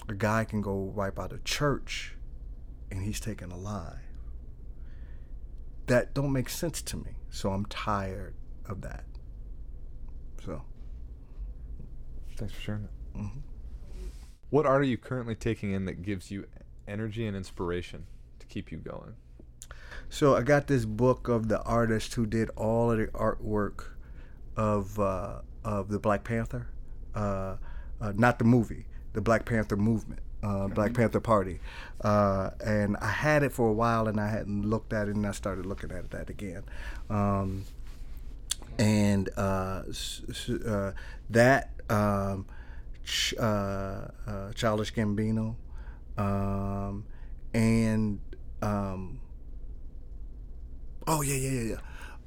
[0.07, 2.15] a guy can go right by a church
[2.91, 3.97] and he's taken alive.
[5.87, 7.17] That don't make sense to me.
[7.29, 8.35] So I'm tired
[8.67, 9.03] of that.
[10.43, 10.61] So
[12.37, 13.19] Thanks for sharing that.
[13.19, 13.41] mhm.
[14.49, 16.45] What art are you currently taking in that gives you
[16.87, 18.05] energy and inspiration
[18.39, 19.15] to keep you going?
[20.09, 23.85] So I got this book of the artist who did all of the artwork
[24.55, 26.67] of uh, of the Black Panther,
[27.15, 27.55] uh,
[28.01, 31.59] uh, not the movie, the Black Panther movement, uh, Black Panther Party,
[32.01, 35.25] uh, and I had it for a while and I hadn't looked at it and
[35.25, 36.63] I started looking at that again,
[37.09, 37.63] um,
[38.77, 39.83] and uh,
[40.67, 40.91] uh,
[41.29, 42.45] that um,
[43.03, 45.55] ch- uh, uh, Childish Gambino,
[46.17, 47.05] um,
[47.53, 48.19] and
[48.61, 49.19] um,
[51.07, 51.75] Oh yeah, yeah, yeah,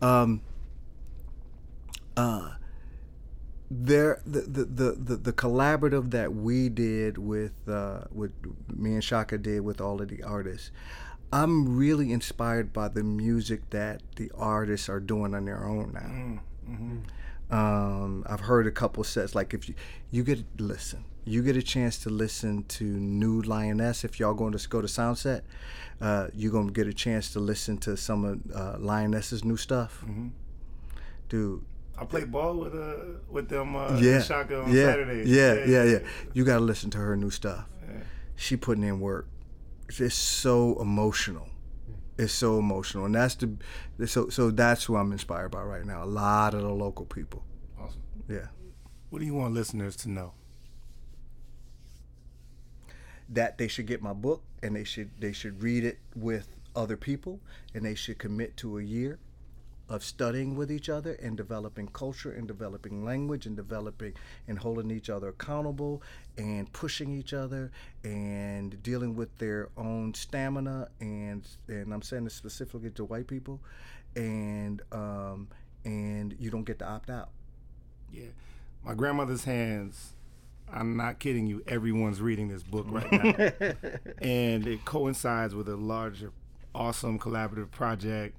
[0.03, 0.29] yeah.
[3.71, 8.33] There, the, the the the the collaborative that we did with uh, with
[8.75, 10.71] me and Shaka did with all of the artists.
[11.31, 16.41] I'm really inspired by the music that the artists are doing on their own now.
[17.51, 19.35] Um, I've heard a couple sets.
[19.35, 19.75] Like if you
[20.11, 24.05] you get listen, you get a chance to listen to New Lioness.
[24.05, 25.43] If y'all going to go to Soundset,
[26.01, 30.05] uh, you're gonna get a chance to listen to some of uh, Lioness's new stuff,
[31.29, 31.63] dude.
[32.01, 35.29] I played ball with uh with them uh yeah, Shaka on yeah, Saturdays.
[35.29, 35.99] yeah, yeah, yeah.
[36.33, 37.67] You gotta listen to her new stuff.
[38.37, 39.29] She putting in work.
[39.89, 41.49] It's just so emotional.
[42.17, 46.05] It's so emotional, and that's the so so that's who I'm inspired by right now.
[46.05, 47.45] A lot of the local people.
[47.81, 48.01] Awesome.
[48.29, 48.47] Yeah.
[49.11, 50.35] What do you want listeners to know?
[53.29, 56.97] that they should get my book and they should they should read it with other
[56.97, 57.41] people
[57.75, 59.19] and they should commit to a year
[59.89, 64.13] of studying with each other and developing culture and developing language and developing
[64.47, 66.03] and holding each other accountable
[66.37, 67.71] and pushing each other
[68.05, 73.61] and dealing with their own stamina and and I'm saying this specifically to white people
[74.15, 75.49] and um
[75.85, 77.31] and you don't get to opt out.
[78.13, 78.27] Yeah.
[78.85, 80.15] My grandmother's hands,
[80.73, 83.29] I'm not kidding you, everyone's reading this book right now.
[84.21, 86.33] and it coincides with a larger,
[86.75, 88.37] awesome collaborative project.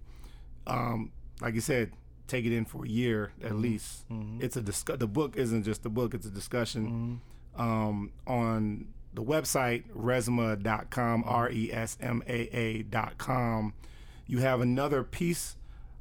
[0.68, 1.92] Um, like you said,
[2.28, 3.62] take it in for a year at mm-hmm.
[3.62, 4.10] least.
[4.10, 4.44] Mm-hmm.
[4.44, 4.98] It's a discuss.
[4.98, 7.22] The book isn't just a book; it's a discussion.
[7.56, 7.62] Mm-hmm.
[7.62, 13.74] Um, on the website resmaa.com, r e s m a a dot com,
[14.28, 15.56] you have another piece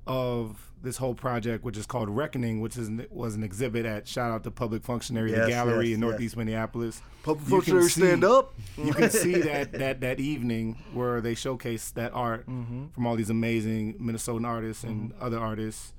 [0.08, 4.30] of this whole project, which is called Reckoning, which is was an exhibit at shout
[4.30, 6.08] out to Public Functionary Yes, the Gallery yes, in yes.
[6.10, 7.02] Northeast Minneapolis.
[7.24, 8.54] Public You can functionaries stand see- up.
[8.76, 13.30] you can see that that that evening where they showcase that art from all these
[13.30, 15.92] amazing Minnesotan artists and other artists.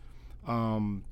[0.48, 1.04] Um,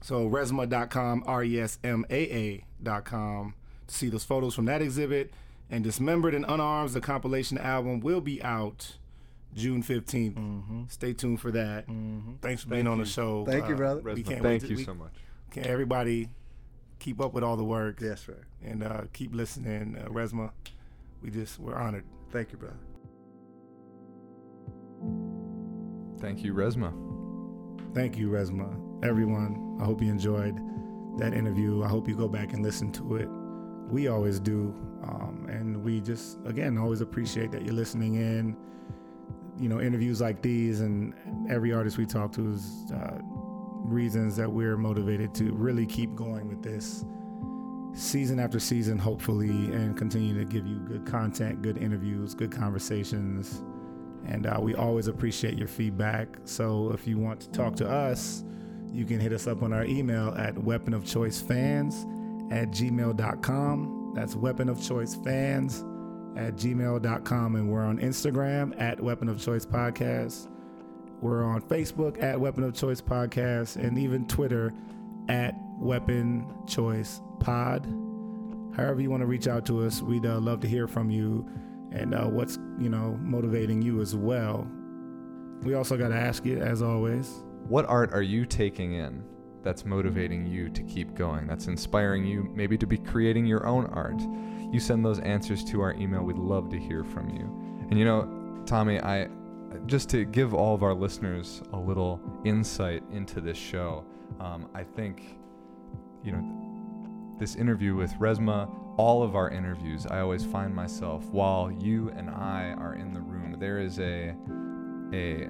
[0.00, 3.54] so resmaa.com, R E S M A A.com
[3.88, 5.32] to see those photos from that exhibit.
[5.70, 8.96] And Dismembered and Unarmed, the compilation album, will be out
[9.58, 10.90] June 15th.
[10.90, 11.86] Stay tuned for that.
[12.40, 13.44] Thanks for being Thank on the show.
[13.44, 14.00] Thank you, Uh, brother.
[14.14, 15.12] we can't wait thank to- you we- so much.
[15.50, 16.30] Can everybody
[16.98, 18.36] keep up with all the work Yes, sir.
[18.62, 20.50] and uh, keep listening, uh, Resmaa.
[21.22, 22.04] We just we're honored.
[22.30, 22.76] Thank you, brother.
[26.20, 26.92] Thank you, Resmaa.
[27.94, 29.04] Thank you, Resmaa.
[29.04, 30.56] Everyone, I hope you enjoyed
[31.18, 31.82] that interview.
[31.82, 33.28] I hope you go back and listen to it.
[33.90, 38.56] We always do, um, and we just again always appreciate that you're listening in.
[39.58, 41.14] You know, interviews like these and
[41.50, 46.48] every artist we talk to is uh, reasons that we're motivated to really keep going
[46.48, 47.04] with this
[47.94, 53.62] season after season, hopefully, and continue to give you good content, good interviews, good conversations.
[54.26, 56.28] And uh, we always appreciate your feedback.
[56.44, 58.44] So if you want to talk to us,
[58.92, 64.12] you can hit us up on our email at weaponofchoicefans at gmail.com.
[64.14, 65.87] That's weaponofchoicefans
[66.38, 67.56] at gmail.com.
[67.56, 70.48] And we're on Instagram at Weapon of Choice Podcast.
[71.20, 74.72] We're on Facebook at Weapon of Choice Podcast and even Twitter
[75.28, 77.84] at Weapon Choice Pod.
[78.76, 81.46] However you want to reach out to us, we'd uh, love to hear from you
[81.90, 84.70] and uh, what's you know motivating you as well
[85.62, 89.24] we also got to ask you, as always, what art are you taking in
[89.62, 93.86] that's motivating you to keep going, that's inspiring you maybe to be creating your own
[93.86, 94.20] art?
[94.72, 96.22] You send those answers to our email.
[96.22, 97.44] We'd love to hear from you.
[97.90, 99.28] And you know, Tommy, I
[99.86, 104.04] just to give all of our listeners a little insight into this show,
[104.40, 105.38] um, I think,
[106.22, 111.70] you know, this interview with Resmaa, all of our interviews, I always find myself while
[111.70, 114.34] you and I are in the room, there is a
[115.12, 115.48] a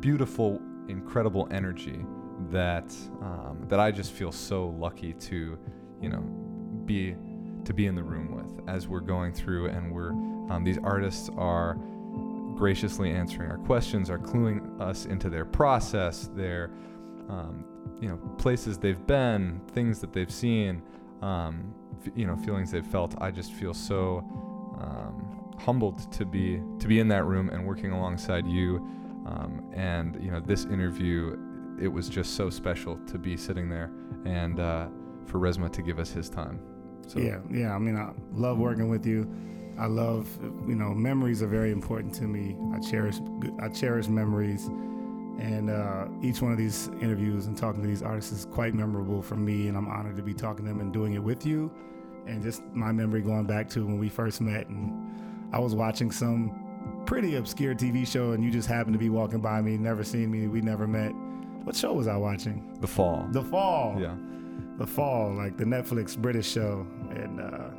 [0.00, 2.04] beautiful, incredible energy
[2.50, 5.58] that um, that I just feel so lucky to,
[6.00, 6.20] you know,
[6.84, 7.16] be
[7.66, 10.10] to be in the room with as we're going through and we're
[10.50, 11.76] um, these artists are
[12.56, 16.70] graciously answering our questions, are cluing us into their process, their
[17.28, 17.64] um,
[18.00, 20.82] you know places they've been, things that they've seen,
[21.22, 21.74] um,
[22.04, 23.14] f- you know feelings they've felt.
[23.20, 24.18] I just feel so
[24.80, 28.76] um, humbled to be to be in that room and working alongside you.
[29.26, 31.36] Um, and you know this interview,
[31.80, 33.90] it was just so special to be sitting there
[34.24, 34.86] and uh,
[35.26, 36.60] for Resmaa to give us his time.
[37.06, 37.74] So yeah, yeah.
[37.74, 39.30] I mean, I love working with you.
[39.78, 40.26] I love,
[40.66, 42.56] you know, memories are very important to me.
[42.74, 43.16] I cherish,
[43.60, 44.66] I cherish memories,
[45.38, 49.20] and uh, each one of these interviews and talking to these artists is quite memorable
[49.20, 49.68] for me.
[49.68, 51.70] And I'm honored to be talking to them and doing it with you.
[52.26, 56.10] And just my memory going back to when we first met, and I was watching
[56.10, 60.02] some pretty obscure TV show, and you just happened to be walking by me, never
[60.02, 61.12] seen me, we never met.
[61.64, 62.76] What show was I watching?
[62.80, 63.26] The Fall.
[63.30, 63.96] The Fall.
[64.00, 64.16] Yeah.
[64.78, 66.86] The Fall, like the Netflix British show,
[67.16, 67.40] and.
[67.40, 67.70] Uh,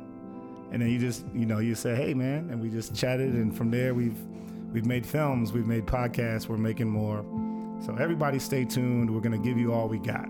[0.70, 3.56] and then you just you know you say hey man and we just chatted and
[3.56, 4.18] from there we've
[4.72, 7.24] we've made films we've made podcasts we're making more
[7.84, 10.26] so everybody stay tuned we're to give you all we got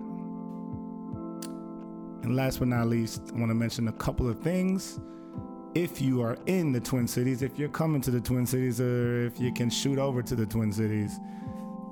[2.22, 5.01] and last but not least i want to mention a couple of things
[5.74, 9.26] if you are in the twin cities if you're coming to the twin cities or
[9.26, 11.18] if you can shoot over to the twin cities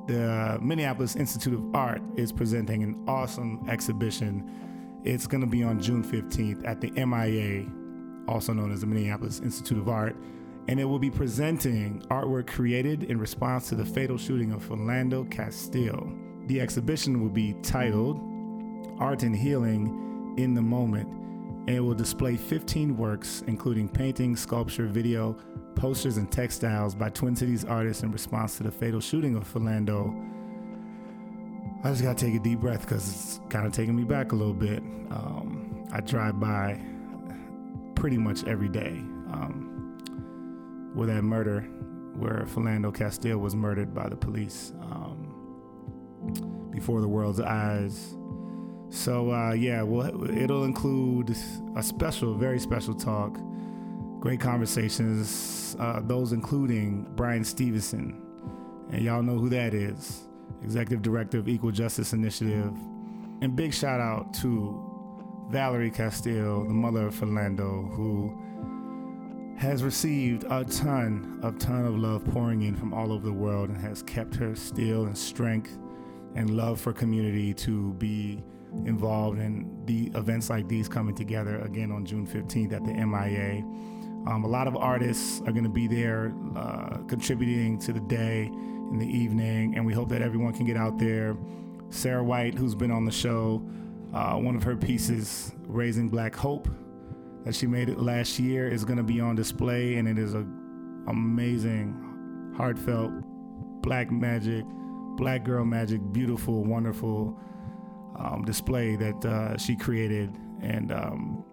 [0.06, 4.48] the minneapolis institute of art is presenting an awesome exhibition
[5.06, 7.66] it's going to be on june 15th at the mia
[8.28, 10.16] also known as the Minneapolis Institute of Art,
[10.68, 15.30] and it will be presenting artwork created in response to the fatal shooting of Philando
[15.30, 16.12] Castile.
[16.46, 18.20] The exhibition will be titled
[18.98, 24.86] Art and Healing in the Moment, and it will display 15 works, including painting, sculpture,
[24.86, 25.36] video,
[25.74, 30.35] posters, and textiles by Twin Cities artists in response to the fatal shooting of Philando.
[31.86, 34.34] I just gotta take a deep breath because it's kind of taking me back a
[34.34, 34.78] little bit.
[35.12, 36.80] Um, I drive by
[37.94, 39.04] pretty much every day.
[39.30, 41.60] Um, where that murder,
[42.16, 48.16] where Philando Castile was murdered by the police um, before the world's eyes.
[48.90, 51.36] So uh, yeah, well, it'll include
[51.76, 53.38] a special, very special talk,
[54.18, 55.76] great conversations.
[55.78, 58.20] Uh, those including Bryan Stevenson,
[58.90, 60.26] and y'all know who that is,
[60.62, 62.72] executive director of Equal Justice Initiative,
[63.40, 64.82] and big shout out to
[65.50, 68.36] Valerie Castile, the mother of Philando, who
[69.58, 73.70] has received a ton of ton of love pouring in from all over the world
[73.70, 75.78] and has kept her still and strength
[76.34, 78.44] and love for community to be
[78.84, 83.62] involved in the events like these coming together again on June 15th at the MIA.
[84.28, 88.50] Um, a lot of artists are going to be there uh, contributing to the day
[88.92, 91.36] in the evening, and we hope that everyone can get out there.
[91.90, 93.62] Sarah White, who's been on the show,
[94.12, 96.68] uh, one of her pieces, Raising Black Hope,
[97.44, 100.34] that she made it last year, is going to be on display, and it is
[100.34, 100.46] a
[101.08, 103.12] amazing, heartfelt,
[103.82, 104.64] black magic,
[105.16, 107.38] black girl magic, beautiful, wonderful
[108.18, 110.30] um, display that uh, she created,
[110.60, 111.44] and um,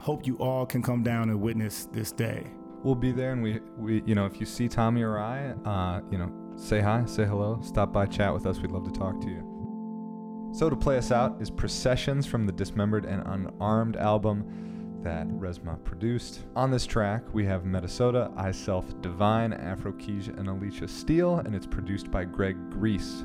[0.00, 2.46] hope you all can come down and witness this day.
[2.82, 6.00] We'll be there, and we, we you know, if you see Tommy or I, uh,
[6.10, 8.60] you know, say hi, say hello, stop by, chat with us.
[8.60, 10.50] We'd love to talk to you.
[10.52, 15.82] So, to play us out is Processions from the Dismembered and Unarmed album that Resmaa
[15.84, 16.44] produced.
[16.56, 21.54] On this track, we have Metasota, I Self Devine, Afro Kej, and Alicia Steele, and
[21.54, 23.24] it's produced by Greg Grease.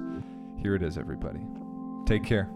[0.57, 1.41] Here it is, everybody.
[2.05, 2.49] Take care.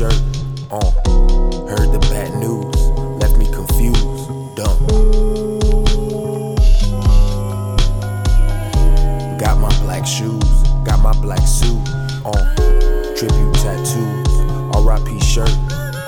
[0.00, 0.14] Shirt
[0.70, 0.80] on.
[1.68, 2.74] Heard the bad news,
[3.20, 4.78] left me confused, dumb.
[9.36, 11.76] Got my black shoes, got my black suit
[12.24, 12.46] on.
[13.14, 14.32] Tribute tattoos,
[14.74, 15.52] RIP shirt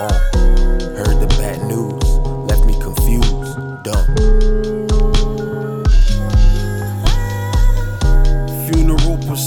[0.00, 0.16] on.
[0.96, 2.02] Heard the bad news,
[2.48, 4.51] left me confused, dumb.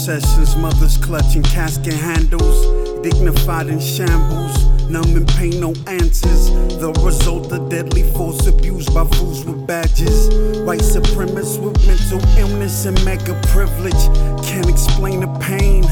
[0.06, 6.48] Processions, mothers clutching casket handles, dignified in shambles, numb in pain, no answers.
[6.78, 10.28] The result of deadly force abused by fools with badges.
[10.64, 14.00] White supremacists with mental illness and mega privilege
[14.46, 15.82] can't explain the pain.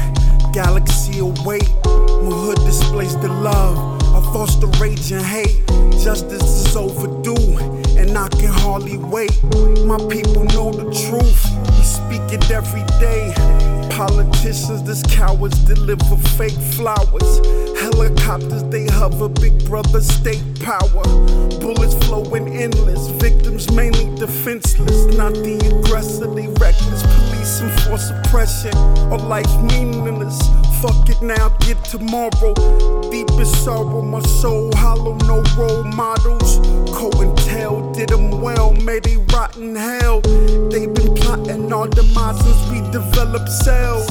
[0.53, 1.59] Galaxy away,
[2.23, 3.75] my hood displays the love.
[4.15, 5.67] I foster rage and hate.
[6.01, 7.57] Justice is overdue,
[7.99, 9.43] and I can hardly wait.
[9.83, 11.43] My people know the truth.
[11.67, 13.64] We speak it every day.
[13.91, 17.39] Politicians, these cowards deliver fake flowers.
[17.79, 21.03] Helicopters, they hover, big brother state power.
[21.59, 25.05] Bullets flowing endless, victims mainly defenseless.
[25.15, 27.03] Not the aggressor, they reckless.
[27.03, 28.77] Police enforce oppression,
[29.11, 30.39] or life meaningless.
[30.81, 32.53] Fuck it now, get tomorrow.
[33.09, 36.59] Deepest sorrow, my soul hollow, no role models.
[36.95, 40.21] Co and tell, did them well, may they rot in hell.
[40.69, 44.07] They've been our demise since we developed cells.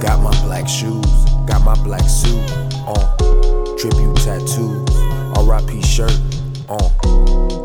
[0.00, 1.04] Got my black shoes,
[1.46, 2.38] got my black suit
[2.86, 3.76] on.
[3.78, 4.88] Tribute tattoos,
[5.42, 6.16] RIP shirt
[6.68, 6.88] on.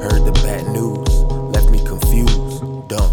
[0.01, 1.07] Heard the bad news,
[1.53, 3.11] left me confused, dumb.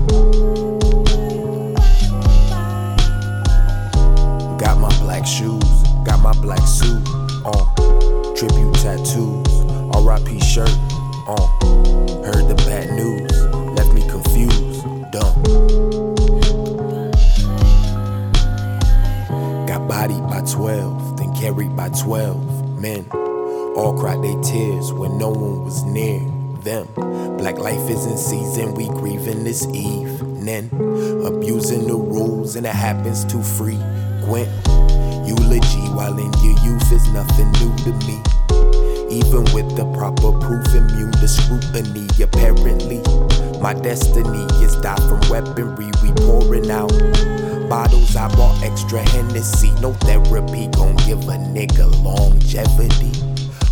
[4.57, 7.07] Got my black shoes, got my black suit
[7.45, 8.35] on.
[8.35, 9.47] Tribute tattoos,
[10.03, 10.75] RIP shirt
[11.29, 11.49] on.
[12.25, 13.44] Heard the bad news,
[15.15, 15.43] dumb.
[19.67, 23.07] Got bodied by 12, then carried by 12 men.
[23.77, 26.19] All cried their tears when no one was near
[26.65, 26.89] them.
[27.39, 30.67] Black life is in season, we grieving this evening.
[31.25, 34.49] Abusing the rules, and it happens too frequent.
[35.27, 38.19] Eulogy while in your youth is nothing new to me.
[39.11, 43.44] Even with the proper proof, immune to scrutiny, apparently.
[43.61, 46.93] My destiny is die from weaponry, we pouring out.
[47.69, 49.71] Bottles, I bought extra Hennessy.
[49.81, 53.13] No therapy gon' give a nigga longevity.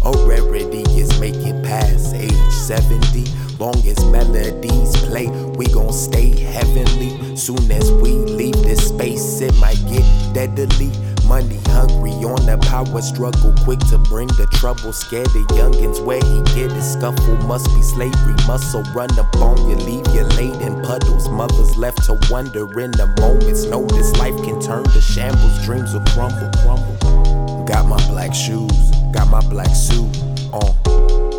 [0.04, 3.24] A rarity is make it past age 70.
[3.59, 7.36] Long as melodies play, we gon' stay heavenly.
[7.36, 10.04] Soon as we leave this space, it might get
[10.34, 10.90] deadly.
[11.32, 14.92] Money hungry on the power struggle, quick to bring the trouble.
[14.92, 17.36] Scared the youngins where he get his scuffle.
[17.48, 21.30] Must be slavery, muscle run up on you, leave you laid in puddles.
[21.30, 23.64] Mothers left to wonder in the moments.
[23.64, 27.64] Notice life can turn to shambles, dreams will crumble, crumble.
[27.64, 30.12] Got my black shoes, got my black suit
[30.52, 30.76] on.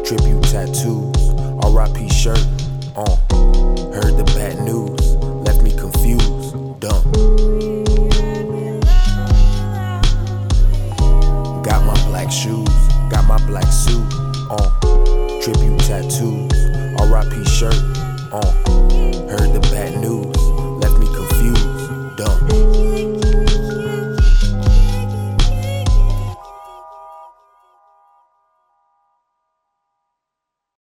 [0.04, 1.38] Tribute tattoos,
[1.70, 2.42] RIP shirt
[2.98, 3.14] on.
[3.94, 5.14] Heard the bad news,
[5.46, 7.63] left me confused, dumb.
[12.34, 12.68] shoes,
[13.10, 14.02] got my black suit
[14.50, 14.72] on.
[15.42, 16.52] Tribute tattoos,
[17.00, 17.76] RIP shirt
[18.32, 18.54] on.
[19.30, 20.36] Heard the bad news,
[20.82, 22.93] left me confused, dumb.